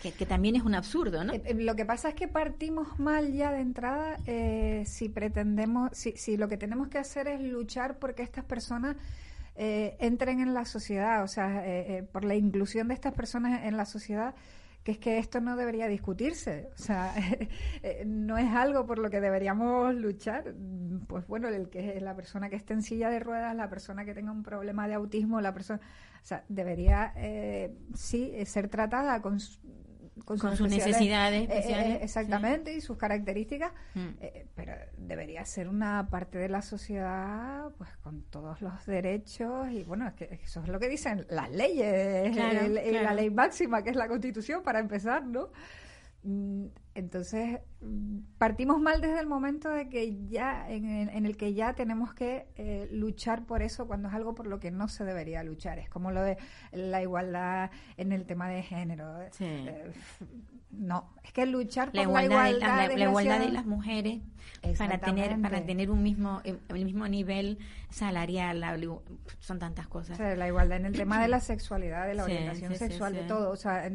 Que, 0.02 0.26
también 0.26 0.56
es 0.56 0.64
un 0.64 0.76
absurdo, 0.76 1.24
¿no? 1.24 1.34
lo 1.56 1.76
que 1.76 1.86
pasa 1.86 2.10
es 2.10 2.16
que 2.16 2.28
partimos 2.28 3.00
mal 3.00 3.34
ya 3.34 3.52
de 3.52 3.62
entrada 3.62 4.18
si 4.86 5.10
pretendemos, 5.10 5.90
si, 5.94 6.12
si 6.12 6.38
lo 6.38 6.48
que 6.48 6.58
tenemos 6.58 6.90
que 6.90 7.00
hacer 7.00 7.28
es 7.28 7.42
luchar 7.42 7.98
porque 7.98 8.22
estas 8.22 8.46
personas 8.46 8.96
entren 9.56 10.40
en 10.40 10.54
la 10.54 10.66
sociedad, 10.66 11.24
o 11.24 11.28
sea, 11.28 11.64
por 12.12 12.26
la 12.26 12.36
inclusión 12.36 12.90
de 12.90 12.94
estas 12.94 13.14
personas 13.14 13.66
en 13.66 13.76
la 13.76 13.86
sociedad 13.86 14.36
que 14.88 14.93
es 14.93 15.00
que 15.00 15.17
esto 15.17 15.41
no 15.41 15.58
debería 15.58 15.86
discutirse, 15.89 16.69
o 16.73 16.82
sea, 16.82 17.13
eh, 17.84 18.06
no 18.06 18.38
es 18.38 18.50
algo 18.56 18.86
por 18.86 19.00
lo 19.00 19.10
que 19.10 19.19
deberíamos 19.19 19.93
luchar. 19.93 20.56
Pues 21.08 21.28
bueno, 21.28 21.50
el 21.50 21.69
que 21.69 22.00
la 22.00 22.15
persona 22.15 22.50
que 22.50 22.56
esté 22.56 22.73
en 22.73 22.82
silla 22.82 23.10
de 23.10 23.19
ruedas, 23.19 23.54
la 23.54 23.67
persona 23.67 24.06
que 24.06 24.13
tenga 24.13 24.32
un 24.32 24.43
problema 24.43 24.88
de 24.88 24.93
autismo, 24.93 25.41
la 25.41 25.54
persona, 25.54 25.82
o 26.23 26.26
sea, 26.26 26.45
debería 26.47 27.12
eh, 27.17 27.76
sí 27.95 28.34
ser 28.45 28.69
tratada 28.69 29.21
con 29.21 29.41
con, 30.26 30.40
sus 30.40 30.70
necesidades 30.70 31.42
eh, 31.42 31.44
especiales. 31.44 32.04
exactamente, 32.04 32.74
y 32.74 32.82
sus 32.82 32.98
características, 32.98 33.72
mm. 33.94 34.08
pero 34.56 34.74
debería 34.98 35.44
ser 35.46 35.70
una 35.70 36.10
parte 36.10 36.38
de 36.38 36.50
la 36.50 36.62
sociedad 36.62 37.70
pues 37.78 37.90
con 37.98 38.24
todos 38.24 38.62
los 38.62 38.86
derechos 38.86 39.70
y 39.72 39.84
bueno, 39.84 40.08
es 40.08 40.14
que 40.14 40.40
eso 40.44 40.62
es 40.62 40.68
lo 40.70 40.80
que 40.80 40.90
dicen 40.90 41.26
las 41.30 41.50
leyes, 41.52 42.36
la 42.36 43.14
ley 43.14 43.30
máxima 43.30 43.84
que 43.84 43.92
es 43.92 43.96
la 43.96 44.08
Constitución 44.08 44.64
para 44.64 44.80
empezar, 44.80 45.26
¿no? 45.26 45.50
Mm, 46.28 46.66
entonces, 46.94 47.62
mm, 47.80 48.18
partimos 48.38 48.82
mal 48.82 49.00
desde 49.00 49.22
el 49.22 49.28
momento 49.28 49.70
de 49.70 49.88
que 49.88 50.28
ya, 50.28 50.70
en 50.70 51.26
el, 51.26 51.38
que 51.38 51.54
ya 51.54 51.74
tenemos 51.74 52.13
que 52.13 52.48
eh, 52.58 52.90
luchar 52.92 53.46
por 53.46 53.62
eso 53.62 53.88
cuando 53.88 54.10
es 54.10 54.13
algo 54.13 54.36
por 54.36 54.46
lo 54.46 54.60
que 54.60 54.70
no 54.70 54.90
se 54.90 55.06
debería 55.06 55.42
luchar. 55.44 55.80
Es 55.80 55.90
como 55.90 56.12
lo 56.12 56.22
de 56.22 56.38
la 56.74 57.02
igualdad 57.02 57.72
en 57.96 58.12
el 58.12 58.26
tema 58.26 58.50
de 58.50 58.62
género. 58.62 59.22
Eh, 59.40 59.94
no, 60.72 61.13
es 61.24 61.32
que 61.32 61.46
luchar 61.46 61.92
por 61.92 61.96
la 61.96 62.04
igualdad, 62.04 62.90
de, 62.90 62.98
la, 62.98 63.06
igualdad 63.06 63.40
de 63.40 63.50
las 63.50 63.66
mujeres 63.66 64.20
para 64.78 64.98
tener 64.98 65.42
para 65.42 65.66
tener 65.66 65.90
un 65.90 66.04
mismo 66.04 66.42
el 66.44 66.86
mismo 66.86 67.08
nivel 67.08 67.58
salarial 67.90 68.66
son 69.40 69.60
tantas 69.60 69.88
cosas. 69.88 70.20
la 70.20 70.48
igualdad 70.48 70.78
en 70.78 70.88
el 70.88 70.94
tema 70.94 71.22
de 71.22 71.30
la 71.30 71.40
sexualidad, 71.40 72.06
de 72.06 72.16
la 72.16 72.26
orientación 72.26 72.76
sexual, 72.76 73.13
de 73.13 73.24
todo. 73.24 73.50
O 73.52 73.56
sea, 73.56 73.90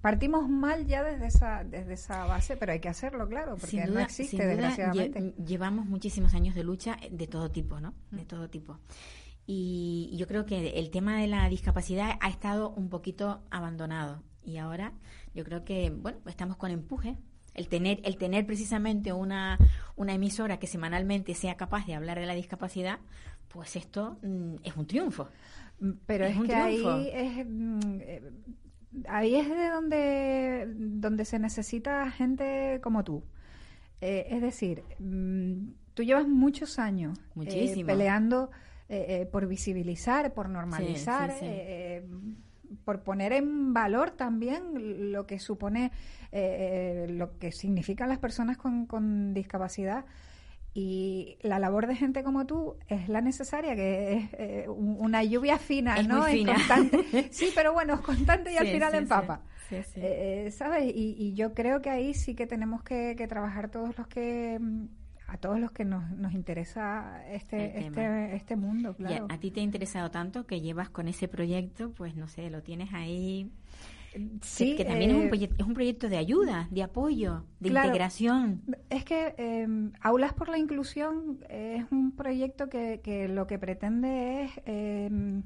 partimos 0.00 0.48
mal 0.48 0.86
ya 0.86 1.02
desde 1.02 1.26
esa 1.26 1.64
desde 1.64 1.94
esa 1.94 2.24
base, 2.26 2.56
pero 2.56 2.72
hay 2.72 2.80
que 2.80 2.88
hacerlo, 2.88 3.28
claro, 3.28 3.56
porque 3.56 3.84
no 3.86 4.00
existe, 4.00 4.46
desgraciadamente. 4.46 5.34
llevamos 5.44 5.86
muchísimos 5.86 6.34
años 6.34 6.54
de 6.54 6.64
lucha 6.64 6.96
de 7.10 7.26
todo 7.26 7.50
tipo, 7.50 7.80
¿no? 7.80 7.94
De 8.10 8.24
todo 8.24 8.48
tipo. 8.48 8.78
Y 9.46 10.14
yo 10.16 10.26
creo 10.26 10.44
que 10.44 10.78
el 10.78 10.90
tema 10.90 11.18
de 11.18 11.26
la 11.26 11.48
discapacidad 11.48 12.18
ha 12.20 12.28
estado 12.28 12.70
un 12.70 12.90
poquito 12.90 13.40
abandonado. 13.50 14.22
Y 14.44 14.58
ahora 14.58 14.92
yo 15.34 15.42
creo 15.44 15.64
que, 15.64 15.90
bueno, 15.90 16.18
estamos 16.26 16.58
con 16.58 16.70
empuje. 16.70 17.16
El 17.54 17.68
tener, 17.68 18.00
el 18.04 18.18
tener 18.18 18.46
precisamente 18.46 19.12
una, 19.12 19.58
una 19.96 20.12
emisora 20.12 20.58
que 20.58 20.66
semanalmente 20.66 21.34
sea 21.34 21.56
capaz 21.56 21.86
de 21.86 21.94
hablar 21.94 22.20
de 22.20 22.26
la 22.26 22.34
discapacidad, 22.34 22.98
pues 23.48 23.74
esto 23.74 24.18
mm, 24.22 24.56
es 24.62 24.76
un 24.76 24.86
triunfo. 24.86 25.28
Pero 26.06 26.26
es, 26.26 26.40
que 26.42 26.54
ahí 26.54 27.10
es, 27.12 27.46
mm, 27.46 27.80
eh, 28.00 28.22
ahí 29.08 29.36
es 29.36 29.48
de 29.48 29.68
donde, 29.68 30.72
donde 30.76 31.24
se 31.24 31.38
necesita 31.38 32.10
gente 32.10 32.80
como 32.82 33.04
tú. 33.04 33.22
Eh, 34.00 34.26
es 34.30 34.42
decir, 34.42 34.84
mm, 34.98 35.70
tú 35.94 36.02
llevas 36.02 36.26
muchos 36.26 36.78
años 36.78 37.18
eh, 37.44 37.82
peleando 37.84 38.50
eh, 38.88 39.28
por 39.30 39.46
visibilizar, 39.46 40.32
por 40.32 40.48
normalizar, 40.48 41.34
por 42.84 43.02
poner 43.02 43.32
en 43.32 43.74
valor 43.74 44.12
también 44.12 45.12
lo 45.12 45.26
que 45.26 45.38
supone, 45.38 45.90
lo 46.32 47.38
que 47.38 47.52
significan 47.52 48.08
las 48.08 48.18
personas 48.18 48.56
con, 48.56 48.86
con 48.86 49.34
discapacidad 49.34 50.04
y 50.78 51.36
la 51.42 51.58
labor 51.58 51.88
de 51.88 51.96
gente 51.96 52.22
como 52.22 52.46
tú 52.46 52.76
es 52.86 53.08
la 53.08 53.20
necesaria, 53.20 53.74
que 53.74 54.12
es 54.12 54.28
eh, 54.34 54.68
una 54.68 55.24
lluvia 55.24 55.58
fina, 55.58 56.00
¿no? 56.04 56.20
constante. 56.46 57.28
sí, 57.32 57.50
pero 57.52 57.72
bueno, 57.72 57.94
es 57.94 58.00
constante 58.00 58.52
y 58.52 58.58
al 58.58 58.68
final 58.68 58.94
empapa. 58.94 59.42
Eh, 59.72 59.84
eh, 59.96 60.50
¿Sabes? 60.52 60.84
Y, 60.94 61.34
yo 61.34 61.52
creo 61.52 61.82
que 61.82 61.90
ahí 61.90 62.14
sí 62.14 62.36
que 62.36 62.46
tenemos 62.46 62.84
que, 62.84 63.16
trabajar 63.28 63.72
todos 63.72 63.98
los 63.98 64.06
que 64.06 64.60
a 65.26 65.36
todos 65.36 65.58
los 65.58 65.72
que 65.72 65.84
nos, 65.84 66.08
nos 66.12 66.32
interesa 66.32 67.22
este, 67.28 67.80
este, 67.80 68.36
este 68.36 68.54
mundo, 68.54 68.94
claro. 68.94 69.26
a 69.28 69.36
ti 69.38 69.50
te 69.50 69.60
ha 69.60 69.64
interesado 69.64 70.12
tanto 70.12 70.46
que 70.46 70.60
llevas 70.60 70.90
con 70.90 71.08
ese 71.08 71.26
proyecto, 71.26 71.90
pues 71.90 72.14
no 72.14 72.28
sé, 72.28 72.50
lo 72.50 72.62
tienes 72.62 72.94
ahí 72.94 73.50
Sí, 74.42 74.76
que, 74.76 74.84
también 74.84 75.10
es, 75.10 75.16
un 75.16 75.34
eh, 75.34 75.50
es, 75.58 75.66
un 75.66 75.74
proyecto 75.74 76.08
de 76.08 76.16
ayuda, 76.16 76.68
de 76.70 76.82
apoyo, 76.82 77.44
de 77.60 77.68
integración. 77.68 78.62
Es 78.90 79.04
que 79.04 79.34
em, 79.36 79.92
Aulas 80.00 80.32
por 80.32 80.48
la 80.48 80.58
Inclusión 80.58 81.44
es 81.48 81.84
un 81.90 82.12
proyecto 82.12 82.68
que, 82.68 83.00
que 83.02 83.28
lo 83.28 83.46
que 83.46 83.58
pretende 83.58 84.44
es, 84.44 84.50
em, 84.64 85.42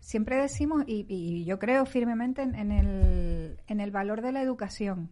siempre 0.00 0.36
decimos, 0.36 0.84
y, 0.86 1.44
yo 1.44 1.58
creo 1.58 1.86
firmemente 1.86 2.42
en, 2.42 2.72
el, 2.72 3.58
en 3.66 3.80
el 3.80 3.90
valor 3.90 4.20
de 4.20 4.32
la 4.32 4.42
educación. 4.42 5.10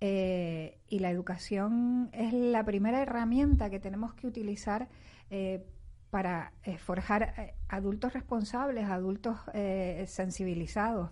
Eh, 0.00 0.78
y 0.88 0.98
la 0.98 1.10
educación 1.10 2.10
es 2.12 2.32
la 2.32 2.64
primera 2.64 3.00
herramienta 3.00 3.70
que 3.70 3.78
tenemos 3.78 4.14
que 4.14 4.26
utilizar 4.26 4.88
eh, 5.30 5.64
para 6.12 6.52
eh, 6.64 6.76
forjar 6.76 7.32
eh, 7.38 7.54
adultos 7.70 8.12
responsables, 8.12 8.86
adultos 8.86 9.38
eh, 9.54 10.04
sensibilizados. 10.06 11.10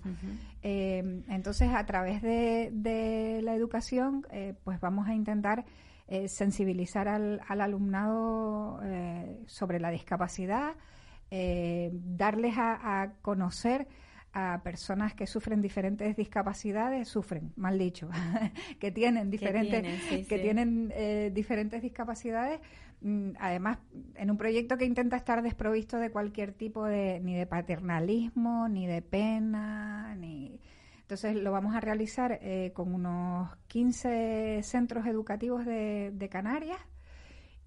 entonces, 0.62 1.70
a 1.72 1.86
través 1.86 2.20
de, 2.20 3.40
la 3.42 3.54
educación, 3.54 4.26
pues 4.62 4.78
vamos 4.78 5.08
a 5.08 5.14
intentar 5.14 5.64
sensibilizar 6.26 7.08
al, 7.08 7.40
alumnado 7.48 8.78
sobre 9.46 9.80
la 9.80 9.90
discapacidad, 9.90 10.74
darles 11.30 12.54
a, 12.58 13.14
conocer 13.22 13.88
a 14.33 14.61
personas 14.62 15.14
que 15.14 15.27
sufren 15.27 15.61
diferentes 15.61 16.16
discapacidades, 16.16 17.09
sufren, 17.09 17.53
mal 17.57 17.79
dicho, 17.79 18.09
que 18.79 18.90
tienen 18.90 19.31
diferentes, 19.31 20.27
que 20.27 20.38
tienen 20.38 20.93
diferentes 21.35 21.83
discapacidades, 21.83 22.61
Mm, 23.03 23.31
además, 23.38 23.79
en 24.14 24.31
un 24.31 24.37
proyecto 24.37 24.77
que 24.77 24.85
intenta 24.85 25.16
estar 25.16 25.43
desprovisto 25.43 25.99
de 25.99 26.11
cualquier 26.11 26.53
tipo 26.53 26.85
de, 26.85 27.21
ni 27.21 27.35
de 27.35 27.47
paternalismo, 27.47 28.69
ni 28.69 28.87
de 28.87 29.03
pena, 29.03 30.14
ni... 30.16 30.61
Entonces 31.03 31.35
lo 31.35 31.51
vamos 31.51 31.75
a 31.75 31.81
realizar 31.81 32.38
eh, 32.40 32.73
con 32.75 32.95
unos 32.95 33.51
15 33.66 34.61
centros 34.62 35.07
educativos 35.07 35.64
de, 35.66 36.29
Canarias. 36.31 36.79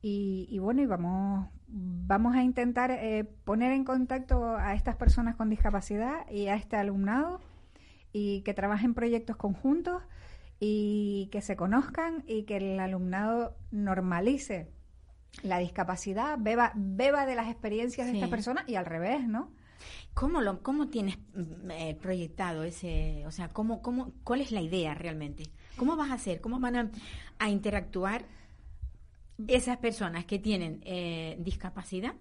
Y, 0.02 0.60
bueno, 0.60 0.82
y 0.82 0.86
vamos, 0.86 1.49
vamos 1.73 2.36
a 2.36 2.43
intentar 2.43 2.91
eh, 2.91 3.25
poner 3.43 3.71
en 3.71 3.83
contacto 3.83 4.55
a 4.55 4.75
estas 4.75 4.95
personas 4.95 5.36
con 5.36 5.49
discapacidad 5.49 6.29
y 6.29 6.47
a 6.47 6.55
este 6.55 6.75
alumnado 6.75 7.41
y 8.12 8.41
que 8.41 8.53
trabajen 8.53 8.93
proyectos 8.93 9.36
conjuntos 9.36 10.03
y 10.59 11.29
que 11.31 11.41
se 11.41 11.55
conozcan 11.55 12.23
y 12.27 12.43
que 12.43 12.57
el 12.57 12.79
alumnado 12.79 13.57
normalice 13.71 14.69
la 15.41 15.57
discapacidad, 15.57 16.38
beba, 16.39 16.71
beba 16.75 17.25
de 17.25 17.36
las 17.36 17.49
experiencias 17.49 18.05
de 18.05 18.13
esta 18.13 18.29
persona 18.29 18.63
y 18.67 18.75
al 18.75 18.86
revés, 18.86 19.27
¿no? 19.27 19.51
¿Cómo, 20.13 20.41
lo, 20.41 20.62
cómo 20.62 20.88
tienes 20.88 21.17
mm, 21.33 21.71
eh, 21.71 21.97
proyectado 21.99 22.63
ese, 22.63 23.23
o 23.25 23.31
sea, 23.31 23.49
cómo, 23.49 23.81
cómo, 23.81 24.13
cuál 24.23 24.41
es 24.41 24.51
la 24.51 24.62
idea 24.62 24.93
realmente? 24.93 25.49
¿Cómo 25.75 25.95
vas 25.95 26.12
a 26.12 26.15
hacer? 26.15 26.39
¿Cómo 26.39 26.59
van 26.59 26.91
a, 27.39 27.49
interactuar 27.49 28.25
esas 29.47 29.77
personas 29.77 30.25
que 30.25 30.39
tienen 30.39 30.81
eh, 30.83 31.37
discapacidad 31.39 32.13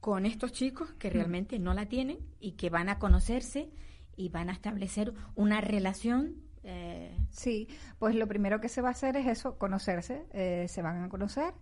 con 0.00 0.26
estos 0.26 0.52
chicos 0.52 0.92
que 0.98 1.10
realmente 1.10 1.58
no 1.58 1.72
la 1.74 1.86
tienen 1.86 2.18
y 2.38 2.52
que 2.52 2.70
van 2.70 2.88
a 2.88 2.98
conocerse 2.98 3.70
y 4.16 4.28
van 4.28 4.50
a 4.50 4.52
establecer 4.52 5.14
una 5.34 5.60
relación 5.60 6.36
eh, 6.62 7.16
sí, 7.30 7.68
pues 7.98 8.14
lo 8.14 8.26
primero 8.26 8.60
que 8.60 8.68
se 8.70 8.80
va 8.80 8.88
a 8.88 8.92
hacer 8.92 9.16
es 9.16 9.26
eso, 9.26 9.58
conocerse. 9.58 10.24
se 10.66 10.82
van 10.82 11.02
a 11.02 11.08
conocer, 11.10 11.52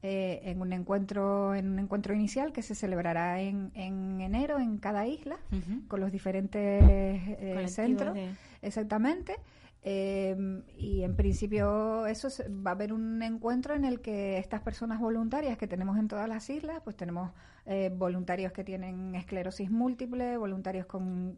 eh, 0.00 0.42
en 0.44 0.60
un 0.60 0.72
encuentro 0.72 1.56
en 1.56 1.70
un 1.70 1.80
encuentro 1.80 2.14
inicial 2.14 2.52
que 2.52 2.62
se 2.62 2.76
celebrará 2.76 3.40
en, 3.40 3.72
en 3.74 4.20
enero 4.20 4.60
en 4.60 4.78
cada 4.78 5.08
isla 5.08 5.40
con 5.88 5.98
los 5.98 6.12
diferentes 6.12 6.60
eh, 6.62 7.66
centros 7.66 8.16
exactamente 8.62 9.34
em, 9.82 10.62
y 10.76 11.02
en 11.02 11.16
principio 11.16 12.06
eso 12.06 12.28
va 12.50 12.72
a 12.72 12.74
haber 12.74 12.92
un 12.92 13.22
encuentro 13.22 13.74
en 13.74 13.84
el 13.84 14.00
que 14.00 14.38
estas 14.38 14.60
personas 14.62 15.00
voluntarias 15.00 15.58
que 15.58 15.66
tenemos 15.66 15.98
en 15.98 16.08
todas 16.08 16.28
las 16.28 16.48
islas, 16.50 16.80
pues 16.84 16.96
tenemos 16.96 17.32
eh, 17.66 17.90
voluntarios 17.94 18.52
que 18.52 18.64
tienen 18.64 19.14
esclerosis 19.14 19.70
múltiple, 19.70 20.36
voluntarios 20.36 20.86
con, 20.86 21.36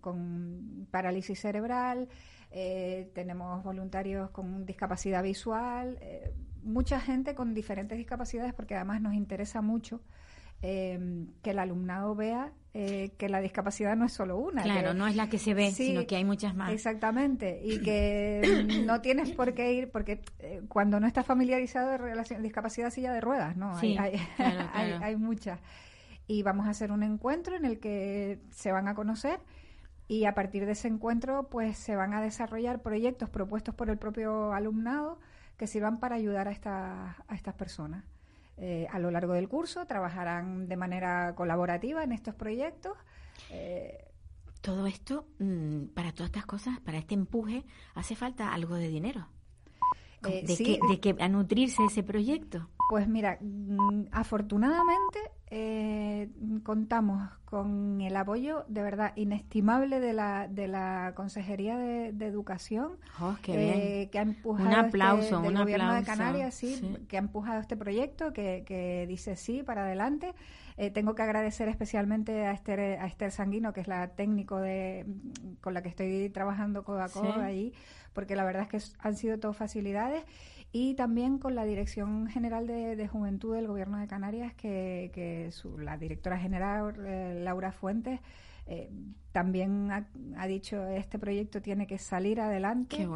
parálisis 0.90 1.40
cerebral, 1.40 2.08
tenemos 3.14 3.62
voluntarios 3.62 4.30
con 4.30 4.66
discapacidad 4.66 5.22
visual, 5.22 5.98
mucha 6.62 7.00
gente 7.00 7.34
con 7.34 7.54
diferentes 7.54 7.96
discapacidades 7.96 8.54
porque 8.54 8.74
además 8.74 9.00
nos 9.00 9.14
interesa 9.14 9.62
mucho 9.62 10.00
em, 10.62 11.28
que 11.42 11.50
el 11.50 11.58
alumnado 11.58 12.14
vea 12.14 12.52
eh, 12.72 13.10
que 13.18 13.28
la 13.28 13.40
discapacidad 13.40 13.96
no 13.96 14.06
es 14.06 14.12
solo 14.12 14.38
una. 14.38 14.62
Claro, 14.62 14.94
no 14.94 15.08
es 15.08 15.16
la 15.16 15.28
que 15.28 15.38
se 15.38 15.54
ve, 15.54 15.72
sino 15.72 16.06
que 16.06 16.14
hay 16.14 16.24
muchas 16.24 16.54
más. 16.54 16.72
Exactamente, 16.72 17.60
y 17.64 17.80
que 17.80 18.66
no 18.86 19.00
tienes 19.00 19.32
por 19.32 19.54
qué 19.54 19.72
ir, 19.72 19.90
porque 19.90 20.22
eh, 20.38 20.62
cuando 20.68 21.00
no 21.00 21.08
estás 21.08 21.26
familiarizado 21.26 21.90
de 21.90 21.98
relación, 21.98 22.42
discapacidad 22.42 22.90
silla 22.90 23.12
de 23.12 23.20
ruedas, 23.20 23.56
¿no? 23.56 23.76
hay, 23.76 23.96
hay, 23.96 24.20
hay 25.02 25.16
muchas. 25.16 25.58
Y 26.28 26.44
vamos 26.44 26.68
a 26.68 26.70
hacer 26.70 26.92
un 26.92 27.02
encuentro 27.02 27.56
en 27.56 27.64
el 27.64 27.80
que 27.80 28.38
se 28.52 28.70
van 28.70 28.86
a 28.86 28.94
conocer 28.94 29.40
y 30.06 30.26
a 30.26 30.34
partir 30.34 30.64
de 30.64 30.72
ese 30.72 30.86
encuentro 30.86 31.48
pues 31.50 31.76
se 31.76 31.96
van 31.96 32.14
a 32.14 32.20
desarrollar 32.20 32.82
proyectos 32.82 33.28
propuestos 33.30 33.74
por 33.74 33.90
el 33.90 33.98
propio 33.98 34.52
alumnado 34.52 35.18
que 35.56 35.66
sirvan 35.66 35.98
para 35.98 36.14
ayudar 36.14 36.46
a, 36.46 37.16
a 37.26 37.34
estas 37.34 37.54
personas. 37.54 38.04
Eh, 38.62 38.86
a 38.90 38.98
lo 38.98 39.10
largo 39.10 39.32
del 39.32 39.48
curso 39.48 39.86
trabajarán 39.86 40.68
de 40.68 40.76
manera 40.76 41.34
colaborativa 41.34 42.04
en 42.04 42.12
estos 42.12 42.34
proyectos. 42.34 42.92
Eh, 43.50 44.06
Todo 44.60 44.86
esto, 44.86 45.26
mm, 45.38 45.86
para 45.94 46.12
todas 46.12 46.28
estas 46.28 46.44
cosas, 46.44 46.78
para 46.80 46.98
este 46.98 47.14
empuje, 47.14 47.64
hace 47.94 48.14
falta 48.14 48.52
algo 48.52 48.74
de 48.74 48.88
dinero. 48.88 49.28
Eh, 50.28 50.44
de, 50.46 50.56
que, 50.58 50.78
de 50.86 51.00
que 51.00 51.16
a 51.22 51.28
nutrirse 51.28 51.82
ese 51.86 52.02
proyecto. 52.02 52.68
Pues 52.90 53.08
mira, 53.08 53.38
mm, 53.40 54.08
afortunadamente 54.12 55.18
eh, 55.52 56.28
contamos 56.62 57.28
con 57.44 58.00
el 58.00 58.14
apoyo 58.14 58.64
de 58.68 58.82
verdad 58.82 59.12
inestimable 59.16 59.98
de 59.98 60.12
la, 60.12 60.46
de 60.46 60.68
la 60.68 61.12
Consejería 61.16 61.76
de, 61.76 62.26
Educación 62.26 62.92
oh, 63.20 63.34
eh, 63.48 64.08
que 64.12 64.18
ha 64.20 64.22
empujado 64.22 64.68
un 64.68 64.74
aplauso, 64.76 65.36
este, 65.36 65.48
del 65.48 65.58
gobierno 65.58 65.94
de 65.94 66.04
Canarias 66.04 66.54
sí, 66.54 66.80
que 67.08 67.16
ha 67.16 67.18
empujado 67.18 67.60
este 67.60 67.76
proyecto 67.76 68.32
que, 68.32 68.62
que 68.64 69.06
dice 69.08 69.34
sí 69.34 69.64
para 69.64 69.82
adelante. 69.82 70.34
Eh, 70.76 70.90
tengo 70.90 71.16
que 71.16 71.22
agradecer 71.22 71.68
especialmente 71.68 72.46
a 72.46 72.52
Esther, 72.52 73.00
a 73.00 73.06
Esther 73.06 73.32
Sanguino 73.32 73.72
que 73.72 73.80
es 73.80 73.88
la 73.88 74.08
técnico 74.14 74.58
de 74.58 75.04
con 75.60 75.74
la 75.74 75.82
que 75.82 75.88
estoy 75.88 76.30
trabajando 76.30 76.84
codo 76.84 77.02
a 77.02 77.08
codo 77.08 77.42
ahí 77.42 77.74
porque 78.12 78.36
la 78.36 78.44
verdad 78.44 78.62
es 78.62 78.68
que 78.68 78.98
han 79.00 79.16
sido 79.16 79.38
todo 79.38 79.52
facilidades 79.52 80.24
y 80.72 80.94
también 80.94 81.38
con 81.38 81.54
la 81.54 81.64
Dirección 81.64 82.28
General 82.28 82.66
de, 82.66 83.08
Juventud 83.08 83.54
del 83.54 83.66
Gobierno 83.66 83.98
de 83.98 84.06
Canarias, 84.06 84.54
que, 84.54 85.10
que 85.12 85.50
su, 85.50 85.78
la 85.78 85.96
directora 85.96 86.38
general, 86.38 86.94
eh, 87.04 87.40
Laura 87.42 87.72
Fuentes, 87.72 88.20
eh, 88.66 88.88
también 89.32 89.90
ha, 89.92 90.46
dicho 90.46 90.84
este 90.86 91.18
proyecto 91.18 91.62
tiene 91.62 91.86
que 91.86 91.98
salir 91.98 92.40
adelante 92.40 93.06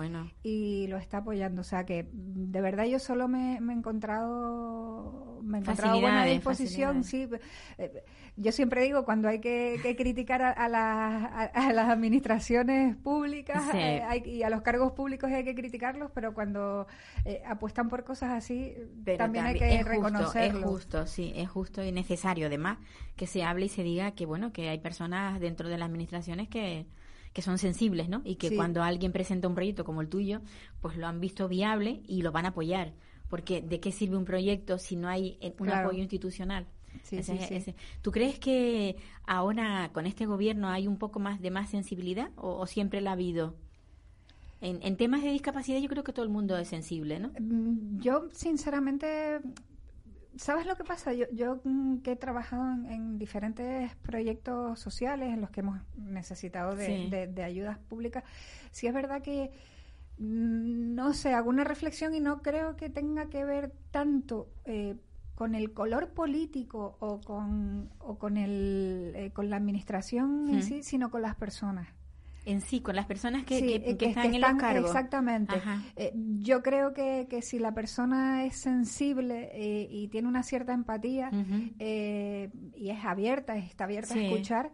y 0.42 0.87
lo 0.87 0.96
está 0.96 1.18
apoyando. 1.18 1.62
O 1.62 1.64
sea 1.64 1.85
que 1.85 2.09
de 2.12 2.61
verdad 2.61 2.85
yo 2.85 2.98
solo 3.00 3.27
me, 3.27 3.55
he 3.57 3.72
encontrado 3.72 5.40
me 5.42 5.59
he 5.59 5.61
encontrado 5.61 6.00
buena 6.00 6.24
disposición. 6.24 7.03
Sí, 7.03 7.29
eh, 7.79 8.05
yo 8.37 8.53
siempre 8.53 8.83
digo 8.83 9.05
cuando 9.05 9.29
hay 9.29 9.40
que, 9.40 9.94
criticar 9.96 10.42
a, 10.42 10.53
a, 10.53 11.72
las 11.72 11.88
administraciones 11.88 12.96
públicas 12.96 13.62
eh, 13.74 14.22
y 14.24 14.42
a 14.42 14.50
los 14.50 14.62
cargos 14.62 14.92
públicos 14.92 15.31
hay 15.31 15.44
que 15.44 15.55
criticarlos, 15.55 16.11
pero 16.14 16.33
cuando 16.33 16.87
apuestan 17.46 17.88
por 17.88 18.05
cosas 18.05 18.31
así 18.31 18.74
también, 19.18 19.46
hay 19.46 19.59
que 19.59 19.83
reconocerlo. 19.83 20.61
Es 20.61 20.64
justo, 20.64 21.07
sí, 21.07 21.33
es 21.35 21.48
justo 21.48 21.83
y 21.83 21.90
necesario 21.90 22.46
además 22.46 22.79
que 23.16 23.27
se 23.27 23.44
hable 23.44 23.66
y 23.66 23.68
se 23.68 23.83
diga 23.83 24.12
que 24.12 24.27
bueno 24.27 24.53
que 24.53 24.68
hay 24.68 24.79
personas 24.79 25.38
dentro 25.40 25.68
de 25.68 25.79
la 25.79 25.85
administración 25.85 26.03
administraciones 26.04 26.48
que, 26.48 26.86
que 27.32 27.42
son 27.42 27.58
sensibles, 27.58 28.08
¿no? 28.08 28.22
Y 28.24 28.36
que 28.36 28.54
cuando 28.54 28.82
alguien 28.82 29.12
presenta 29.12 29.48
un 29.48 29.54
proyecto 29.54 29.84
como 29.84 30.00
el 30.00 30.08
tuyo, 30.08 30.40
pues 30.80 30.96
lo 30.96 31.06
han 31.06 31.20
visto 31.20 31.48
viable 31.48 32.02
y 32.06 32.22
lo 32.22 32.32
van 32.32 32.46
a 32.46 32.50
apoyar. 32.50 32.92
Porque 33.28 33.60
¿de 33.60 33.80
qué 33.80 33.90
sirve 33.90 34.16
un 34.16 34.24
proyecto 34.24 34.78
si 34.78 34.96
no 34.96 35.08
hay 35.08 35.36
eh, 35.40 35.54
un 35.58 35.70
apoyo 35.70 35.98
institucional? 35.98 36.66
Sí, 37.02 37.18
¿Tú 38.02 38.12
crees 38.12 38.38
que 38.38 38.96
ahora 39.26 39.90
con 39.92 40.06
este 40.06 40.26
gobierno 40.26 40.68
hay 40.68 40.86
un 40.86 40.96
poco 40.96 41.18
más 41.18 41.40
de 41.40 41.50
más 41.50 41.70
sensibilidad 41.70 42.30
o, 42.36 42.66
siempre 42.66 43.00
la 43.00 43.10
ha 43.10 43.12
habido? 43.14 43.56
En, 44.60 44.80
en, 44.82 44.96
temas 44.96 45.22
de 45.22 45.30
discapacidad 45.30 45.80
yo 45.80 45.88
creo 45.88 46.04
que 46.04 46.12
todo 46.12 46.24
el 46.24 46.30
mundo 46.30 46.56
es 46.56 46.68
sensible, 46.68 47.18
¿no? 47.18 47.32
Mm, 47.38 48.00
yo 48.00 48.28
sinceramente 48.32 49.40
¿Sabes 50.36 50.66
lo 50.66 50.76
que 50.76 50.84
pasa? 50.84 51.12
Yo, 51.12 51.26
yo 51.32 51.60
mm, 51.64 51.98
que 51.98 52.12
he 52.12 52.16
trabajado 52.16 52.64
en, 52.88 53.18
diferentes 53.18 53.94
proyectos 53.96 54.80
sociales 54.80 55.32
en 55.32 55.40
los 55.40 55.50
que 55.50 55.60
hemos 55.60 55.80
necesitado 55.96 56.74
de, 56.74 57.42
ayudas 57.44 57.78
públicas, 57.78 58.24
sí 58.70 58.86
es 58.86 58.94
verdad 58.94 59.22
que, 59.22 59.50
mm, 60.18 60.94
no 60.94 61.14
sé, 61.14 61.34
hago 61.34 61.50
una 61.50 61.64
reflexión 61.64 62.14
y 62.14 62.20
no 62.20 62.42
creo 62.42 62.76
que 62.76 62.90
tenga 62.90 63.28
que 63.28 63.44
ver 63.44 63.72
tanto 63.90 64.48
eh, 64.64 64.96
con 65.34 65.54
el 65.54 65.72
color 65.72 66.10
político 66.10 66.96
o 67.00 67.20
con, 67.20 67.90
o 67.98 68.18
con, 68.18 68.36
el, 68.36 69.12
eh, 69.14 69.30
con 69.32 69.50
la 69.50 69.56
administración 69.56 70.48
en 70.48 70.62
sí, 70.62 70.82
sino 70.82 71.10
con 71.10 71.22
las 71.22 71.34
personas 71.36 71.88
en 72.44 72.61
sí, 72.61 72.80
con 72.80 72.96
las 72.96 73.07
personas 73.07 73.44
que, 73.44 73.96
que, 73.96 74.07
están 74.07 74.35
en 74.35 74.40
los 74.40 74.54
cargos. 74.54 74.90
Exactamente. 74.90 75.54
Eh, 75.96 76.12
yo 76.14 76.62
creo 76.62 76.92
que, 76.92 77.26
que, 77.28 77.42
si 77.42 77.59
la 77.59 77.72
persona 77.72 78.44
es 78.44 78.57
sensible 78.57 79.50
eh, 79.52 79.88
y 79.90 80.09
tiene 80.09 80.28
una 80.28 80.42
cierta 80.42 80.72
empatía 80.72 81.30
eh, 81.78 82.50
y 82.74 82.90
es 82.90 83.04
abierta, 83.04 83.57
está 83.57 83.85
abierta 83.85 84.14
a 84.14 84.22
escuchar, 84.22 84.70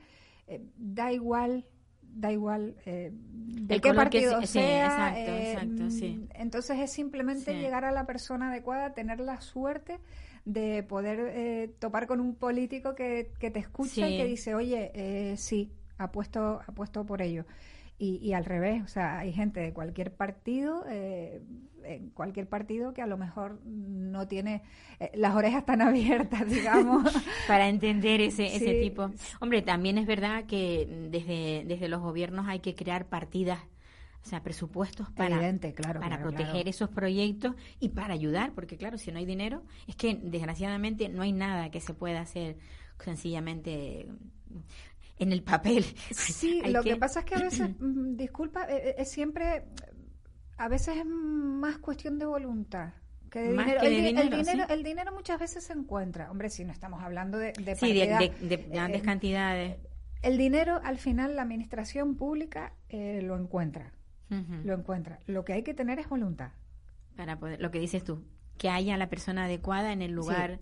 da 0.77 1.13
igual 1.13 1.67
da 2.03 2.33
igual 2.33 2.75
de 2.85 3.81
qué 3.81 3.95
partido 3.95 4.45
sea. 4.45 5.17
exacto, 5.17 5.85
exacto, 5.85 6.35
entonces 6.35 6.81
es 6.81 6.91
simplemente 6.91 7.55
llegar 7.55 7.85
a 7.85 7.93
la 7.93 8.05
persona 8.05 8.49
adecuada, 8.49 8.95
tener 8.95 9.21
la 9.21 9.41
suerte 9.41 10.01
de 10.45 10.83
poder 10.83 11.71
topar 11.79 12.09
con 12.09 12.19
un 12.21 12.35
político 12.35 12.97
que, 12.97 13.31
que 13.39 13.53
te 13.53 13.61
escucha 13.61 14.09
y 14.09 14.17
que 14.17 14.25
dice, 14.25 14.57
oye, 14.57 15.37
sí, 15.37 15.71
apuesto, 16.01 16.61
apuesto 16.67 17.05
por 17.05 17.23
ello. 17.23 17.45
Y, 18.03 18.33
al 18.33 18.47
revés, 18.47 18.83
o 18.83 18.89
sea, 18.89 19.19
hay 19.19 19.31
gente 19.31 19.61
de 19.61 19.75
cualquier 19.75 20.15
partido, 20.15 20.87
eh, 20.89 21.43
cualquier 22.15 22.49
partido 22.49 22.95
que 22.95 23.03
a 23.03 23.07
lo 23.07 23.19
mejor 23.19 23.61
no 23.67 24.27
tiene 24.27 24.63
eh, 25.01 25.11
las 25.17 25.35
orejas 25.35 25.67
tan 25.67 25.83
abiertas, 25.83 26.49
digamos. 26.49 27.05
Para 27.47 27.69
entender 27.69 28.23
ese, 28.23 28.57
ese 28.57 28.81
tipo. 28.81 29.11
Hombre, 29.39 29.61
también 29.61 29.99
es 29.99 30.07
verdad 30.07 30.45
que 30.47 31.09
desde, 31.11 31.65
desde 31.67 31.89
los 31.89 32.01
gobiernos 32.01 32.49
hay 32.49 32.61
que 32.61 32.75
crear 32.75 33.05
partidas 33.05 33.59
o 34.23 34.29
sea, 34.29 34.43
presupuestos 34.43 35.11
para, 35.11 35.39
claro, 35.75 36.01
para 36.01 36.21
proteger 36.21 36.69
esos 36.69 36.91
proyectos 36.91 37.55
y 37.81 37.91
para 37.91 38.13
ayudar, 38.13 38.53
porque 38.53 38.77
claro, 38.77 38.99
si 38.99 39.11
no 39.11 39.19
hay 39.19 39.25
dinero, 39.25 39.63
es 39.87 39.97
que 39.97 40.15
desgraciadamente 40.15 41.09
no 41.09 41.23
hay 41.23 41.33
nada 41.33 41.71
que 41.71 41.81
se 41.81 41.95
pueda 41.95 42.21
hacer 42.21 42.59
sencillamente 42.99 44.09
en 45.21 45.33
el 45.33 45.43
papel. 45.43 45.85
Sí, 46.11 46.61
lo 46.67 46.83
que... 46.83 46.97
pasa 46.97 47.21
es 47.21 47.27
que 47.27 47.35
a 47.37 47.39
veces, 47.39 47.71
mm, 47.79 48.17
disculpa, 48.17 48.65
eh, 48.65 48.89
eh, 48.89 48.95
es, 48.99 49.11
siempre, 49.11 49.65
a 50.57 50.69
veces 50.69 50.97
es 50.97 51.07
más 51.07 51.79
cuestión 51.79 52.19
de 52.19 52.27
voluntad. 52.27 52.95
Que 53.31 53.43
de 53.43 53.51
dinero. 53.53 53.81
el, 53.81 54.31
dinero, 54.31 54.65
el, 54.69 54.83
dinero, 54.83 55.13
muchas 55.13 55.39
veces 55.39 55.63
se 55.63 55.73
encuentra. 55.73 56.33
Hombre, 56.33 56.51
si 56.51 56.65
no 56.65 56.73
estamos 56.73 57.01
hablando 57.01 57.39
de, 57.39 57.53
de, 57.53 57.77
sí, 57.77 57.93
de, 57.93 58.07
grandes 58.69 59.03
eh, 59.03 59.05
cantidades. 59.05 59.77
El 60.23 60.37
dinero, 60.37 60.81
al 60.83 60.99
final, 60.99 61.37
la 61.37 61.43
administración 61.43 62.17
pública 62.17 62.75
lo 62.91 63.37
encuentra. 63.37 63.93
Lo 64.65 64.75
encuentra. 64.75 65.21
Lo 65.27 65.45
que 65.45 65.53
hay 65.53 65.63
que 65.63 65.75
tener 65.75 66.01
es 66.01 66.09
voluntad. 66.09 66.51
Para 67.17 67.39
poder, 67.39 67.61
lo 67.61 67.71
que 67.71 67.79
dices 67.79 68.03
tú, 68.03 68.25
que 68.61 68.69
haya 68.69 68.99
la 68.99 69.09
persona 69.09 69.47
adecuada 69.47 69.91
en 69.91 70.03
el 70.03 70.13
lugar 70.13 70.61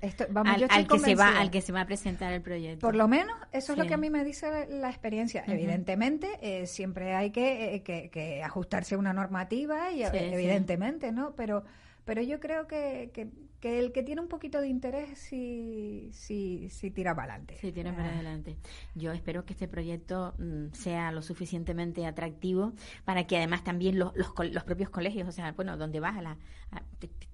al, 0.70 0.86
que 0.86 0.98
se 1.00 1.16
va 1.16 1.36
al 1.40 1.50
que 1.50 1.60
se 1.60 1.72
va 1.72 1.80
a 1.80 1.84
presentar 1.84 2.32
el 2.32 2.40
proyecto. 2.40 2.86
Por 2.86 2.94
lo 2.94 3.08
menos 3.08 3.36
eso 3.50 3.72
es 3.72 3.78
lo 3.78 3.86
que 3.86 3.94
a 3.94 3.96
mí 3.96 4.08
me 4.08 4.22
dice 4.22 4.68
la, 4.70 4.88
experiencia. 4.88 5.42
Evidentemente 5.48 6.28
eh, 6.40 6.68
siempre 6.68 7.16
hay 7.16 7.32
eh, 7.34 7.82
que, 7.84 8.08
que, 8.08 8.44
ajustarse 8.44 8.94
a 8.94 8.98
una 8.98 9.12
normativa 9.12 9.90
y 9.90 10.04
evidentemente, 10.04 11.10
¿no? 11.10 11.34
Pero 11.34 11.64
pero 12.04 12.22
yo 12.22 12.40
creo 12.40 12.66
que, 12.66 13.10
que, 13.12 13.28
el 13.60 13.92
que 13.92 14.02
tiene 14.02 14.20
un 14.20 14.28
poquito 14.28 14.60
de 14.60 14.68
interés 14.68 15.18
sí, 15.18 16.10
sí, 16.12 16.68
sí 16.70 16.90
tira 16.90 17.14
para 17.14 17.34
adelante. 17.34 17.56
Sí, 17.60 17.72
tira 17.72 17.94
para 17.94 18.10
ah. 18.10 18.14
adelante. 18.14 18.56
Yo 18.94 19.12
espero 19.12 19.44
que 19.44 19.52
este 19.52 19.68
proyecto 19.68 20.34
mm, 20.38 20.72
sea 20.72 21.10
lo 21.12 21.22
suficientemente 21.22 22.06
atractivo 22.06 22.72
para 23.04 23.26
que 23.26 23.36
además 23.36 23.64
también 23.64 23.98
los, 23.98 24.14
los, 24.16 24.28
los 24.52 24.64
propios 24.64 24.90
colegios, 24.90 25.28
o 25.28 25.32
sea, 25.32 25.52
bueno, 25.52 25.76
donde 25.76 26.00
vas 26.00 26.16
a 26.16 26.22
la... 26.22 26.36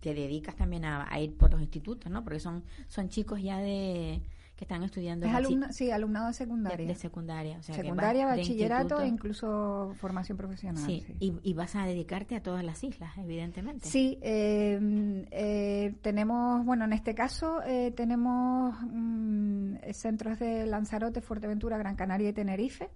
te, 0.01 0.15
dedicas 0.15 0.57
también 0.57 0.85
a, 0.85 1.07
a, 1.13 1.21
ir 1.21 1.37
por 1.37 1.51
los 1.51 1.61
institutos, 1.61 2.11
¿no? 2.11 2.25
Porque 2.25 2.41
son, 2.41 2.65
son 2.89 3.09
chicos 3.09 3.43
ya 3.43 3.59
de 3.59 4.23
que 4.57 4.65
están 4.65 4.85
estudiando. 4.85 5.27
Es 5.27 5.77
sí, 5.77 5.91
alumnado 5.91 6.29
de 6.29 6.33
secundaria. 6.33 6.87
De, 6.87 6.95
secundaria, 6.95 7.59
o 7.59 7.63
sea 7.63 7.75
Secundaria, 7.75 8.27
bachillerato 8.27 9.01
e 9.01 9.09
incluso 9.09 9.93
formación 9.97 10.39
profesional. 10.39 10.85
Sí, 10.85 11.05
Y, 11.19 11.55
vas 11.55 11.75
a 11.75 11.85
dedicarte 11.85 12.37
a 12.37 12.43
todas 12.43 12.65
las 12.65 12.83
islas, 12.85 13.17
evidentemente. 13.19 13.89
Sí, 13.89 14.19
eh, 14.23 15.27
eh, 15.31 15.95
tenemos, 16.03 16.65
bueno, 16.65 16.85
en 16.85 16.93
este 16.93 17.15
caso 17.15 17.63
eh, 17.65 17.93
tenemos 17.97 18.77
mm, 18.83 19.77
centros 19.93 20.39
de 20.39 20.67
Lanzarote, 20.67 21.21
Fuerteventura, 21.21 21.77
Gran 21.77 21.97
Canaria 21.97 22.29
y 22.29 22.33
Tenerife. 22.33 22.91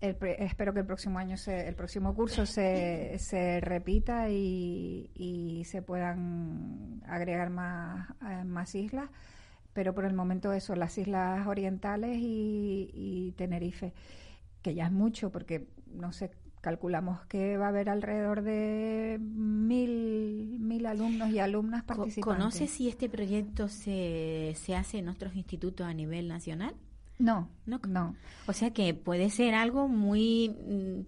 espero 0.00 0.74
que 0.74 0.80
el 0.80 0.86
próximo 0.86 1.18
año, 1.18 1.38
se, 1.38 1.68
el 1.68 1.74
próximo 1.74 2.14
curso 2.14 2.44
se, 2.44 3.16
se 3.18 3.60
repita 3.60 4.28
y, 4.28 5.10
y 5.14 5.64
se 5.64 5.80
puedan 5.80 7.02
agregar 7.06 7.48
más, 7.48 8.08
más 8.44 8.74
islas 8.74 9.08
pero 9.76 9.92
por 9.94 10.06
el 10.06 10.14
momento 10.14 10.54
eso, 10.54 10.74
las 10.74 10.96
Islas 10.96 11.46
Orientales 11.46 12.16
y, 12.18 13.34
Tenerife, 13.36 13.92
que 14.62 14.74
ya 14.74 14.86
es 14.86 14.90
mucho, 14.90 15.30
porque 15.30 15.68
no 15.92 16.14
sé, 16.14 16.30
calculamos 16.62 17.26
que 17.26 17.58
va 17.58 17.66
a 17.66 17.68
haber 17.68 17.90
alrededor 17.90 18.40
de 18.40 19.18
mil, 19.20 20.56
mil 20.60 20.86
alumnos 20.86 21.28
y 21.28 21.40
alumnas 21.40 21.84
participantes. 21.84 22.38
¿Conoce 22.38 22.68
si 22.68 22.88
este 22.88 23.10
proyecto 23.10 23.68
se, 23.68 24.54
se 24.56 24.74
hace 24.74 24.96
en 24.96 25.10
otros 25.10 25.36
institutos 25.36 25.86
a 25.86 25.92
nivel 25.92 26.26
nacional? 26.26 26.74
No, 27.18 27.50
no, 27.66 27.78
no. 27.86 28.16
O 28.46 28.54
sea 28.54 28.70
que 28.70 28.94
puede 28.94 29.28
ser 29.28 29.52
algo 29.52 29.88
muy, 29.88 30.48
mm, 30.48 31.00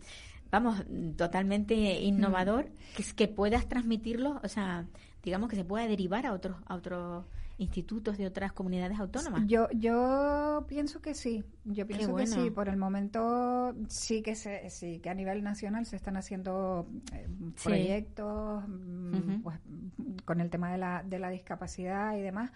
vamos, 0.50 0.84
totalmente 1.16 2.02
innovador, 2.02 2.66
mm. 2.66 2.96
que, 2.98 3.14
que 3.16 3.28
puedas 3.28 3.66
transmitirlo, 3.66 4.42
o 4.44 4.48
sea, 4.48 4.84
digamos 5.22 5.48
que 5.48 5.56
se 5.56 5.64
pueda 5.64 5.88
derivar 5.88 6.26
a 6.26 6.34
otros, 6.34 6.58
a 6.66 6.74
otros 6.74 7.24
institutos 7.58 8.16
de 8.16 8.26
otras 8.26 8.52
comunidades 8.52 8.98
autónomas? 8.98 9.42
Yo, 9.46 9.68
yo 9.72 10.64
pienso 10.68 11.00
que 11.00 11.14
sí, 11.14 11.44
yo 11.64 11.86
pienso 11.86 12.14
que 12.14 12.26
sí. 12.26 12.50
Por 12.50 12.68
el 12.68 12.76
momento 12.76 13.74
sí 13.88 14.22
que 14.22 14.34
se, 14.34 14.70
sí 14.70 15.00
que 15.00 15.10
a 15.10 15.14
nivel 15.14 15.42
nacional 15.42 15.84
se 15.84 15.96
están 15.96 16.16
haciendo 16.16 16.88
eh, 17.12 17.28
proyectos 17.62 18.62
mm, 18.66 19.42
pues, 19.42 19.58
con 20.24 20.40
el 20.40 20.50
tema 20.50 20.72
de 20.72 20.78
la, 20.78 21.02
de 21.02 21.18
la 21.18 21.30
discapacidad 21.30 22.16
y 22.16 22.20
demás, 22.20 22.52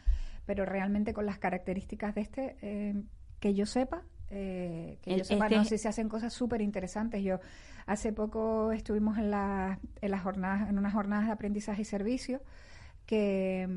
pero 0.46 0.64
realmente 0.64 1.12
con 1.12 1.26
las 1.26 1.38
características 1.38 2.14
de 2.14 2.20
este, 2.20 2.57
eh, 2.62 3.03
que 3.40 3.55
yo 3.55 3.66
sepa, 3.66 4.05
eh, 4.30 4.98
que 5.03 5.18
yo 5.18 5.24
sepa, 5.24 5.48
no 5.48 5.57
este 5.57 5.70
sé 5.70 5.78
si 5.78 5.82
se 5.82 5.88
hacen 5.88 6.09
cosas 6.09 6.32
súper 6.32 6.62
interesantes. 6.62 7.22
Yo 7.24 7.40
hace 7.86 8.12
poco 8.12 8.70
estuvimos 8.70 9.18
en, 9.18 9.32
la, 9.32 9.80
en 10.00 10.11
las 10.12 10.22
jornadas, 10.22 10.70
en 10.70 10.78
unas 10.78 10.92
jornadas 10.92 11.26
de 11.26 11.32
aprendizaje 11.32 11.82
y 11.82 11.84
servicio 11.84 12.40
que, 13.07 13.68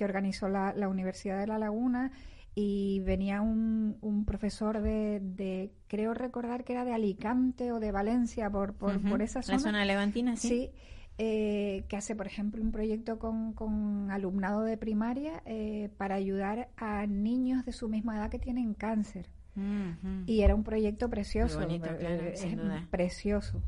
organizó 0.00 0.48
la, 0.48 0.88
Universidad 0.88 1.38
de 1.38 1.46
La 1.46 1.58
Laguna 1.58 2.12
y 2.54 3.00
venía 3.00 3.40
un, 3.40 3.96
un 4.00 4.24
profesor 4.24 4.82
de, 4.82 5.72
creo 5.88 6.12
recordar 6.12 6.64
que 6.64 6.72
era 6.72 6.84
de 6.84 6.92
Alicante 6.92 7.72
o 7.72 7.80
de 7.80 7.92
Valencia, 7.92 8.50
por, 8.50 8.74
por, 8.74 9.22
esa 9.22 9.42
zona. 9.42 9.58
La 9.58 9.62
zona 9.62 9.84
levantina, 9.84 10.36
sí. 10.36 10.48
Sí, 10.48 10.70
eh, 11.18 11.84
que 11.88 11.96
hace, 11.96 12.16
por 12.16 12.26
ejemplo, 12.26 12.62
un 12.62 12.72
proyecto 12.72 13.18
con, 13.18 13.52
con 13.52 14.10
alumnado 14.10 14.62
de 14.62 14.76
primaria 14.76 15.42
eh, 15.44 15.90
para 15.98 16.14
ayudar 16.14 16.70
a 16.76 17.06
niños 17.06 17.64
de 17.64 17.72
su 17.72 17.88
misma 17.88 18.16
edad 18.16 18.30
que 18.30 18.38
tienen 18.38 18.74
cáncer. 18.74 19.28
Y 20.26 20.40
era 20.40 20.54
un 20.54 20.64
proyecto 20.64 21.10
precioso, 21.10 21.60
eh, 21.60 22.86
precioso. 22.90 23.62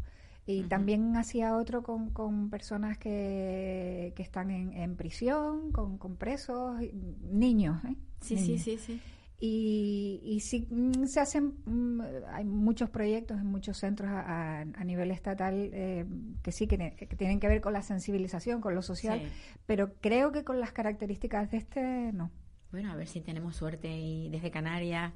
Y 0.47 0.65
también 0.65 1.17
hacía 1.17 1.57
otro 1.57 1.83
con, 1.83 2.11
con 2.11 2.51
personas 2.51 2.99
que, 2.99 4.13
que 4.15 4.23
están 4.23 4.51
en, 4.51 4.73
en 4.75 4.95
prisión, 4.95 5.73
con, 5.73 5.97
con, 5.97 6.17
presos, 6.17 6.77
niños. 7.23 7.83
¿eh? 7.85 7.97
Sí, 8.21 8.37
sí, 8.37 8.59
sí, 8.59 8.77
sí. 8.77 9.01
Y, 9.41 10.21
y 10.23 10.41
sí 10.41 10.67
mm, 10.71 11.05
se 11.05 11.21
hacen, 11.21 11.55
mm, 11.65 12.01
hay 12.33 12.45
muchos 12.45 12.89
proyectos 12.91 13.41
en 13.41 13.47
muchos 13.47 13.79
centros 13.79 14.11
a, 14.11 14.61
a, 14.61 14.85
nivel 14.85 15.11
estatal 15.11 15.71
eh, 15.73 16.07
que 16.43 16.53
sí 16.53 16.67
que, 16.67 16.77
tienen 17.17 17.41
que 17.41 17.49
ver 17.49 17.61
con 17.61 17.73
la 17.73 17.83
sensibilización, 17.83 18.61
con 18.61 18.75
lo 18.75 18.83
social, 18.83 19.23
pero 19.67 19.95
creo 20.01 20.31
que 20.31 20.45
con 20.45 20.61
las 20.61 20.73
características 20.73 21.51
de 21.51 21.57
este 21.57 22.13
no. 22.13 22.31
Bueno, 22.71 22.93
a 22.93 22.97
ver 22.97 23.09
si 23.09 23.21
tenemos 23.21 23.57
suerte 23.57 23.89
y 23.97 24.29
desde 24.31 24.51
Canarias 24.51 25.13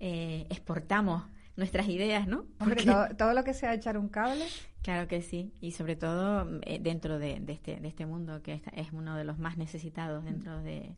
eh, 0.00 0.46
exportamos 0.50 1.24
nuestras 1.56 1.88
ideas, 1.88 2.26
¿no? 2.26 2.46
Porque 2.58 2.84
todo, 3.16 3.34
lo 3.34 3.44
que 3.44 3.54
sea 3.54 3.74
echar 3.74 3.98
un 3.98 4.08
cable. 4.08 4.44
Claro 4.82 5.06
que 5.06 5.22
sí, 5.22 5.52
y 5.60 5.72
sobre 5.72 5.96
todo 5.96 6.48
eh, 6.62 6.78
dentro 6.80 7.18
de, 7.18 7.42
este, 7.48 7.76
de 7.76 7.88
este 7.88 8.06
mundo 8.06 8.42
que 8.42 8.62
es 8.72 8.92
uno 8.92 9.16
de 9.16 9.24
los 9.24 9.38
más 9.38 9.56
necesitados 9.56 10.24
dentro 10.24 10.62
de... 10.62 10.96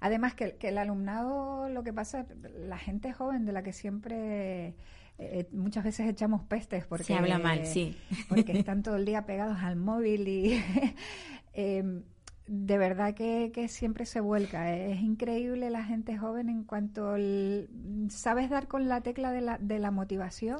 Además 0.00 0.34
que, 0.34 0.56
que 0.56 0.68
el 0.68 0.78
alumnado, 0.78 1.68
lo 1.68 1.82
que 1.82 1.92
pasa, 1.92 2.26
la 2.54 2.78
gente 2.78 3.12
joven 3.12 3.44
de 3.44 3.52
la 3.52 3.62
que 3.62 3.72
siempre... 3.72 4.74
Eh, 5.22 5.46
muchas 5.52 5.84
veces 5.84 6.08
echamos 6.08 6.42
pestes 6.44 6.86
porque 6.86 7.04
se 7.04 7.14
habla 7.14 7.38
mal, 7.38 7.66
sí, 7.66 7.94
porque 8.30 8.58
están 8.58 8.82
todo 8.82 8.96
el 8.96 9.04
día 9.04 9.26
pegados 9.26 9.58
al 9.60 9.76
móvil 9.76 10.26
y 10.26 10.64
eh, 11.52 12.02
de 12.52 12.78
verdad 12.78 13.14
que, 13.14 13.68
siempre 13.68 14.04
se 14.04 14.18
vuelca. 14.18 14.74
Es 14.74 15.00
increíble 15.00 15.70
la 15.70 15.84
gente 15.84 16.18
joven 16.18 16.48
en 16.48 16.64
cuanto 16.64 17.14
sabes 18.08 18.50
dar 18.50 18.66
con 18.66 18.88
la 18.88 19.02
tecla 19.02 19.30
de 19.30 19.40
la, 19.40 19.58
de 19.58 19.78
la 19.78 19.92
motivación 19.92 20.58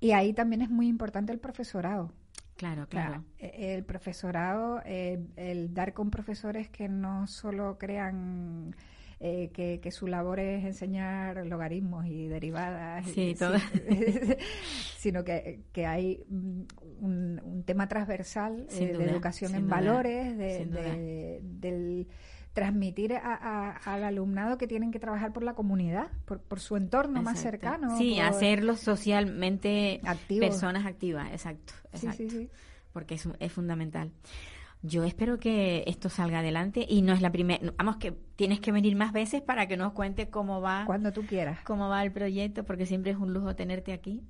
y 0.00 0.12
ahí 0.12 0.34
también 0.34 0.60
es 0.60 0.68
muy 0.68 0.88
importante 0.88 1.32
el 1.32 1.38
profesorado. 1.38 2.12
Claro, 2.56 2.86
claro. 2.88 3.24
E, 3.38 3.74
el 3.74 3.84
profesorado, 3.84 4.82
eh, 4.84 5.24
el 5.36 5.72
dar 5.72 5.94
con 5.94 6.10
profesores 6.10 6.68
que 6.68 6.90
no 6.90 7.26
solo 7.26 7.78
crean 7.78 8.76
eh, 9.24 9.50
que, 9.52 9.90
su 9.92 10.08
labor 10.08 10.40
es 10.40 10.64
enseñar 10.64 11.46
logaritmos 11.46 12.06
y 12.06 12.26
derivadas, 12.26 13.06
sí, 13.06 13.36
sino 14.98 15.22
que, 15.22 15.60
que 15.72 15.86
hay 15.86 16.24
un, 16.28 17.62
tema 17.64 17.86
transversal 17.86 18.66
eh, 18.68 18.96
de 18.98 19.04
educación 19.04 19.54
en 19.54 19.68
valores, 19.68 20.36
de, 20.36 21.40
del 21.40 22.08
transmitir 22.52 23.14
al 23.14 24.02
alumnado 24.02 24.58
que 24.58 24.66
tienen 24.66 24.90
que 24.90 24.98
trabajar 24.98 25.32
por 25.32 25.44
la 25.44 25.54
comunidad, 25.54 26.08
por, 26.24 26.58
su 26.58 26.76
entorno 26.76 27.22
más 27.22 27.38
cercano. 27.38 27.96
Sí, 27.98 28.18
hacerlos 28.18 28.80
socialmente 28.80 30.00
personas 30.40 30.84
activas, 30.84 31.30
exacto, 31.30 31.74
exacto. 31.92 32.24
Porque 32.92 33.14
es, 33.14 33.28
es 33.38 33.52
fundamental. 33.52 34.10
Yo 34.82 35.04
espero 35.04 35.38
que 35.38 35.84
esto 35.86 36.08
salga 36.08 36.40
adelante 36.40 36.84
y 36.88 37.02
no 37.02 37.12
es 37.12 37.22
la 37.22 37.30
primera. 37.30 37.72
Vamos, 37.78 37.96
que 37.98 38.12
tienes 38.34 38.58
que 38.58 38.72
venir 38.72 38.96
más 38.96 39.12
veces 39.12 39.40
para 39.40 39.68
que 39.68 39.76
nos 39.76 39.92
cuentes 39.92 40.28
cómo 40.28 40.60
va. 40.60 40.84
Cuando 40.86 41.12
tú 41.12 41.24
quieras. 41.24 41.60
Cómo 41.64 41.88
va 41.88 42.02
el 42.02 42.10
proyecto, 42.10 42.64
porque 42.64 42.84
siempre 42.84 43.12
es 43.12 43.16
un 43.16 43.32
lujo 43.32 43.54
tenerte 43.54 43.92
aquí. 43.92 44.22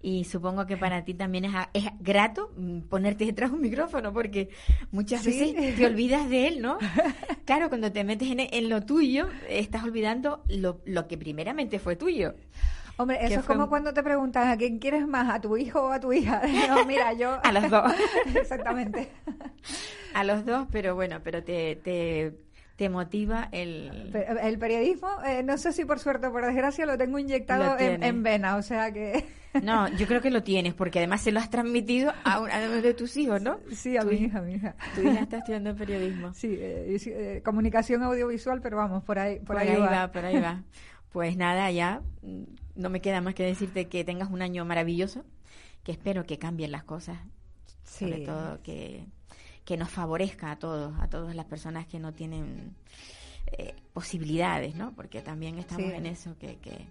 Y 0.00 0.24
supongo 0.24 0.66
que 0.66 0.76
para 0.76 1.04
ti 1.04 1.14
también 1.14 1.46
es, 1.46 1.54
es 1.72 1.86
grato 1.98 2.52
mm, 2.56 2.82
ponerte 2.82 3.24
detrás 3.24 3.50
de 3.50 3.56
un 3.56 3.62
micrófono, 3.62 4.12
porque 4.12 4.50
muchas 4.92 5.24
veces 5.24 5.74
te 5.74 5.86
olvidas 5.86 6.28
de 6.28 6.48
él, 6.48 6.62
¿no? 6.62 6.78
Claro, 7.44 7.68
cuando 7.68 7.92
te 7.92 8.02
metes 8.02 8.28
en, 8.28 8.40
en 8.40 8.68
lo 8.68 8.82
tuyo, 8.82 9.28
estás 9.48 9.84
olvidando 9.84 10.42
lo, 10.48 10.80
lo 10.84 11.06
que 11.06 11.16
primeramente 11.16 11.78
fue 11.78 11.94
tuyo. 11.94 12.34
Hombre, 12.98 13.18
eso 13.20 13.40
es 13.40 13.46
como 13.46 13.68
cuando 13.68 13.92
te 13.92 14.02
preguntan 14.02 14.48
a 14.48 14.56
quién 14.56 14.78
quieres 14.78 15.06
más, 15.06 15.34
a 15.34 15.40
tu 15.40 15.56
hijo 15.56 15.82
o 15.82 15.92
a 15.92 16.00
tu 16.00 16.12
hija. 16.12 16.42
No, 16.68 16.84
mira, 16.84 17.12
yo... 17.12 17.38
a 17.44 17.52
los 17.52 17.70
dos. 17.70 17.92
Exactamente. 18.34 19.10
a 20.14 20.24
los 20.24 20.44
dos, 20.44 20.66
pero 20.70 20.94
bueno, 20.94 21.20
pero 21.22 21.42
te, 21.42 21.76
te, 21.76 22.34
te 22.76 22.88
motiva 22.88 23.48
el... 23.52 24.12
El 24.42 24.58
periodismo, 24.58 25.08
eh, 25.26 25.42
no 25.42 25.58
sé 25.58 25.72
si 25.72 25.84
por 25.84 25.98
suerte 25.98 26.28
o 26.28 26.32
por 26.32 26.44
desgracia, 26.44 26.86
lo 26.86 26.96
tengo 26.96 27.18
inyectado 27.18 27.76
en, 27.78 28.22
vena, 28.22 28.56
o 28.56 28.62
sea 28.62 28.90
que... 28.92 29.24
No, 29.62 29.88
yo 29.88 30.06
creo 30.06 30.20
que 30.20 30.30
lo 30.30 30.42
tienes, 30.42 30.74
porque 30.74 30.98
además 30.98 31.22
se 31.22 31.32
lo 31.32 31.40
has 31.40 31.48
transmitido 31.48 32.12
a 32.24 32.40
uno 32.40 32.82
de 32.82 32.94
tus 32.94 33.16
hijos, 33.16 33.40
¿no? 33.40 33.58
Sí, 33.72 33.96
a 33.96 34.02
mi 34.02 34.16
hija, 34.16 34.38
a 34.38 34.42
mi 34.42 34.54
hija. 34.54 34.74
Tu 34.94 35.02
hija 35.02 35.20
está 35.20 35.38
estudiando 35.38 35.74
periodismo. 35.74 36.34
Sí, 36.34 36.56
eh, 36.58 36.98
eh, 37.06 37.42
comunicación 37.42 38.02
audiovisual, 38.02 38.60
pero 38.60 38.76
vamos, 38.76 39.02
por 39.04 39.18
ahí, 39.18 39.38
por, 39.38 39.56
ahí, 39.56 39.74
va. 39.76 40.12
Por 40.12 40.24
ahí 40.26 40.40
va. 40.40 40.62
Pues 41.10 41.38
nada, 41.38 41.70
ya 41.70 42.02
no 42.76 42.90
me 42.90 43.00
queda 43.00 43.20
más 43.20 43.34
que 43.34 43.44
decirte 43.44 43.88
que 43.88 44.04
tengas 44.04 44.30
un 44.30 44.42
año 44.42 44.64
maravilloso, 44.64 45.24
que 45.82 45.92
espero 45.92 46.24
que 46.24 46.38
cambien 46.38 46.72
las 46.72 46.84
cosas, 46.84 47.18
sobre 47.84 48.18
todo 48.18 48.62
que, 48.62 49.06
que, 49.64 49.76
nos 49.76 49.90
favorezca 49.90 50.50
a 50.50 50.58
todos, 50.58 50.94
a 51.00 51.08
todas 51.08 51.34
las 51.34 51.46
personas 51.46 51.86
que 51.86 51.98
no 51.98 52.12
tienen 52.12 52.74
eh, 53.46 53.74
posibilidades, 53.92 54.74
¿no? 54.74 54.92
Porque 54.94 55.22
también 55.22 55.58
estamos 55.58 55.92
en 55.92 56.06
eso, 56.06 56.36
que, 56.38 56.56
que 56.58 56.86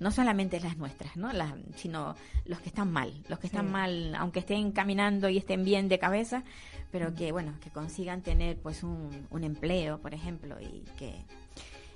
no 0.00 0.10
solamente 0.10 0.58
las 0.60 0.76
nuestras, 0.76 1.16
¿no? 1.16 1.32
Las, 1.32 1.54
sino 1.76 2.16
los 2.44 2.60
que 2.60 2.70
están 2.70 2.90
mal, 2.90 3.12
los 3.28 3.38
que 3.38 3.46
están 3.46 3.70
mal, 3.70 4.14
aunque 4.16 4.40
estén 4.40 4.72
caminando 4.72 5.28
y 5.28 5.38
estén 5.38 5.64
bien 5.64 5.88
de 5.88 5.98
cabeza, 5.98 6.42
pero 6.90 7.14
que, 7.14 7.30
bueno, 7.32 7.54
que 7.60 7.70
consigan 7.70 8.22
tener 8.22 8.58
pues 8.58 8.82
un, 8.82 9.26
un 9.30 9.44
empleo, 9.44 10.00
por 10.00 10.12
ejemplo, 10.12 10.60
y 10.60 10.84
que 10.98 11.24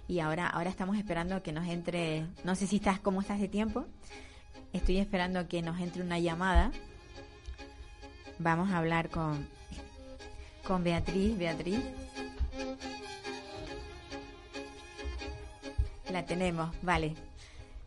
y 0.06 0.20
ahora, 0.20 0.46
ahora 0.46 0.70
estamos 0.70 0.96
esperando 0.96 1.42
que 1.42 1.52
nos 1.52 1.66
entre, 1.66 2.26
no 2.44 2.54
sé 2.54 2.66
si 2.66 2.76
estás, 2.76 3.00
cómo 3.00 3.20
estás 3.20 3.40
de 3.40 3.48
tiempo, 3.48 3.86
estoy 4.72 4.98
esperando 4.98 5.48
que 5.48 5.62
nos 5.62 5.80
entre 5.80 6.02
una 6.02 6.18
llamada. 6.18 6.72
Vamos 8.38 8.70
a 8.70 8.78
hablar 8.78 9.08
con, 9.08 9.46
con 10.66 10.84
Beatriz, 10.84 11.38
Beatriz. 11.38 11.80
La 16.12 16.24
tenemos, 16.26 16.70
vale. 16.82 17.14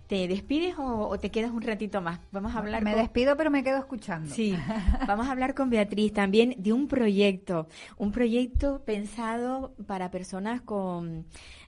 ¿Te 0.07 0.25
despides 0.29 0.75
o, 0.77 1.17
te 1.19 1.31
quedas 1.31 1.51
un 1.51 1.61
ratito 1.61 2.01
más? 2.01 2.19
Vamos 2.31 2.55
a 2.55 2.59
hablar. 2.59 2.81
Me 2.81 2.95
despido, 2.95 3.35
pero 3.35 3.51
me 3.51 3.61
quedo 3.61 3.77
escuchando. 3.77 4.33
Sí, 4.33 4.57
vamos 5.07 5.27
a 5.27 5.31
hablar 5.31 5.53
con 5.53 5.69
Beatriz 5.69 6.13
también 6.13 6.55
de 6.57 6.71
un 6.71 6.87
proyecto, 6.87 7.67
un 7.97 8.13
proyecto 8.13 8.81
pensado 8.85 9.73
para 9.85 10.09
personas 10.09 10.61
con 10.61 11.25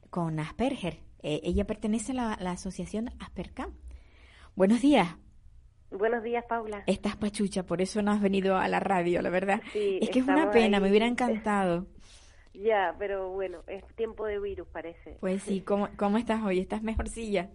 con 0.09 0.39
Asperger. 0.39 0.99
Eh, 1.21 1.41
ella 1.43 1.65
pertenece 1.65 2.13
a 2.13 2.37
la, 2.39 2.51
asociación 2.51 3.11
Aspercam. 3.19 3.73
Buenos 4.55 4.81
días. 4.81 5.15
Buenos 5.91 6.23
días, 6.23 6.45
Paula. 6.47 6.83
Estás 6.85 7.15
pachucha, 7.15 7.63
por 7.63 7.81
eso 7.81 8.01
no 8.01 8.11
has 8.11 8.21
venido 8.21 8.57
a 8.57 8.67
la 8.67 8.79
radio, 8.79 9.21
la 9.21 9.29
verdad. 9.29 9.61
es 9.73 10.09
que 10.09 10.19
es 10.19 10.27
una 10.27 10.51
pena, 10.51 10.79
me 10.79 10.89
hubiera 10.89 11.07
encantado. 11.07 11.87
Ya, 12.53 12.95
pero 12.99 13.31
bueno, 13.31 13.63
es 13.67 13.83
tiempo 13.95 14.25
de 14.25 14.39
virus 14.39 14.67
parece. 14.67 15.17
Pues 15.19 15.43
sí, 15.43 15.61
¿cómo, 15.61 15.89
cómo 15.97 16.17
estás 16.17 16.43
hoy? 16.43 16.59
¿Estás 16.59 16.83
mejorcilla? 16.83 17.49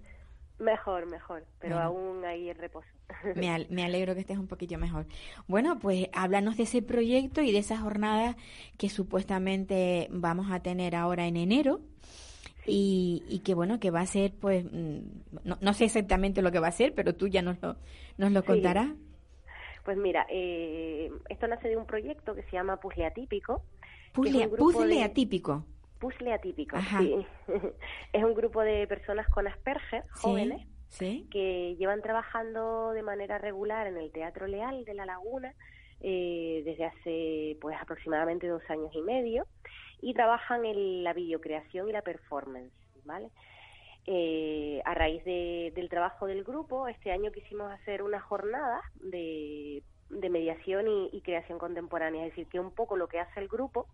Mejor, 0.59 1.07
mejor, 1.07 1.45
pero 1.59 1.79
aún 1.79 2.25
ahí 2.25 2.49
en 2.49 2.57
reposo. 2.57 2.89
Me, 3.35 3.67
me, 3.69 3.85
alegro 3.85 4.15
que 4.15 4.21
estés 4.21 4.39
un 4.39 4.47
poquillo 4.47 4.79
mejor. 4.79 5.07
Bueno, 5.47 5.79
pues 5.79 6.09
háblanos 6.15 6.57
de 6.57 6.63
ese 6.63 6.81
proyecto 6.81 7.43
y 7.43 7.53
de 7.53 7.59
esa 7.59 7.77
jornada 7.77 8.37
que 8.79 8.89
supuestamente 8.89 10.09
vamos 10.11 10.51
a 10.51 10.61
tener 10.61 10.95
ahora 10.97 11.27
en 11.27 11.37
enero. 11.37 11.81
Y, 12.67 13.23
y, 13.29 13.41
que 13.41 13.55
bueno, 13.55 13.79
que 13.79 13.91
va 13.91 14.01
a 14.01 14.07
ser, 14.07 14.33
pues, 14.41 14.65
mm, 14.65 14.99
no, 15.45 15.59
no, 15.61 15.73
sé 15.75 15.85
exactamente 15.85 16.43
lo 16.43 16.51
que 16.51 16.61
va 16.61 16.69
a 16.69 16.73
ser, 16.73 16.95
pero 16.95 17.15
tú 17.15 17.29
ya 17.29 17.43
nos 17.43 17.61
lo, 17.61 17.77
nos 18.17 18.33
lo 18.33 18.45
contarás. 18.45 18.89
Pues 19.85 19.99
mira, 19.99 20.27
eh, 20.31 21.11
esto 21.29 21.47
nace 21.47 21.69
de 21.69 21.77
un 21.77 21.87
proyecto 21.87 22.35
que 22.35 22.43
se 22.45 22.53
llama 22.53 22.81
Puzzle 22.81 23.05
Atípico. 23.05 23.63
Puzzle, 24.13 24.49
puzzle 24.49 25.03
Atípico. 25.03 25.67
Puzzle 25.99 26.33
Atípico, 26.33 26.79
sí. 26.99 27.27
es 28.13 28.25
un 28.25 28.35
grupo 28.35 28.63
de 28.63 28.87
personas 28.87 29.29
con 29.29 29.47
Asperger, 29.47 30.05
jóvenes, 30.11 30.67
que 30.99 31.77
llevan 31.79 32.01
trabajando 32.01 32.93
de 32.93 33.03
manera 33.03 33.39
regular 33.39 33.87
en 33.87 33.99
el 33.99 34.11
Teatro 34.11 34.47
Leal 34.47 34.85
de 34.85 34.95
La 34.95 35.07
Laguna 35.07 35.53
eh, 36.01 36.63
desde 36.65 36.85
hace 36.85 37.57
pues 37.61 37.77
aproximadamente 37.81 38.47
dos 38.47 38.63
años 38.69 38.91
y 38.95 39.01
medio 39.01 39.47
y 40.05 40.13
trabajan 40.13 40.67
en 40.67 41.03
la 41.03 41.15
videocreación 41.15 41.89
y 41.89 41.93
la 41.93 42.03
performance, 42.03 42.75
¿vale? 43.05 43.31
Eh, 44.07 44.83
a 44.85 44.93
raíz 44.93 45.25
del 45.25 45.89
trabajo 45.89 46.27
del 46.27 46.45
grupo, 46.45 46.89
este 46.89 47.11
año 47.11 47.33
quisimos 47.33 47.73
hacer 47.73 48.03
una 48.03 48.21
jornada 48.21 48.83
de, 48.97 49.83
mediación 50.11 50.87
y, 51.11 51.21
creación 51.23 51.59
contemporánea, 51.59 52.27
es 52.27 52.33
decir, 52.33 52.47
que 52.49 52.61
un 52.61 52.71
poco 52.71 52.99
lo 52.99 53.09
que 53.09 53.19
hace 53.19 53.41
el 53.41 53.49
grupo 53.49 53.87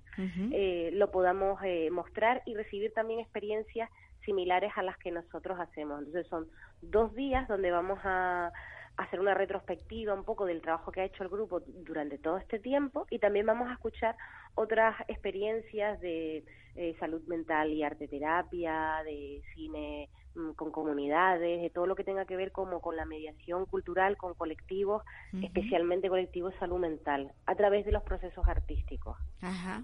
eh, 0.52 0.90
lo 0.92 1.12
podamos 1.12 1.60
eh, 1.62 1.90
mostrar 1.92 2.42
y 2.44 2.54
recibir 2.56 2.92
también 2.92 3.20
experiencias 3.20 3.88
similares 4.24 4.72
a 4.74 4.82
las 4.82 4.98
que 4.98 5.12
nosotros 5.12 5.60
hacemos. 5.60 6.00
Entonces 6.00 6.26
son 6.26 6.48
dos 6.82 7.14
días 7.14 7.46
donde 7.46 7.70
vamos 7.70 8.00
a 8.02 8.52
hacer 8.96 9.20
una 9.20 9.34
retrospectiva 9.34 10.14
un 10.14 10.24
poco 10.24 10.44
del 10.46 10.60
trabajo 10.60 10.92
que 10.92 11.00
ha 11.00 11.04
hecho 11.04 11.22
el 11.22 11.28
grupo 11.28 11.60
durante 11.60 12.18
todo 12.18 12.36
este 12.36 12.58
tiempo 12.58 13.06
y 13.10 13.18
también 13.18 13.46
vamos 13.46 13.68
a 13.68 13.72
escuchar 13.72 14.16
otras 14.54 14.94
experiencias 15.08 16.00
de 16.00 16.44
eh, 16.74 16.96
salud 17.00 17.22
mental 17.26 17.72
y 17.72 17.82
arte 17.82 18.08
terapia, 18.08 19.02
de 19.04 19.42
cine 19.54 20.08
mm, 20.34 20.52
con 20.52 20.70
comunidades, 20.70 21.62
de 21.62 21.70
todo 21.70 21.86
lo 21.86 21.96
que 21.96 22.04
tenga 22.04 22.24
que 22.24 22.36
ver 22.36 22.52
como 22.52 22.80
con 22.80 22.96
la 22.96 23.04
mediación 23.04 23.66
cultural, 23.66 24.16
con 24.16 24.34
colectivos, 24.34 25.02
especialmente 25.42 26.08
colectivos 26.08 26.52
de 26.52 26.58
salud 26.58 26.78
mental, 26.78 27.32
a 27.46 27.54
través 27.54 27.84
de 27.84 27.92
los 27.92 28.02
procesos 28.02 28.46
artísticos. 28.46 29.16
Ajá. 29.40 29.82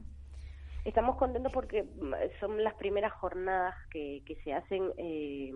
Estamos 0.87 1.17
contentos 1.17 1.53
porque 1.53 1.83
mm, 1.83 2.15
son 2.39 2.63
las 2.63 2.75
primeras 2.75 3.13
jornadas 3.15 3.75
que, 3.91 4.23
que 4.25 4.37
se 4.45 4.55
hacen 4.55 4.93
eh, 4.99 5.53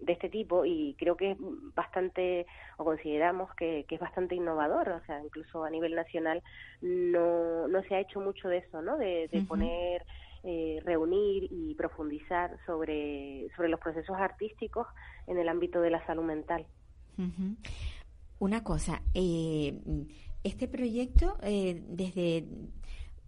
de 0.00 0.12
este 0.12 0.30
tipo 0.30 0.64
y 0.64 0.96
creo 0.98 1.18
que 1.18 1.32
es 1.32 1.36
bastante, 1.74 2.46
o 2.78 2.84
consideramos 2.84 3.54
que, 3.56 3.84
que, 3.86 3.96
es 3.96 4.00
bastante 4.00 4.36
innovador, 4.36 4.88
o 4.88 5.04
sea, 5.04 5.22
incluso 5.22 5.64
a 5.64 5.70
nivel 5.70 5.94
nacional 5.94 6.42
no, 6.80 7.68
no 7.68 7.82
se 7.82 7.94
ha 7.94 8.00
hecho 8.00 8.20
mucho 8.20 8.48
de 8.48 8.58
eso, 8.58 8.80
¿no? 8.80 8.96
De, 8.96 9.28
poner, 9.46 10.06
eh, 10.44 10.80
reunir 10.82 11.48
y 11.50 11.74
profundizar 11.74 12.56
sobre, 12.64 13.48
sobre 13.56 13.68
los 13.68 13.80
procesos 13.80 14.16
artísticos 14.16 14.86
en 15.26 15.36
el 15.36 15.50
ámbito 15.50 15.82
de 15.82 15.90
la 15.90 16.04
salud 16.06 16.24
mental. 16.24 16.64
Una 18.38 18.64
cosa, 18.64 19.02
eh, 19.12 19.78
este 20.42 20.68
proyecto, 20.68 21.36
eh, 21.42 21.82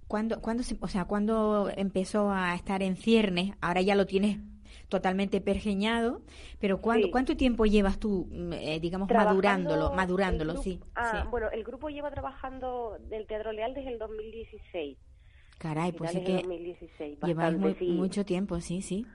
desde 0.03 0.41
cuando, 0.41 0.41
cuando 0.41 0.63
o 0.81 0.89
sea, 0.89 1.05
cuando 1.07 1.71
empezó 1.77 2.31
a 2.31 2.55
estar 2.55 2.83
en 2.83 2.97
ciernes, 2.97 3.55
ahora 3.61 3.81
ya 3.81 3.95
lo 3.95 4.07
tienes 4.07 4.39
totalmente 4.89 5.41
pergeñado, 5.41 6.21
pero 6.61 6.83
¿cuánto, 6.83 7.11
¿cuánto 7.11 7.35
tiempo 7.35 7.65
llevas 7.65 7.99
tú, 7.99 8.29
mm, 8.31 8.53
eh, 8.53 8.79
digamos, 8.79 9.09
madurándolo, 9.09 9.93
madurándolo, 9.93 10.57
sí, 10.59 10.81
ah, 10.95 11.27
Bueno, 11.31 11.51
el 11.51 11.65
grupo 11.65 11.89
lleva 11.89 12.11
trabajando 12.11 12.99
del 13.09 13.27
Teatro 13.27 13.53
Leal 13.53 13.73
desde 13.73 13.91
el 13.91 13.99
2016. 13.99 14.99
Caray, 15.59 15.93
pues 15.93 16.11
sí 16.11 16.25
que 16.25 16.43
lleváis 17.25 17.81
mucho 17.81 18.25
tiempo, 18.25 18.61
sí, 18.61 18.83
sí. 18.83 19.07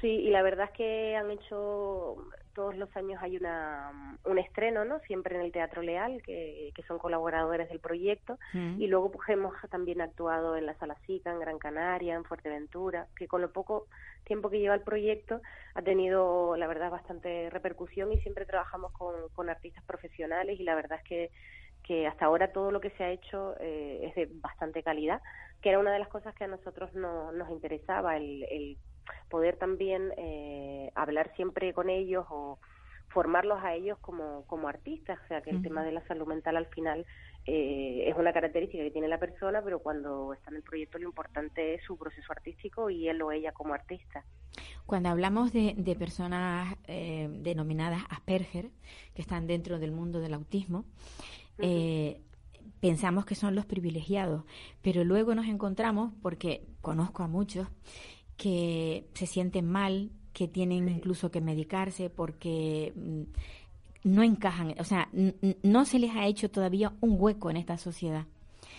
Sí, 0.00 0.06
y 0.06 0.30
la 0.30 0.42
verdad 0.42 0.66
es 0.66 0.76
que 0.76 1.16
han 1.16 1.30
hecho 1.30 2.16
todos 2.58 2.76
los 2.76 2.94
años 2.96 3.22
hay 3.22 3.36
una, 3.36 4.18
un 4.24 4.36
estreno, 4.36 4.84
¿no? 4.84 4.98
Siempre 5.06 5.36
en 5.36 5.42
el 5.42 5.52
Teatro 5.52 5.80
Leal, 5.80 6.20
que, 6.22 6.72
que 6.74 6.82
son 6.82 6.98
colaboradores 6.98 7.68
del 7.68 7.78
proyecto. 7.78 8.36
Mm. 8.52 8.82
Y 8.82 8.88
luego 8.88 9.12
pues, 9.12 9.28
hemos 9.28 9.54
también 9.70 10.00
actuado 10.00 10.56
en 10.56 10.66
la 10.66 10.74
Sala 10.74 10.96
Sica, 11.06 11.30
en 11.30 11.38
Gran 11.38 11.60
Canaria, 11.60 12.16
en 12.16 12.24
Fuerteventura, 12.24 13.06
que 13.14 13.28
con 13.28 13.42
lo 13.42 13.52
poco 13.52 13.86
tiempo 14.24 14.50
que 14.50 14.58
lleva 14.58 14.74
el 14.74 14.80
proyecto 14.80 15.40
ha 15.74 15.82
tenido, 15.82 16.56
la 16.56 16.66
verdad, 16.66 16.90
bastante 16.90 17.48
repercusión 17.48 18.10
y 18.12 18.20
siempre 18.22 18.44
trabajamos 18.44 18.90
con, 18.90 19.14
con 19.36 19.48
artistas 19.50 19.84
profesionales 19.84 20.58
y 20.58 20.64
la 20.64 20.74
verdad 20.74 20.98
es 20.98 21.04
que 21.04 21.30
que 21.84 22.06
hasta 22.06 22.26
ahora 22.26 22.52
todo 22.52 22.70
lo 22.70 22.80
que 22.82 22.90
se 22.90 23.04
ha 23.04 23.10
hecho 23.10 23.54
eh, 23.60 24.00
es 24.02 24.14
de 24.14 24.28
bastante 24.42 24.82
calidad, 24.82 25.22
que 25.62 25.70
era 25.70 25.78
una 25.78 25.90
de 25.90 25.98
las 25.98 26.08
cosas 26.08 26.34
que 26.34 26.44
a 26.44 26.48
nosotros 26.48 26.92
no, 26.92 27.32
nos 27.32 27.48
interesaba, 27.50 28.18
el, 28.18 28.42
el 28.50 28.76
poder 29.28 29.56
también 29.56 30.12
eh, 30.16 30.90
hablar 30.94 31.32
siempre 31.36 31.72
con 31.72 31.90
ellos 31.90 32.26
o 32.30 32.58
formarlos 33.08 33.62
a 33.62 33.74
ellos 33.74 33.98
como, 34.00 34.44
como 34.46 34.68
artistas, 34.68 35.18
o 35.24 35.28
sea 35.28 35.40
que 35.40 35.50
el 35.50 35.62
tema 35.62 35.82
de 35.82 35.92
la 35.92 36.06
salud 36.06 36.26
mental 36.26 36.56
al 36.56 36.66
final 36.66 37.06
eh, 37.46 38.04
es 38.06 38.14
una 38.16 38.34
característica 38.34 38.82
que 38.82 38.90
tiene 38.90 39.08
la 39.08 39.18
persona, 39.18 39.62
pero 39.62 39.78
cuando 39.78 40.34
está 40.34 40.50
en 40.50 40.56
el 40.56 40.62
proyecto 40.62 40.98
lo 40.98 41.06
importante 41.06 41.74
es 41.74 41.82
su 41.84 41.96
proceso 41.96 42.30
artístico 42.30 42.90
y 42.90 43.08
él 43.08 43.22
o 43.22 43.32
ella 43.32 43.52
como 43.52 43.72
artista. 43.72 44.24
Cuando 44.84 45.08
hablamos 45.08 45.52
de, 45.54 45.74
de 45.76 45.96
personas 45.96 46.76
eh, 46.86 47.28
denominadas 47.30 48.02
Asperger, 48.10 48.70
que 49.14 49.22
están 49.22 49.46
dentro 49.46 49.78
del 49.78 49.92
mundo 49.92 50.20
del 50.20 50.34
autismo, 50.34 50.84
pensamos 52.80 53.24
que 53.24 53.34
son 53.34 53.54
los 53.54 53.66
privilegiados, 53.66 54.44
pero 54.82 55.04
luego 55.04 55.34
nos 55.34 55.46
encontramos, 55.46 56.12
porque 56.22 56.66
conozco 56.80 57.22
a 57.22 57.28
muchos, 57.28 57.68
que 58.38 59.04
se 59.12 59.26
sienten 59.26 59.66
mal, 59.66 60.10
que 60.32 60.48
tienen 60.48 60.88
incluso 60.88 61.30
que 61.30 61.42
medicarse 61.42 62.08
porque 62.08 62.94
mm, 62.96 63.22
no 64.04 64.22
encajan, 64.22 64.74
o 64.78 64.84
sea, 64.84 65.10
no 65.62 65.84
se 65.84 65.98
les 65.98 66.14
ha 66.14 66.26
hecho 66.26 66.50
todavía 66.50 66.94
un 67.00 67.16
hueco 67.18 67.50
en 67.50 67.58
esta 67.58 67.76
sociedad. 67.76 68.24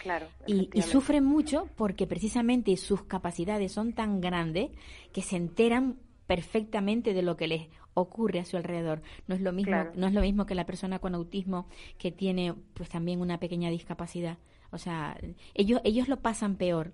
Claro, 0.01 0.27
y, 0.47 0.69
y, 0.73 0.81
sufren 0.81 1.25
mucho 1.25 1.67
porque 1.75 2.07
precisamente 2.07 2.75
sus 2.77 3.03
capacidades 3.03 3.73
son 3.73 3.91
tan 3.91 4.21
grandes 4.21 4.71
que 5.11 5.21
se 5.21 5.35
enteran 5.35 5.97
perfectamente 6.25 7.13
de 7.13 7.21
lo 7.21 7.35
que 7.35 7.47
les 7.47 7.67
ocurre 7.95 8.39
a 8.39 8.45
su 8.45 8.55
alrededor. 8.55 9.01
No 9.27 9.35
es 9.35 9.41
lo 9.41 9.51
mismo, 9.51 9.75
no 9.95 10.07
es 10.07 10.13
lo 10.13 10.21
mismo 10.21 10.45
que 10.45 10.55
la 10.55 10.65
persona 10.65 10.99
con 10.99 11.15
autismo 11.15 11.67
que 11.97 12.11
tiene 12.11 12.53
pues 12.73 12.87
también 12.87 13.19
una 13.19 13.39
pequeña 13.39 13.69
discapacidad. 13.69 14.37
O 14.71 14.77
sea, 14.77 15.17
ellos, 15.53 15.81
ellos 15.83 16.07
lo 16.07 16.17
pasan 16.17 16.55
peor. 16.55 16.91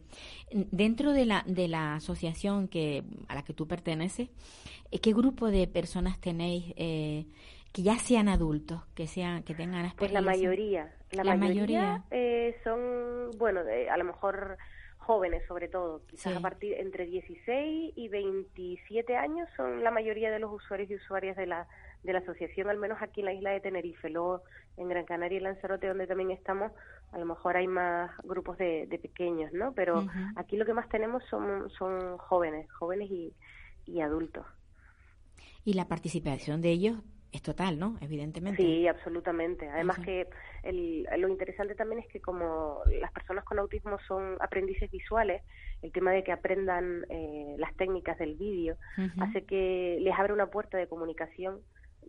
Dentro 0.52 1.12
de 1.12 1.26
la, 1.26 1.44
de 1.46 1.68
la 1.68 1.96
asociación 1.96 2.68
que, 2.68 3.04
a 3.28 3.36
la 3.36 3.44
que 3.44 3.54
tú 3.54 3.68
perteneces, 3.68 4.30
eh, 4.92 5.00
¿qué 5.00 5.14
grupo 5.14 5.50
de 5.52 5.68
personas 5.68 6.20
tenéis 6.20 6.74
eh, 6.78 7.26
que 7.74 7.84
ya 7.84 7.96
sean 7.96 8.30
adultos, 8.30 8.86
que 8.96 9.08
sean 9.08 9.44
que 9.44 9.54
tengan 9.54 9.92
Pues 9.98 10.12
la 10.12 10.22
mayoría. 10.22 10.94
La, 11.12 11.36
mayoría, 11.36 12.04
Eh, 12.12 12.58
son, 12.64 13.32
bueno, 13.38 13.62
a 13.90 13.98
lo 13.98 14.04
mejor 14.04 14.58
jóvenes 14.98 15.44
sobre 15.48 15.68
todo, 15.68 16.02
quizás 16.08 16.36
a 16.36 16.40
partir 16.40 16.74
entre 16.74 17.06
16 17.06 17.94
y 17.96 18.08
27 18.08 19.16
años 19.16 19.48
son 19.56 19.84
la 19.84 19.92
mayoría 19.92 20.32
de 20.32 20.40
los 20.40 20.52
usuarios 20.52 20.90
y 20.90 20.96
usuarias 20.96 21.38
de 21.38 21.46
la 21.46 21.68
de 22.06 22.14
la 22.14 22.20
asociación, 22.20 22.70
al 22.70 22.78
menos 22.78 23.02
aquí 23.02 23.22
en 23.22 23.26
la 23.26 23.34
isla 23.34 23.52
de 23.52 23.60
Tenerife, 23.60 24.10
luego 24.10 24.44
en 24.78 24.90
Gran 24.90 25.06
Canaria 25.06 25.38
y 25.38 25.42
Lanzarote, 25.42 25.88
donde 25.88 26.08
también 26.08 26.32
estamos, 26.32 26.72
a 27.12 27.18
lo 27.18 27.26
mejor 27.26 27.58
hay 27.58 27.68
más 27.68 28.12
grupos 28.24 28.58
de, 28.58 28.88
pequeños, 29.02 29.54
¿no? 29.54 29.74
Pero 29.74 30.06
aquí 30.36 30.58
lo 30.58 30.66
que 30.66 30.74
más 30.74 30.90
tenemos 30.90 31.24
son, 31.30 31.70
son 31.72 32.18
jóvenes, 32.18 32.72
jóvenes 32.72 33.10
y, 33.10 33.34
y 33.86 34.02
adultos. 34.02 34.46
Y 35.64 35.74
la 35.74 35.88
participación 35.88 36.62
de 36.62 36.70
ellos 36.70 36.98
es 37.36 37.42
total, 37.42 37.78
¿no? 37.78 37.98
Evidentemente. 38.02 38.62
Sí, 38.62 38.88
absolutamente. 38.88 39.68
Además 39.68 40.00
que 40.00 40.28
el, 40.64 41.06
lo 41.18 41.28
interesante 41.28 41.76
también 41.76 42.00
es 42.00 42.08
que 42.08 42.22
como 42.22 42.80
las 43.02 43.12
personas 43.12 43.44
con 43.44 43.60
autismo 43.60 43.98
son 44.08 44.38
aprendices 44.40 44.90
visuales, 44.90 45.44
el 45.82 45.92
tema 45.92 46.12
de 46.12 46.24
que 46.24 46.32
aprendan 46.32 47.06
eh, 47.10 47.56
las 47.58 47.76
técnicas 47.76 48.18
del 48.18 48.36
vídeo 48.36 48.78
hace 49.20 49.44
que 49.44 49.98
les 50.00 50.18
abre 50.18 50.34
una 50.34 50.48
puerta 50.48 50.78
de 50.78 50.88
comunicación 50.88 51.60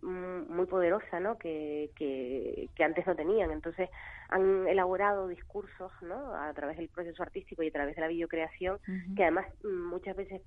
muy 0.01 0.65
poderosa, 0.67 1.19
¿no? 1.19 1.37
Que, 1.37 1.89
que, 1.95 2.83
antes 2.83 3.05
no 3.05 3.15
tenían. 3.15 3.51
Entonces 3.51 3.89
han 4.29 4.67
elaborado 4.67 5.27
discursos, 5.27 5.91
¿no? 6.01 6.33
A 6.35 6.53
través 6.53 6.77
del 6.77 6.89
proceso 6.89 7.23
artístico 7.23 7.63
y 7.63 7.67
a 7.67 7.71
través 7.71 7.95
de 7.95 8.01
la 8.01 8.07
videocreación, 8.07 8.79
que 9.15 9.23
además 9.23 9.47
muchas 9.63 10.15
veces 10.15 10.41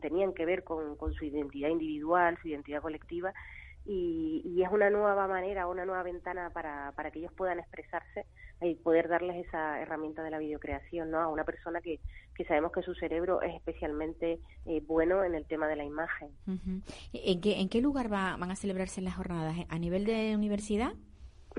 tenían 0.00 0.32
que 0.32 0.44
ver 0.44 0.64
con, 0.64 0.96
con 0.96 1.12
su 1.14 1.24
identidad 1.24 1.68
individual, 1.68 2.38
su 2.42 2.48
identidad 2.48 2.82
colectiva, 2.82 3.32
y, 3.84 4.42
y, 4.44 4.64
es 4.64 4.70
una 4.70 4.90
nueva 4.90 5.28
manera, 5.28 5.68
una 5.68 5.84
nueva 5.84 6.02
ventana 6.02 6.50
para, 6.50 6.92
para 6.96 7.12
que 7.12 7.20
ellos 7.20 7.32
puedan 7.32 7.60
expresarse 7.60 8.26
y 8.62 8.74
poder 8.76 9.08
darles 9.08 9.46
esa 9.46 9.80
herramienta 9.80 10.22
de 10.22 10.30
la 10.30 10.38
videocreación 10.38 11.10
¿no? 11.10 11.18
a 11.18 11.28
una 11.28 11.44
persona 11.44 11.80
que, 11.80 12.00
que 12.34 12.44
sabemos 12.44 12.72
que 12.72 12.82
su 12.82 12.94
cerebro 12.94 13.42
es 13.42 13.54
especialmente 13.54 14.38
eh, 14.64 14.82
bueno 14.86 15.24
en 15.24 15.34
el 15.34 15.44
tema 15.44 15.68
de 15.68 15.76
la 15.76 15.84
imagen. 15.84 16.30
¿En, 17.12 17.40
qué, 17.40 17.60
¿En 17.60 17.68
qué 17.68 17.80
lugar 17.80 18.12
va, 18.12 18.36
van 18.36 18.50
a 18.50 18.56
celebrarse 18.56 19.02
las 19.02 19.16
jornadas? 19.16 19.56
¿A 19.68 19.78
nivel 19.78 20.04
de 20.04 20.34
universidad? 20.34 20.92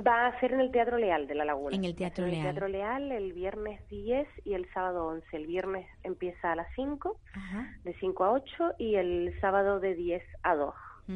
Va 0.06 0.28
a 0.28 0.40
ser 0.40 0.54
en 0.54 0.60
el 0.60 0.72
Teatro 0.72 0.98
Leal 0.98 1.28
de 1.28 1.34
La 1.34 1.46
Laguna. 1.46 1.76
En 1.76 1.84
el 1.84 1.96
Teatro 1.96 2.26
Leal. 2.26 2.36
En 2.36 2.46
el 2.46 2.54
Teatro 2.54 2.68
Leal 2.68 3.12
el 3.12 3.34
viernes 3.34 3.88
10 3.90 4.28
y 4.46 4.54
el 4.54 4.72
sábado 4.72 5.08
11. 5.08 5.26
El 5.36 5.48
viernes 5.48 5.88
empieza 6.04 6.52
a 6.52 6.56
las 6.56 6.68
5, 6.76 7.20
de 7.84 7.94
5 7.96 8.24
a 8.24 8.32
8, 8.32 8.74
y 8.78 8.96
el 8.96 9.34
sábado 9.42 9.80
de 9.80 9.96
10 9.96 10.24
a 10.44 10.56
2. 10.56 10.74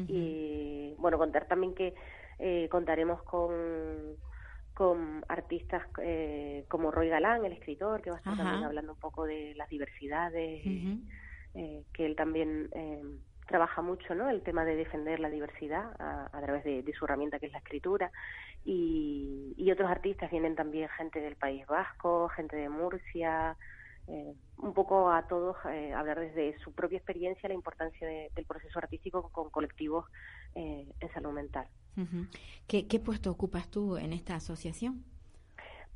Y 0.08 0.94
bueno, 0.96 1.18
contar 1.18 1.46
también 1.46 1.74
que 1.74 1.94
eh, 2.38 2.66
contaremos 2.70 3.22
con, 3.24 3.52
con 4.74 5.24
artistas 5.28 5.82
eh, 6.02 6.64
como 6.68 6.90
Roy 6.90 7.08
Galán, 7.08 7.44
el 7.44 7.52
escritor, 7.52 8.02
que 8.02 8.10
va 8.10 8.16
a 8.16 8.18
estar 8.18 8.36
también 8.36 8.64
hablando 8.64 8.92
un 8.92 8.98
poco 8.98 9.24
de 9.24 9.54
las 9.56 9.68
diversidades, 9.68 10.62
eh, 11.54 11.84
que 11.92 12.06
él 12.06 12.16
también 12.16 12.68
eh, 12.72 13.02
trabaja 13.46 13.82
mucho, 13.82 14.14
¿no? 14.14 14.30
El 14.30 14.42
tema 14.42 14.64
de 14.64 14.76
defender 14.76 15.20
la 15.20 15.28
diversidad 15.28 15.92
a, 15.98 16.40
través 16.40 16.64
de, 16.64 16.92
su 16.98 17.04
herramienta 17.04 17.38
que 17.38 17.46
es 17.46 17.52
la 17.52 17.58
escritura. 17.58 18.10
Y, 18.64 19.54
y, 19.56 19.70
otros 19.72 19.90
artistas 19.90 20.30
vienen 20.30 20.54
también 20.54 20.88
gente 20.90 21.20
del 21.20 21.36
País 21.36 21.66
Vasco, 21.66 22.28
gente 22.28 22.56
de 22.56 22.68
Murcia, 22.68 23.56
eh, 24.08 24.34
un 24.58 24.74
poco 24.74 25.10
a 25.10 25.28
todos 25.28 25.56
eh, 25.70 25.92
hablar 25.92 26.18
desde 26.18 26.58
su 26.58 26.72
propia 26.72 26.98
experiencia 26.98 27.48
la 27.48 27.54
importancia 27.54 28.06
del 28.06 28.44
proceso 28.46 28.78
artístico 28.78 29.28
con 29.30 29.50
colectivos 29.50 30.06
eh, 30.54 30.88
en 30.98 31.12
salud 31.12 31.32
mental. 31.32 31.68
¿Qué, 32.66 33.00
puesto 33.00 33.30
ocupas 33.30 33.68
tú 33.68 33.96
en 33.96 34.12
esta 34.12 34.34
asociación? 34.36 35.04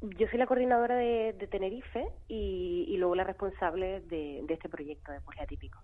Yo 0.03 0.27
soy 0.29 0.39
la 0.39 0.47
coordinadora 0.47 0.97
de, 0.97 1.33
Tenerife 1.51 2.07
y, 2.29 2.95
luego 2.99 3.15
la 3.15 3.25
responsable 3.25 4.03
de, 4.03 4.45
este 4.49 4.69
proyecto 4.69 5.13
de 5.13 5.21
Poliatípico. 5.21 5.79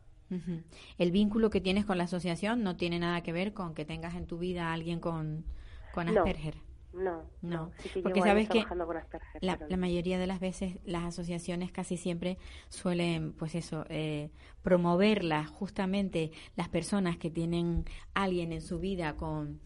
El 0.97 1.13
vínculo 1.13 1.51
que 1.51 1.61
tienes 1.61 1.85
con 1.85 1.99
la 1.99 2.05
asociación 2.05 2.63
no 2.63 2.77
tiene 2.77 2.99
nada 2.99 3.23
que 3.23 3.33
ver 3.33 3.53
con 3.53 3.75
que 3.75 3.85
tengas 3.85 4.15
en 4.15 4.27
tu 4.27 4.39
vida 4.39 4.69
a 4.69 4.73
alguien 4.73 4.99
con, 4.99 5.45
con 5.93 6.09
Asperger. 6.09 6.55
No, 6.93 7.23
no, 7.41 7.71
porque 8.03 8.21
sabes 8.21 8.51
que 8.51 8.67
la, 9.41 9.59
la, 9.67 9.77
mayoría 9.79 10.19
de 10.19 10.27
las 10.27 10.41
veces 10.41 10.77
las 10.85 11.05
asociaciones 11.05 11.73
casi 11.73 11.97
siempre 11.97 12.37
suelen, 12.69 13.33
pues 13.33 13.55
eso, 13.55 13.87
eh, 13.89 14.31
promoverlas 14.63 15.49
justamente 15.49 16.33
las 16.55 16.69
personas 16.69 17.17
que 17.17 17.31
tienen 17.31 17.87
alguien 18.13 18.53
en 18.53 18.61
su 18.61 18.79
vida 18.79 19.17
con, 19.17 19.61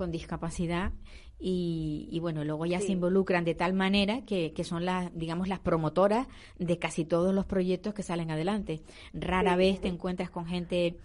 con 0.00 0.10
discapacidad 0.10 0.92
y, 1.38 2.18
bueno, 2.22 2.42
luego 2.42 2.64
ya 2.64 2.80
se 2.80 2.92
involucran 2.92 3.44
de 3.44 3.54
tal 3.54 3.74
manera 3.74 4.22
que, 4.24 4.54
que, 4.54 4.64
son 4.64 4.86
las, 4.86 5.14
digamos, 5.14 5.46
las 5.46 5.58
promotoras 5.58 6.26
de 6.58 6.78
casi 6.78 7.04
todos 7.04 7.34
los 7.34 7.44
proyectos 7.44 7.92
que 7.92 8.02
salen 8.02 8.30
adelante. 8.30 8.80
Rara 9.12 9.56
vez 9.56 9.78
te 9.78 9.88
encuentras 9.88 10.30
con 10.30 10.46
gente 10.46 10.96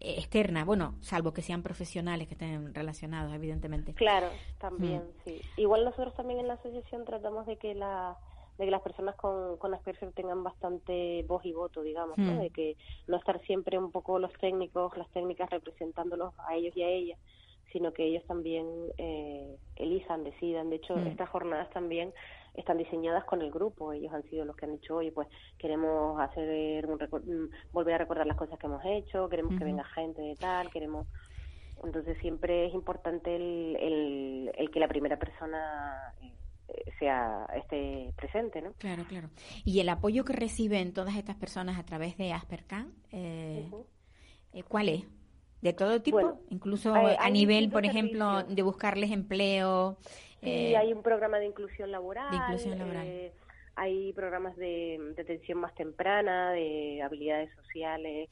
externa, 0.00 0.64
bueno, 0.64 0.96
salvo 1.00 1.32
que 1.32 1.42
sean 1.42 1.62
profesionales 1.62 2.26
que 2.26 2.34
estén 2.34 2.74
relacionados, 2.74 3.32
evidentemente. 3.32 3.94
Claro, 3.94 4.30
también, 4.58 4.98
mm. 4.98 5.24
sí. 5.24 5.40
Igual 5.56 5.84
nosotros 5.84 6.12
también 6.14 6.40
en 6.40 6.48
la 6.48 6.54
asociación 6.54 7.04
tratamos 7.04 7.46
de 7.46 7.56
que 7.56 7.76
la 7.76 8.16
de 8.58 8.64
que 8.64 8.70
las 8.70 8.82
personas 8.82 9.16
con, 9.16 9.56
con 9.58 9.74
Asperger 9.74 10.12
tengan 10.12 10.42
bastante 10.42 11.24
voz 11.24 11.44
y 11.44 11.52
voto, 11.52 11.82
digamos, 11.82 12.18
mm. 12.18 12.38
de 12.38 12.50
que 12.50 12.76
no 13.06 13.16
estar 13.16 13.40
siempre 13.46 13.78
un 13.78 13.90
poco 13.92 14.18
los 14.18 14.32
técnicos, 14.34 14.96
las 14.96 15.08
técnicas 15.10 15.50
representándolos 15.50 16.34
a 16.38 16.54
ellos 16.54 16.76
y 16.76 16.82
a 16.82 16.88
ellas, 16.88 17.18
sino 17.74 17.92
que 17.92 18.04
ellos 18.04 18.24
también 18.26 18.66
eh, 18.98 19.56
elijan, 19.74 20.22
decidan. 20.22 20.70
De 20.70 20.76
hecho, 20.76 20.94
mm. 20.94 21.08
estas 21.08 21.28
jornadas 21.28 21.68
también 21.70 22.14
están 22.54 22.78
diseñadas 22.78 23.24
con 23.24 23.42
el 23.42 23.50
grupo. 23.50 23.92
Ellos 23.92 24.12
han 24.14 24.22
sido 24.30 24.44
los 24.44 24.54
que 24.54 24.66
han 24.66 24.78
dicho, 24.78 24.94
oye, 24.94 25.10
pues 25.10 25.26
queremos 25.58 26.20
hacer 26.20 26.86
un 26.86 26.94
mm, 26.94 27.72
volver 27.72 27.94
a 27.94 27.98
recordar 27.98 28.28
las 28.28 28.36
cosas 28.36 28.60
que 28.60 28.66
hemos 28.66 28.84
hecho, 28.84 29.28
queremos 29.28 29.58
que 29.58 29.64
venga 29.64 29.82
gente 29.86 30.22
de 30.22 30.36
tal, 30.36 30.70
queremos. 30.70 31.08
Entonces 31.82 32.16
siempre 32.20 32.66
es 32.66 32.74
importante 32.74 33.34
el, 33.34 34.52
el, 34.56 34.70
que 34.70 34.78
la 34.78 34.86
primera 34.86 35.18
persona 35.18 36.14
eh, 36.22 36.92
sea 37.00 37.44
esté 37.56 38.12
presente, 38.16 38.62
¿no? 38.62 38.72
Claro, 38.74 39.04
claro. 39.08 39.30
Y 39.64 39.80
el 39.80 39.88
apoyo 39.88 40.24
que 40.24 40.32
reciben 40.32 40.94
todas 40.94 41.16
estas 41.16 41.34
personas 41.34 41.76
a 41.76 41.84
través 41.84 42.16
de 42.16 42.32
Aspercan, 42.32 42.94
eh, 43.10 43.68
eh 44.52 44.62
¿cuál 44.62 44.90
es? 44.90 45.04
De 45.64 45.72
todo 45.72 46.02
tipo, 46.02 46.38
incluso 46.50 46.94
a 46.94 47.30
nivel, 47.30 47.70
por 47.70 47.86
ejemplo, 47.86 48.44
de 48.44 48.62
buscarles 48.62 49.10
empleo. 49.10 49.96
Sí, 50.42 50.50
eh, 50.50 50.76
hay 50.76 50.92
un 50.92 51.02
programa 51.02 51.38
de 51.38 51.46
inclusión 51.46 51.90
laboral. 51.90 52.28
Eh, 53.06 53.32
hay 53.74 54.12
programas 54.12 54.56
de, 54.56 55.14
atención 55.18 55.58
más 55.58 55.74
temprana, 55.74 56.52
de 56.52 57.00
habilidades 57.02 57.50
sociales 57.54 58.28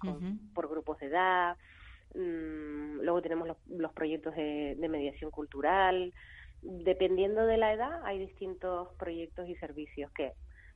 por 0.52 0.68
grupos 0.68 0.98
de 0.98 1.06
edad. 1.06 1.56
Mm, 2.14 3.00
luego 3.00 3.22
tenemos 3.22 3.48
los, 3.66 3.92
proyectos 3.94 4.36
de, 4.36 4.76
mediación 4.90 5.30
cultural. 5.30 6.12
Dependiendo 6.60 7.46
de 7.46 7.56
la 7.56 7.72
edad, 7.72 8.04
hay 8.04 8.18
distintos 8.18 8.88
proyectos 8.98 9.48
y 9.48 9.56
servicios 9.56 10.12
que 10.12 10.34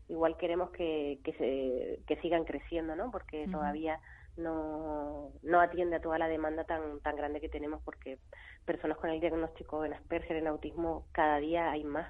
igual 0.09 0.39
queremos 0.39 0.71
que, 0.71 1.19
que, 1.23 1.35
se, 1.35 2.01
que 2.07 2.19
sigan 2.23 2.45
creciendo, 2.45 2.97
¿no? 2.97 3.11
Porque 3.11 3.47
todavía 3.53 4.01
no, 4.37 5.33
no 5.43 5.61
atiende 5.61 5.97
a 5.97 6.01
toda 6.01 6.19
la 6.19 6.29
demanda 6.29 6.65
tan, 6.65 7.01
tan 7.01 7.17
grande 7.17 7.41
que 7.41 7.49
tenemos 7.49 7.83
porque 7.83 8.19
personas 8.65 8.99
con 8.99 9.11
el 9.11 9.21
diagnóstico 9.21 9.85
en 9.85 9.95
Asperger, 9.95 10.37
en 10.37 10.47
autismo, 10.47 11.07
cada 11.13 11.39
día 11.39 11.71
hay 11.71 11.85
más. 11.85 12.09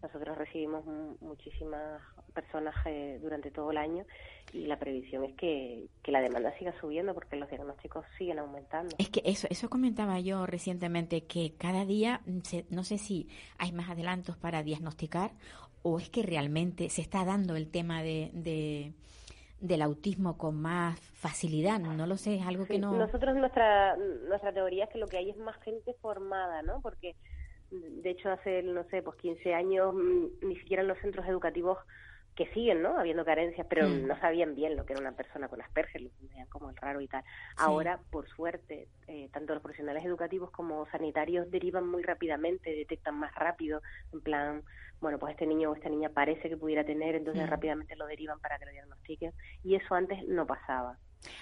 Nosotros 0.00 0.38
recibimos 0.38 0.84
muchísimas 1.20 2.00
personas 2.32 2.72
eh, 2.84 3.18
durante 3.20 3.50
todo 3.50 3.72
el 3.72 3.78
año 3.78 4.04
y 4.52 4.66
la 4.66 4.78
previsión 4.78 5.24
es 5.24 5.34
que, 5.34 5.88
que, 6.04 6.12
la 6.12 6.20
demanda 6.20 6.56
siga 6.56 6.72
subiendo 6.80 7.14
porque 7.14 7.34
los 7.34 7.48
diagnósticos 7.50 8.04
siguen 8.16 8.38
aumentando. 8.38 8.94
Es 8.96 9.10
que 9.10 9.22
eso, 9.24 9.48
eso 9.50 9.68
comentaba 9.68 10.20
yo 10.20 10.46
recientemente, 10.46 11.24
que 11.24 11.54
cada 11.58 11.84
día, 11.84 12.20
mm, 12.26 12.42
no 12.70 12.84
sé 12.84 12.98
si 12.98 13.28
hay 13.58 13.72
más 13.72 13.90
adelantos 13.90 14.36
para 14.36 14.62
diagnosticar 14.62 15.32
o 15.82 15.98
es 15.98 16.10
que 16.10 16.22
realmente 16.22 16.88
se 16.88 17.02
está 17.02 17.24
dando 17.24 17.56
el 17.56 17.68
tema 17.68 18.04
de 18.04 18.92
del 19.60 19.82
autismo 19.82 20.36
con 20.36 20.60
más 20.60 21.00
facilidad, 21.00 21.78
no 21.80 22.06
lo 22.06 22.16
sé, 22.16 22.36
es 22.36 22.46
algo 22.46 22.66
que 22.66 22.78
no... 22.78 22.92
Nosotros 22.92 23.34
nuestra, 23.36 23.96
nuestra 24.28 24.52
teoría 24.52 24.84
es 24.84 24.90
que 24.90 24.98
lo 24.98 25.06
que 25.06 25.16
hay 25.16 25.30
es 25.30 25.36
más 25.38 25.56
gente 25.62 25.94
formada, 26.00 26.62
¿no? 26.62 26.80
Porque 26.80 27.16
de 27.70 28.10
hecho 28.10 28.30
hace, 28.30 28.62
no 28.62 28.84
sé, 28.90 29.02
pues 29.02 29.16
15 29.16 29.54
años 29.54 29.94
mm, 29.94 30.46
ni 30.46 30.56
siquiera 30.56 30.82
en 30.82 30.88
los 30.88 30.98
centros 30.98 31.26
educativos 31.26 31.78
que 32.36 32.46
siguen, 32.52 32.82
¿no? 32.82 32.98
Habiendo 32.98 33.24
carencias, 33.24 33.66
pero 33.68 33.88
mm. 33.88 34.06
no 34.06 34.20
sabían 34.20 34.54
bien 34.54 34.76
lo 34.76 34.84
que 34.84 34.92
era 34.92 35.00
una 35.00 35.16
persona 35.16 35.48
con 35.48 35.62
Asperger, 35.62 36.02
lo 36.02 36.10
veían 36.20 36.46
como 36.48 36.68
el 36.68 36.76
raro 36.76 37.00
y 37.00 37.08
tal. 37.08 37.24
Ahora, 37.56 37.98
por 38.10 38.28
suerte, 38.28 38.88
eh, 39.08 39.30
tanto 39.32 39.54
los 39.54 39.62
profesionales 39.62 40.04
educativos 40.04 40.50
como 40.50 40.86
sanitarios 40.90 41.50
derivan 41.50 41.88
muy 41.88 42.02
rápidamente, 42.02 42.70
detectan 42.70 43.18
más 43.18 43.34
rápido, 43.34 43.80
en 44.12 44.20
plan, 44.20 44.62
bueno, 45.00 45.18
pues 45.18 45.32
este 45.32 45.46
niño 45.46 45.70
o 45.70 45.74
esta 45.74 45.88
niña 45.88 46.10
parece 46.10 46.50
que 46.50 46.58
pudiera 46.58 46.84
tener, 46.84 47.14
entonces 47.14 47.42
mm. 47.42 47.50
rápidamente 47.50 47.96
lo 47.96 48.06
derivan 48.06 48.38
para 48.38 48.58
que 48.58 48.66
lo 48.66 48.72
diagnostiquen. 48.72 49.32
Y 49.64 49.74
eso 49.74 49.94
antes 49.94 50.22
no 50.28 50.46
pasaba. 50.46 50.98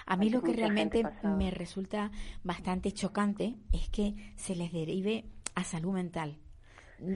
A 0.06 0.16
mí 0.16 0.30
lo 0.30 0.42
que 0.42 0.52
realmente 0.52 1.02
me 1.24 1.50
resulta 1.50 2.12
bastante 2.44 2.92
chocante 2.92 3.56
es 3.72 3.88
que 3.88 4.14
se 4.36 4.54
les 4.54 4.72
derive 4.72 5.24
a 5.56 5.64
salud 5.64 5.92
mental. 5.92 6.38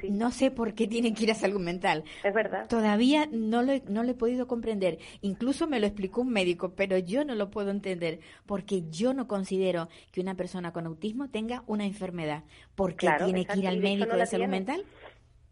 No 0.09 0.31
sé 0.31 0.51
por 0.51 0.75
qué 0.75 0.87
tienen 0.87 1.15
que 1.15 1.25
ir 1.25 1.31
a 1.31 1.35
salud 1.35 1.61
mental. 1.61 2.05
Es 2.25 2.35
verdad. 2.35 2.67
Todavía 2.69 3.29
no 3.31 3.63
lo, 3.63 3.73
no 3.89 4.03
lo 4.03 4.11
he 4.11 4.15
podido 4.15 4.47
comprender. 4.47 4.99
Incluso 5.21 5.67
me 5.67 5.81
lo 5.81 5.87
explicó 5.87 6.23
un 6.23 6.31
médico, 6.31 6.75
pero 6.75 6.99
yo 6.99 7.25
no 7.25 7.35
lo 7.35 7.51
puedo 7.51 7.71
entender 7.71 8.21
porque 8.47 8.85
yo 8.91 9.15
no 9.15 9.27
considero 9.27 9.89
que 10.13 10.21
una 10.21 10.35
persona 10.35 10.73
con 10.73 10.87
autismo 10.87 11.29
tenga 11.29 11.63
una 11.67 11.85
enfermedad. 11.85 12.45
¿Por 12.75 12.95
qué 12.95 13.09
tiene 13.25 13.47
que 13.47 13.59
ir 13.59 13.69
al 13.69 13.79
médico 13.79 14.17
de 14.17 14.27
salud 14.27 14.47
mental? 14.47 14.85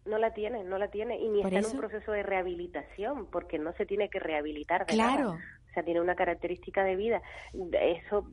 No 0.05 0.18
la 0.18 0.32
tiene, 0.32 0.62
no 0.62 0.78
la 0.78 0.89
tiene. 0.89 1.18
Y 1.18 1.28
ni 1.28 1.43
está 1.43 1.59
en 1.59 1.66
un 1.66 1.78
proceso 1.78 2.12
de 2.12 2.22
rehabilitación, 2.22 3.26
porque 3.26 3.59
no 3.59 3.72
se 3.72 3.87
tiene 3.87 4.09
que 4.09 4.20
rehabilitar. 4.20 4.87
De 4.87 4.93
claro 4.93 5.39
sea, 5.77 5.85
tiene 5.85 6.01
una 6.01 6.16
característica 6.16 6.83
de 6.85 6.97
vida. 6.97 7.22
Eso, 7.72 8.31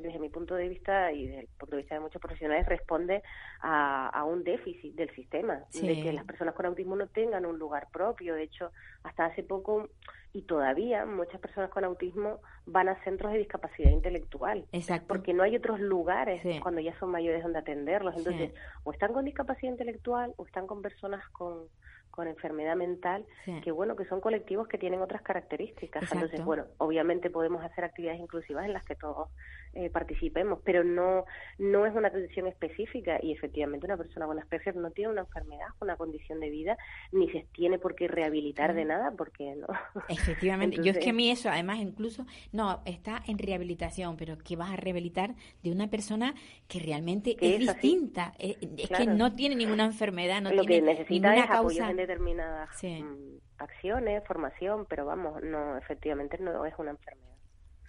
desde 0.00 0.18
mi 0.18 0.28
punto 0.28 0.54
de 0.56 0.68
vista 0.68 1.12
y 1.12 1.26
desde 1.26 1.40
el 1.42 1.48
punto 1.58 1.76
de 1.76 1.82
vista 1.82 1.94
de 1.94 2.00
muchos 2.00 2.20
profesionales, 2.20 2.66
responde 2.66 3.22
a, 3.62 4.24
un 4.24 4.44
déficit 4.44 4.94
del 4.94 5.10
sistema, 5.14 5.62
de 5.72 6.02
que 6.02 6.12
las 6.12 6.24
personas 6.24 6.54
con 6.54 6.66
autismo 6.66 6.96
no 6.96 7.06
tengan 7.06 7.46
un 7.46 7.58
lugar 7.58 7.88
propio. 7.92 8.34
De 8.34 8.42
hecho, 8.42 8.70
hasta 9.02 9.26
hace 9.26 9.42
poco 9.42 9.88
y 10.32 10.42
todavía 10.42 11.06
muchas 11.06 11.40
personas 11.40 11.70
con 11.70 11.84
autismo 11.84 12.40
van 12.66 12.88
a 12.88 13.02
centros 13.02 13.32
de 13.32 13.38
discapacidad 13.38 13.90
intelectual. 13.90 14.64
Exacto. 14.72 15.08
Porque 15.08 15.32
no 15.32 15.42
hay 15.42 15.56
otros 15.56 15.80
lugares 15.80 16.42
cuando 16.60 16.80
ya 16.80 16.96
son 16.98 17.10
mayores 17.10 17.42
donde 17.42 17.58
atenderlos. 17.58 18.16
Entonces, 18.16 18.52
o 18.84 18.92
están 18.92 19.12
con 19.12 19.24
discapacidad 19.24 19.72
intelectual 19.72 20.34
o 20.36 20.46
están 20.46 20.66
con 20.66 20.82
personas 20.82 21.26
con 21.30 21.66
con 22.10 22.28
enfermedad 22.28 22.76
mental, 22.76 23.24
que 23.62 23.70
bueno, 23.70 23.96
que 23.96 24.04
son 24.04 24.20
colectivos 24.20 24.68
que 24.68 24.78
tienen 24.78 25.00
otras 25.00 25.22
características. 25.22 26.10
Entonces, 26.12 26.44
bueno, 26.44 26.66
obviamente 26.78 27.30
podemos 27.30 27.62
hacer 27.64 27.84
actividades 27.84 28.20
inclusivas 28.20 28.66
en 28.66 28.72
las 28.72 28.84
que 28.84 28.94
todos 28.94 29.28
eh, 29.72 29.88
participemos, 29.88 30.58
pero 30.64 30.82
no, 30.82 31.24
no 31.58 31.86
es 31.86 31.94
una 31.94 32.08
atención 32.08 32.48
específica 32.48 33.20
y 33.22 33.32
efectivamente 33.32 33.86
una 33.86 33.96
persona 33.96 34.26
con 34.26 34.38
Asperger 34.38 34.74
no 34.74 34.90
tiene 34.90 35.12
una 35.12 35.20
enfermedad, 35.20 35.68
una 35.80 35.96
condición 35.96 36.40
de 36.40 36.50
vida, 36.50 36.76
ni 37.12 37.30
se 37.30 37.46
tiene 37.52 37.78
por 37.78 37.94
qué 37.94 38.08
rehabilitar 38.08 38.74
de 38.74 38.84
nada, 38.84 39.12
porque 39.16 39.54
no. 39.54 39.68
Efectivamente, 40.08 40.78
yo 40.82 40.90
es 40.90 40.98
que 40.98 41.10
a 41.10 41.12
mí 41.12 41.30
eso, 41.30 41.48
además 41.48 41.78
incluso, 41.78 42.26
no, 42.50 42.82
está 42.84 43.22
en 43.28 43.38
rehabilitación, 43.38 44.16
pero 44.16 44.38
que 44.38 44.56
vas 44.56 44.70
a 44.72 44.76
rehabilitar 44.76 45.36
de 45.62 45.70
una 45.70 45.88
persona 45.88 46.34
que 46.66 46.80
realmente 46.80 47.36
es, 47.40 47.60
distinta, 47.60 48.34
es, 48.38 48.56
que 48.56 49.06
no 49.06 49.32
tiene 49.34 49.54
ninguna 49.54 49.84
enfermedad, 49.84 50.40
no 50.42 50.50
Lo 50.50 50.64
tiene 50.64 50.84
que 50.84 50.92
necesita 50.98 51.30
ninguna 51.30 51.44
es 51.44 51.50
causa. 51.50 51.90
en 51.90 51.96
determinadas 51.96 52.70
mm, 52.82 53.36
acciones, 53.58 54.24
formación, 54.26 54.86
pero 54.88 55.06
vamos, 55.06 55.40
no, 55.44 55.76
efectivamente 55.78 56.38
no 56.38 56.64
es 56.64 56.74
una 56.76 56.90
enfermedad. 56.90 57.29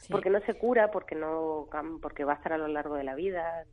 Porque 0.10 0.30
no 0.30 0.40
se 0.42 0.56
cura, 0.56 0.92
porque 0.92 1.16
no 1.16 1.68
porque 2.02 2.24
va 2.24 2.34
a 2.34 2.36
estar 2.36 2.54
a 2.54 2.58
lo 2.58 2.68
largo 2.68 2.96
de 2.96 3.04
la 3.04 3.16
vida. 3.16 3.66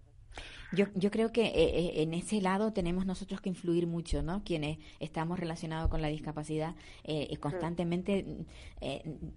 Yo, 0.70 0.85
yo 0.95 1.11
creo 1.11 1.33
que 1.33 1.47
eh, 1.47 1.53
eh, 1.55 2.03
en 2.03 2.12
ese 2.12 2.43
lado 2.43 2.74
tenemos 2.74 3.07
nosotros 3.07 3.41
que 3.41 3.49
influir 3.49 3.87
mucho, 3.87 4.22
¿no? 4.22 4.45
Quienes 4.45 4.79
estamos 5.01 5.41
relacionados 5.41 5.89
con 5.89 6.03
la 6.03 6.09
discapacidad, 6.09 6.74
eh, 7.05 7.35
constantemente 7.39 8.26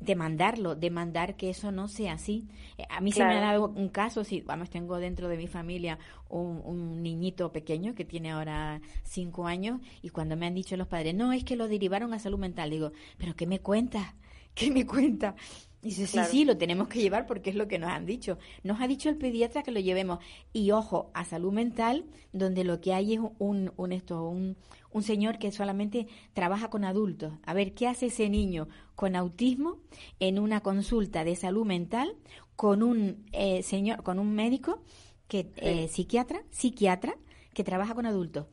demandarlo, 0.02 0.76
demandar 0.76 1.38
que 1.38 1.50
eso 1.50 1.72
no 1.72 1.88
sea 1.88 2.14
así. 2.14 2.50
a 2.90 3.00
mí 3.00 3.14
se 3.14 3.24
me 3.24 3.38
ha 3.38 3.40
dado 3.40 3.70
un 3.70 3.88
caso, 3.88 4.26
si 4.26 4.42
vamos, 4.42 4.70
tengo 4.70 4.98
dentro 4.98 5.30
de 5.30 5.38
mi 5.38 5.48
familia 5.48 6.00
un, 6.28 6.62
un, 6.66 7.02
niñito 7.02 7.54
pequeño 7.54 7.96
que 7.96 8.04
tiene 8.04 8.32
ahora 8.32 8.82
cinco 9.04 9.48
años 9.48 9.80
y 10.02 10.10
cuando 10.10 10.36
me 10.36 10.48
han 10.48 10.54
dicho 10.54 10.76
los 10.76 10.88
padres, 10.88 11.16
no, 11.16 11.32
es 11.32 11.46
que 11.46 11.56
lo 11.56 11.70
derivaron 11.70 12.14
a 12.14 12.20
salud 12.20 12.40
mental, 12.40 12.70
digo, 12.70 12.92
pero 13.18 13.36
¿qué 13.36 13.48
me 13.48 13.60
cuenta? 13.60 14.16
¿Qué 14.54 14.70
me 14.70 14.86
cuenta? 14.86 15.36
Dice, 15.82 16.06
sí, 16.06 16.20
sí, 16.30 16.46
lo 16.46 16.58
tenemos 16.58 16.88
que 16.88 17.00
llevar 17.02 17.26
porque 17.26 17.50
es 17.50 17.56
lo 17.56 17.68
que 17.68 17.80
nos 17.80 17.90
han 17.90 18.06
dicho. 18.06 18.38
Nos 18.64 18.80
ha 18.82 18.88
dicho 18.88 19.10
el 19.10 19.18
pediatra 19.18 19.64
que 19.64 19.72
lo 19.72 19.80
llevemos. 19.80 20.20
Y 20.54 20.72
ojo, 20.72 21.10
a 21.16 21.26
salud 21.26 21.52
mental, 21.52 22.06
donde 22.34 22.64
lo 22.64 22.80
que 22.82 22.94
hay 22.94 23.16
es 23.16 23.20
un, 23.40 23.74
un, 23.78 23.92
esto, 23.92 24.28
un, 24.28 24.58
un 24.92 25.02
señor 25.02 25.40
que 25.40 25.52
solamente 25.52 26.08
trabaja 26.34 26.70
con 26.70 26.84
adultos. 26.84 27.34
A 27.44 27.56
ver, 27.56 27.74
¿qué 27.74 27.88
hace 27.88 28.08
ese 28.08 28.30
niño 28.30 28.68
con 28.94 29.16
autismo 29.16 29.80
en 30.20 30.38
una 30.38 30.62
consulta 30.62 31.24
de 31.24 31.36
salud 31.36 31.66
mental 31.66 32.16
con 32.56 32.84
un 32.84 33.26
eh, 33.32 33.64
señor, 33.64 34.04
con 34.04 34.20
un 34.20 34.36
médico 34.36 34.84
que 35.28 35.52
eh, 35.56 35.88
psiquiatra, 35.88 36.44
psiquiatra 36.52 37.16
que 37.56 37.64
trabaja 37.64 37.96
con 37.96 38.06
adultos? 38.06 38.46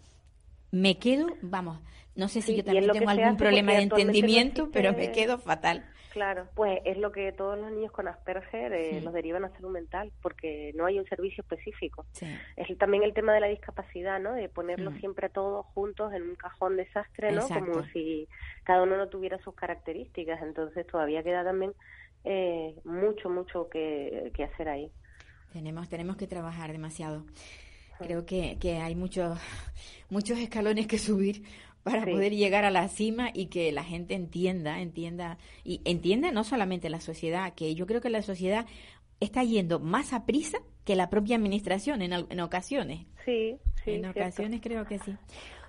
Me 0.70 0.98
quedo, 0.98 1.26
vamos, 1.42 1.78
no 2.14 2.28
sé 2.28 2.40
si 2.40 2.56
yo 2.56 2.64
también 2.64 2.90
tengo 2.90 3.10
algún 3.10 3.36
problema 3.36 3.72
de 3.72 3.82
entendimiento, 3.82 4.70
pero 4.72 4.92
me 4.92 5.12
quedo 5.12 5.38
fatal. 5.38 5.84
Claro, 6.12 6.48
pues 6.54 6.80
es 6.84 6.96
lo 6.96 7.12
que 7.12 7.32
todos 7.32 7.58
los 7.58 7.70
niños 7.70 7.92
con 7.92 8.08
Asperger 8.08 8.72
eh, 8.72 9.00
los 9.00 9.12
derivan 9.12 9.44
a 9.44 9.50
salud 9.50 9.70
mental, 9.70 10.10
porque 10.22 10.72
no 10.74 10.86
hay 10.86 10.98
un 10.98 11.06
servicio 11.06 11.42
específico. 11.42 12.06
Es 12.56 12.78
también 12.78 13.02
el 13.02 13.14
tema 13.14 13.34
de 13.34 13.40
la 13.40 13.46
discapacidad, 13.48 14.18
¿no? 14.18 14.32
De 14.32 14.48
ponerlos 14.48 14.94
mm. 14.94 14.98
siempre 15.00 15.28
todos 15.28 15.66
juntos 15.66 16.12
en 16.12 16.22
un 16.22 16.34
cajón 16.36 16.76
desastre, 16.76 17.32
¿no? 17.32 17.46
Como 17.48 17.84
si 17.92 18.28
cada 18.64 18.82
uno 18.82 18.96
no 18.96 19.08
tuviera 19.08 19.38
sus 19.38 19.54
características. 19.54 20.40
Entonces 20.42 20.86
todavía 20.86 21.22
queda 21.22 21.44
también 21.44 21.72
eh, 22.24 22.74
mucho, 22.84 23.28
mucho 23.28 23.68
que, 23.68 24.32
que 24.34 24.44
hacer 24.44 24.68
ahí. 24.68 24.90
Tenemos, 25.52 25.88
tenemos 25.88 26.16
que 26.16 26.26
trabajar 26.26 26.72
demasiado. 26.72 27.24
Creo 27.98 28.24
que, 28.24 28.58
que 28.60 28.78
hay 28.78 28.94
muchos, 28.94 29.38
muchos 30.08 30.38
escalones 30.38 30.86
que 30.86 30.98
subir 30.98 31.42
para 31.82 32.04
poder 32.04 32.34
llegar 32.34 32.64
a 32.64 32.70
la 32.70 32.88
cima 32.88 33.30
y 33.32 33.46
que 33.46 33.72
la 33.72 33.84
gente 33.84 34.14
entienda, 34.14 34.80
entienda, 34.80 35.38
y 35.64 35.80
entienda 35.84 36.30
no 36.32 36.44
solamente 36.44 36.90
la 36.90 37.00
sociedad, 37.00 37.54
que 37.54 37.74
yo 37.74 37.86
creo 37.86 38.00
que 38.00 38.10
la 38.10 38.22
sociedad 38.22 38.66
está 39.20 39.42
yendo 39.42 39.80
más 39.80 40.12
a 40.12 40.26
prisa 40.26 40.58
que 40.84 40.96
la 40.96 41.10
propia 41.10 41.36
administración 41.36 42.02
en, 42.02 42.12
en 42.12 42.40
ocasiones. 42.40 43.06
Sí, 43.24 43.56
sí. 43.84 43.92
En 43.92 44.06
ocasiones 44.06 44.60
creo 44.62 44.86
que 44.86 44.98
sí. 44.98 45.14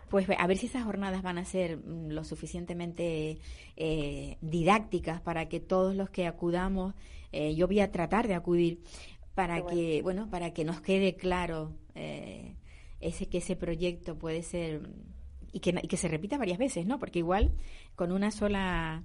Pues 0.10 0.28
a 0.38 0.48
ver 0.48 0.58
si 0.58 0.66
esas 0.66 0.84
jornadas 0.84 1.22
van 1.22 1.38
a 1.38 1.46
ser 1.46 1.78
mm, 1.78 2.10
lo 2.10 2.24
suficientemente 2.24 3.40
eh, 3.76 4.38
didácticas 4.42 5.22
para 5.22 5.48
que 5.48 5.60
todos 5.60 5.96
los 5.96 6.10
que 6.10 6.26
acudamos, 6.26 6.96
eh, 7.32 7.54
yo 7.56 7.68
voy 7.68 7.80
a 7.80 7.92
tratar 7.92 8.28
de 8.28 8.34
acudir 8.34 8.82
para 9.36 9.66
que, 9.66 10.02
bueno, 10.02 10.30
para 10.30 10.52
que 10.52 10.66
nos 10.66 10.82
quede 10.82 11.16
claro 11.16 11.74
eh, 11.96 12.56
ese 13.00 13.30
que 13.30 13.38
ese 13.38 13.56
proyecto 13.56 14.18
puede 14.18 14.42
ser 14.44 14.90
y 15.52 15.60
que, 15.60 15.74
y 15.82 15.88
que 15.88 15.98
se 15.98 16.08
repita 16.08 16.38
varias 16.38 16.58
veces, 16.58 16.86
¿no? 16.86 17.00
Porque 17.00 17.20
igual 17.20 17.52
con 17.96 18.12
una 18.12 18.32
sola... 18.32 19.04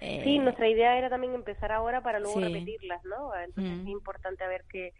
Eh... 0.00 0.22
Sí, 0.24 0.38
nuestra 0.38 0.68
idea 0.68 0.98
era 0.98 1.08
también 1.08 1.34
empezar 1.34 1.72
ahora 1.72 2.02
para 2.02 2.18
luego 2.18 2.40
repetirlas, 2.40 3.04
¿no? 3.04 3.34
Entonces 3.36 3.78
mm. 3.78 3.82
es 3.82 3.88
importante 3.88 4.44
a 4.44 4.48
ver 4.48 4.64
qué, 4.68 4.92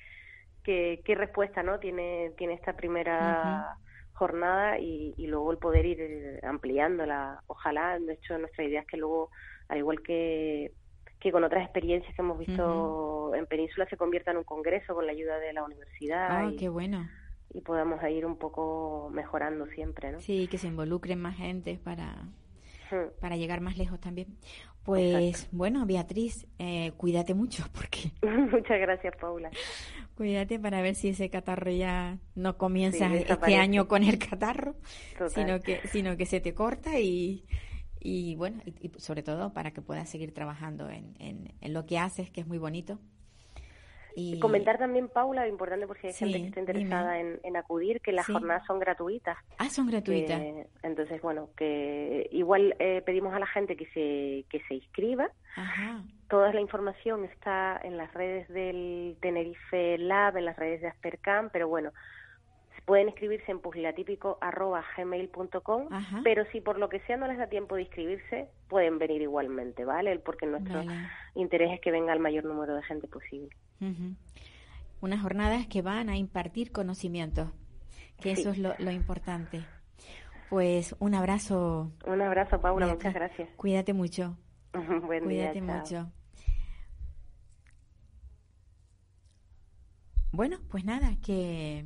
qué, 0.63 1.01
qué, 1.05 1.15
respuesta, 1.15 1.63
¿no? 1.63 1.79
Tiene, 1.79 2.33
tiene 2.37 2.55
esta 2.55 2.75
primera 2.75 3.77
jornada 4.13 4.79
y, 4.79 5.15
y, 5.17 5.27
luego 5.27 5.51
el 5.51 5.59
poder 5.59 5.87
ir 5.87 6.41
ampliándola. 6.45 7.43
Ojalá, 7.49 7.99
de 7.99 8.13
hecho, 8.15 8.39
nuestra 8.39 8.65
idea 8.65 8.83
es 8.83 8.87
que 8.87 8.97
luego, 8.97 9.31
al 9.69 9.79
igual 9.79 10.03
que 10.03 10.73
que 11.19 11.31
con 11.31 11.45
otras 11.45 11.63
experiencias 11.63 12.13
que 12.17 12.21
hemos 12.21 12.37
visto 12.37 13.33
en 13.37 13.47
Península 13.47 13.87
se 13.87 13.97
convierta 13.97 14.33
en 14.33 14.39
un 14.39 14.45
congreso 14.45 14.93
con 14.93 15.07
la 15.07 15.13
ayuda 15.13 15.39
de 15.39 15.53
la 15.53 15.63
universidad. 15.63 16.27
Ah, 16.29 16.51
qué 16.59 16.69
bueno 16.69 17.09
y 17.55 17.61
podamos 17.61 18.03
ir 18.11 18.25
un 18.25 18.37
poco 18.37 19.11
mejorando 19.13 19.67
siempre, 19.67 20.13
¿no? 20.13 20.21
Sí, 20.21 20.49
que 20.49 20.59
se 20.59 20.69
involucren 20.69 21.21
más 21.21 21.37
gente 21.37 21.79
para, 21.83 22.29
para 23.21 23.37
llegar 23.37 23.61
más 23.61 23.77
lejos 23.77 24.01
también. 24.01 24.37
Pues 24.85 25.49
bueno, 25.53 25.87
Beatriz, 25.87 26.47
eh, 26.59 26.93
cuídate 26.97 27.35
mucho 27.35 27.65
porque... 27.73 28.11
Muchas 28.27 28.81
gracias, 28.81 29.15
Paula. 29.21 29.51
Cuídate 30.17 30.59
para 30.59 30.83
ver 30.83 30.95
si 30.95 31.11
ese 31.11 31.31
catarro 31.31 31.71
ya 31.71 32.19
no 32.35 32.57
comienza 32.57 33.15
este 33.15 33.57
año 33.57 33.87
con 33.87 34.03
el 34.03 34.19
catarro, 34.19 34.75
sino 35.29 35.61
que, 35.61 35.81
sino 35.89 36.17
que 36.17 36.27
se 36.27 36.41
te 36.41 36.55
corta 36.55 36.99
y, 36.99 37.45
y 38.01 38.35
bueno, 38.37 38.61
y, 38.65 38.91
sobre 38.99 39.23
todo 39.23 39.53
para 39.53 39.73
que 39.73 39.83
puedas 39.83 40.09
seguir 40.09 40.33
trabajando 40.33 40.91
en, 40.91 41.15
en, 41.19 41.55
en 41.61 41.73
lo 41.73 41.87
que 41.87 41.99
haces, 41.99 42.31
que 42.31 42.41
es 42.41 42.47
muy 42.47 42.59
bonito. 42.59 42.99
Y... 44.15 44.39
Comentar 44.41 44.79
también, 44.79 45.09
Paula, 45.09 45.49
importante 45.49 45.87
por 45.87 45.99
si 45.99 46.09
hay 46.09 46.13
gente 46.13 46.39
que 46.39 46.47
está 46.49 46.61
interesada 46.61 47.21
en, 47.21 47.57
acudir, 47.57 48.01
que 48.01 48.13
las 48.13 48.27
jornadas 48.27 48.65
son 48.67 48.79
gratuitas. 48.79 49.37
Ah, 49.59 49.69
son 49.69 49.87
gratuitas. 49.87 50.41
entonces, 50.83 51.21
bueno, 51.23 51.51
que 51.57 52.29
igual 52.33 52.75
eh, 52.79 53.03
pedimos 53.05 53.35
a 53.35 53.39
la 53.39 53.47
gente 53.47 53.77
que 53.77 53.87
se, 53.87 54.45
que 54.49 54.65
se 54.67 54.75
inscriba. 54.75 55.31
Toda 56.29 56.53
la 56.53 56.61
información 56.61 57.25
está 57.27 57.79
en 57.83 57.97
las 57.97 58.13
redes 58.15 58.49
del 58.49 59.17
Tenerife 59.21 59.99
Lab, 59.99 60.39
en 60.39 60.47
las 60.47 60.57
redes 60.57 60.81
de 60.81 60.89
Aspercam, 60.89 61.51
pero 61.51 61.69
bueno, 61.69 61.93
pueden 62.85 63.09
inscribirse 63.09 63.51
en 63.51 63.61
pugilatípico.gmail.com, 63.61 65.89
pero 66.25 66.45
si 66.47 66.61
por 66.61 66.79
lo 66.79 66.89
que 66.89 67.01
sea 67.01 67.17
no 67.17 67.27
les 67.29 67.39
da 67.39 67.49
tiempo 67.49 67.75
de 67.77 67.83
inscribirse, 67.83 68.49
pueden 68.69 68.99
venir 68.99 69.23
igualmente, 69.23 69.85
¿vale? 69.85 70.19
Porque 70.19 70.47
nuestro 70.47 70.83
interés 71.35 71.73
es 71.73 71.81
que 71.81 71.91
venga 71.91 72.13
el 72.13 72.21
mayor 72.21 72.45
número 72.45 72.75
de 72.75 72.83
gente 72.83 73.09
posible. 73.09 73.49
Unas 75.01 75.21
jornadas 75.21 75.67
que 75.67 75.83
van 75.83 76.09
a 76.09 76.17
impartir 76.17 76.73
conocimientos, 76.73 77.51
que 78.21 78.33
eso 78.33 78.51
es 78.51 78.59
lo, 78.59 78.91
importante. 78.91 79.65
Pues 80.51 80.95
un 80.99 81.15
abrazo. 81.15 81.93
Un 82.07 82.21
abrazo, 82.21 82.61
Paula, 82.61 82.87
muchas 82.89 83.15
gracias. 83.15 83.49
Cuídate 83.57 83.93
mucho. 83.93 84.37
Buen 85.07 85.25
Cuídate 85.25 85.61
mucho. 85.61 86.11
Bueno, 90.31 90.59
pues 90.71 90.85
nada, 90.85 91.17
que 91.23 91.85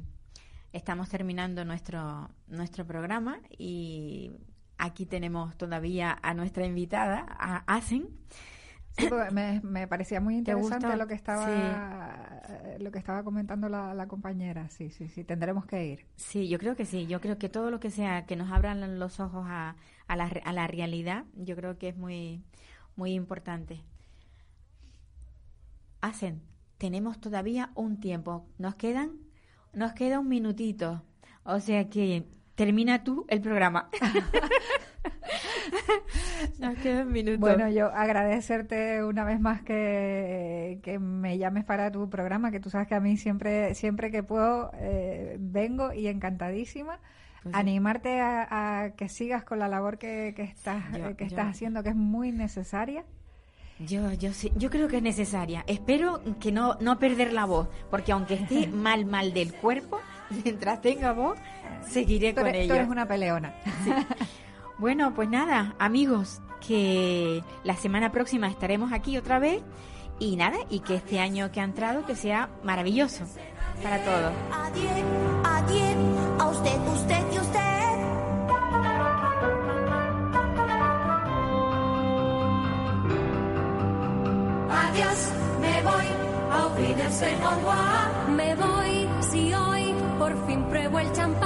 estamos 0.73 1.09
terminando 1.09 1.65
nuestro, 1.65 2.31
nuestro 2.47 2.87
programa 2.87 3.41
y 3.59 4.31
aquí 4.79 5.07
tenemos 5.07 5.57
todavía 5.57 6.17
a 6.23 6.35
nuestra 6.35 6.65
invitada, 6.65 7.27
a 7.29 7.65
Asen. 7.67 8.09
Me, 9.63 9.87
parecía 9.89 10.21
muy 10.21 10.37
interesante 10.37 10.97
lo 10.97 11.07
que 11.07 11.15
estaba 11.15 12.43
lo 12.79 12.91
que 12.91 12.99
estaba 12.99 13.23
comentando 13.23 13.69
la, 13.69 14.07
compañera. 14.09 14.69
Sí, 14.71 14.91
sí, 14.91 15.09
sí, 15.09 15.25
tendremos 15.25 15.67
que 15.67 15.85
ir. 15.85 16.07
Sí, 16.17 16.49
yo 16.49 16.59
creo 16.59 16.77
que 16.77 16.85
sí. 16.85 17.07
Yo 17.07 17.21
creo 17.21 17.39
que 17.39 17.49
todo 17.49 17.71
lo 17.71 17.81
que 17.81 17.91
sea 17.91 18.27
que 18.27 18.37
nos 18.37 18.51
abran 18.51 18.99
los 18.99 19.21
ojos 19.21 19.45
a, 19.47 19.77
a, 20.07 20.17
la, 20.17 20.27
a 20.45 20.53
la 20.53 20.67
realidad, 20.67 21.25
yo 21.35 21.57
creo 21.57 21.79
que 21.79 21.89
es 21.89 21.97
muy, 21.97 22.43
muy 22.95 23.13
importante. 23.13 23.83
Hacen, 26.01 26.43
tenemos 26.79 27.21
todavía 27.21 27.71
un 27.75 28.01
tiempo. 28.01 28.47
Nos 28.59 28.77
quedan 28.77 29.27
nos 29.77 29.93
queda 29.93 30.19
un 30.19 30.29
minutito. 30.29 31.03
O 31.45 31.61
sea 31.61 31.89
que 31.89 32.27
termina 32.55 33.05
tú 33.05 33.27
el 33.29 33.41
programa. 33.41 33.91
Nos 36.59 36.77
queda 36.79 37.03
un 37.03 37.13
minuto. 37.13 37.39
Bueno, 37.39 37.69
yo 37.69 37.87
agradecerte 37.87 39.05
una 39.05 39.25
vez 39.25 39.41
más 39.41 39.63
que, 39.63 40.81
que, 40.83 40.99
me 40.99 41.39
llames 41.39 41.65
para 41.65 41.91
tu 41.91 42.09
programa, 42.09 42.51
que 42.51 42.61
tú 42.61 42.71
sabes 42.71 42.89
que 42.89 42.95
a 42.95 43.01
mí 43.01 43.17
siempre, 43.17 43.75
siempre 43.75 44.11
que 44.11 44.23
puedo 44.23 44.71
eh, 44.75 45.37
vengo 45.39 45.93
y 45.93 46.09
encantadísima. 46.09 46.99
Pues 47.43 47.55
Animarte 47.55 48.21
a, 48.21 48.93
que 48.97 49.09
sigas 49.09 49.45
con 49.45 49.59
la 49.59 49.69
labor 49.69 49.99
que, 49.99 50.33
que 50.35 50.43
estás, 50.43 50.83
que 51.17 51.25
estás 51.25 51.49
haciendo, 51.49 51.83
que 51.83 51.91
es 51.91 51.95
muy 51.95 52.33
necesaria 52.33 53.05
Yo, 53.79 54.13
yo, 54.15 54.33
sí, 54.33 54.53
yo 54.57 54.69
creo 54.69 54.89
que 54.89 54.97
es 54.97 55.03
necesaria. 55.03 55.63
Espero 55.69 56.21
que 56.41 56.51
no, 56.51 56.77
no 56.81 56.99
perder 56.99 57.33
la 57.33 57.45
voz, 57.45 57.69
porque 57.91 58.11
aunque 58.13 58.35
esté 58.35 58.67
mal, 58.73 59.07
mal 59.07 59.33
del 59.33 59.55
cuerpo, 59.55 60.01
mientras 60.45 60.81
tenga 60.81 61.13
voz, 61.13 61.39
seguiré 61.89 62.35
con 62.35 62.49
ella. 62.49 62.67
Tú 62.67 62.75
eres 62.75 62.89
una 62.89 63.07
peleona. 63.07 63.55
Bueno, 64.79 65.15
pues 65.15 65.29
nada, 65.31 65.75
amigos, 65.79 66.43
que 66.67 67.43
la 67.65 67.77
semana 67.77 68.13
próxima 68.13 68.49
estaremos 68.49 68.93
aquí 68.93 69.17
otra 69.17 69.39
vez 69.39 69.63
y 70.19 70.37
nada, 70.37 70.59
y 70.69 70.81
que 70.81 70.97
este 70.97 71.19
año 71.19 71.51
que 71.51 71.61
ha 71.61 71.65
entrado 71.65 72.05
que 72.05 72.15
sea 72.15 72.51
maravilloso 72.63 73.25
para 73.83 74.03
todos. 74.05 74.33
Adiós, 74.53 74.91
adiós, 75.45 76.41
a 76.41 76.49
usted, 76.49 76.81
usted 76.93 77.25
y 77.33 77.39
usted. 77.39 77.67
Adiós, 84.71 85.33
me 85.61 85.83
voy 85.83 86.07
a 86.51 86.69
Me 88.31 88.55
voy 88.55 89.09
si 89.21 89.55
hoy 89.55 89.95
por 90.19 90.47
fin 90.47 90.65
pruebo 90.65 90.99
el 90.99 91.13
champán. 91.13 91.46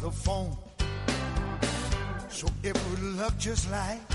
The 0.00 0.10
phone. 0.10 0.56
So 2.28 2.48
it 2.62 2.76
would 2.90 3.02
look 3.02 3.36
just 3.38 3.70
like 3.70 4.13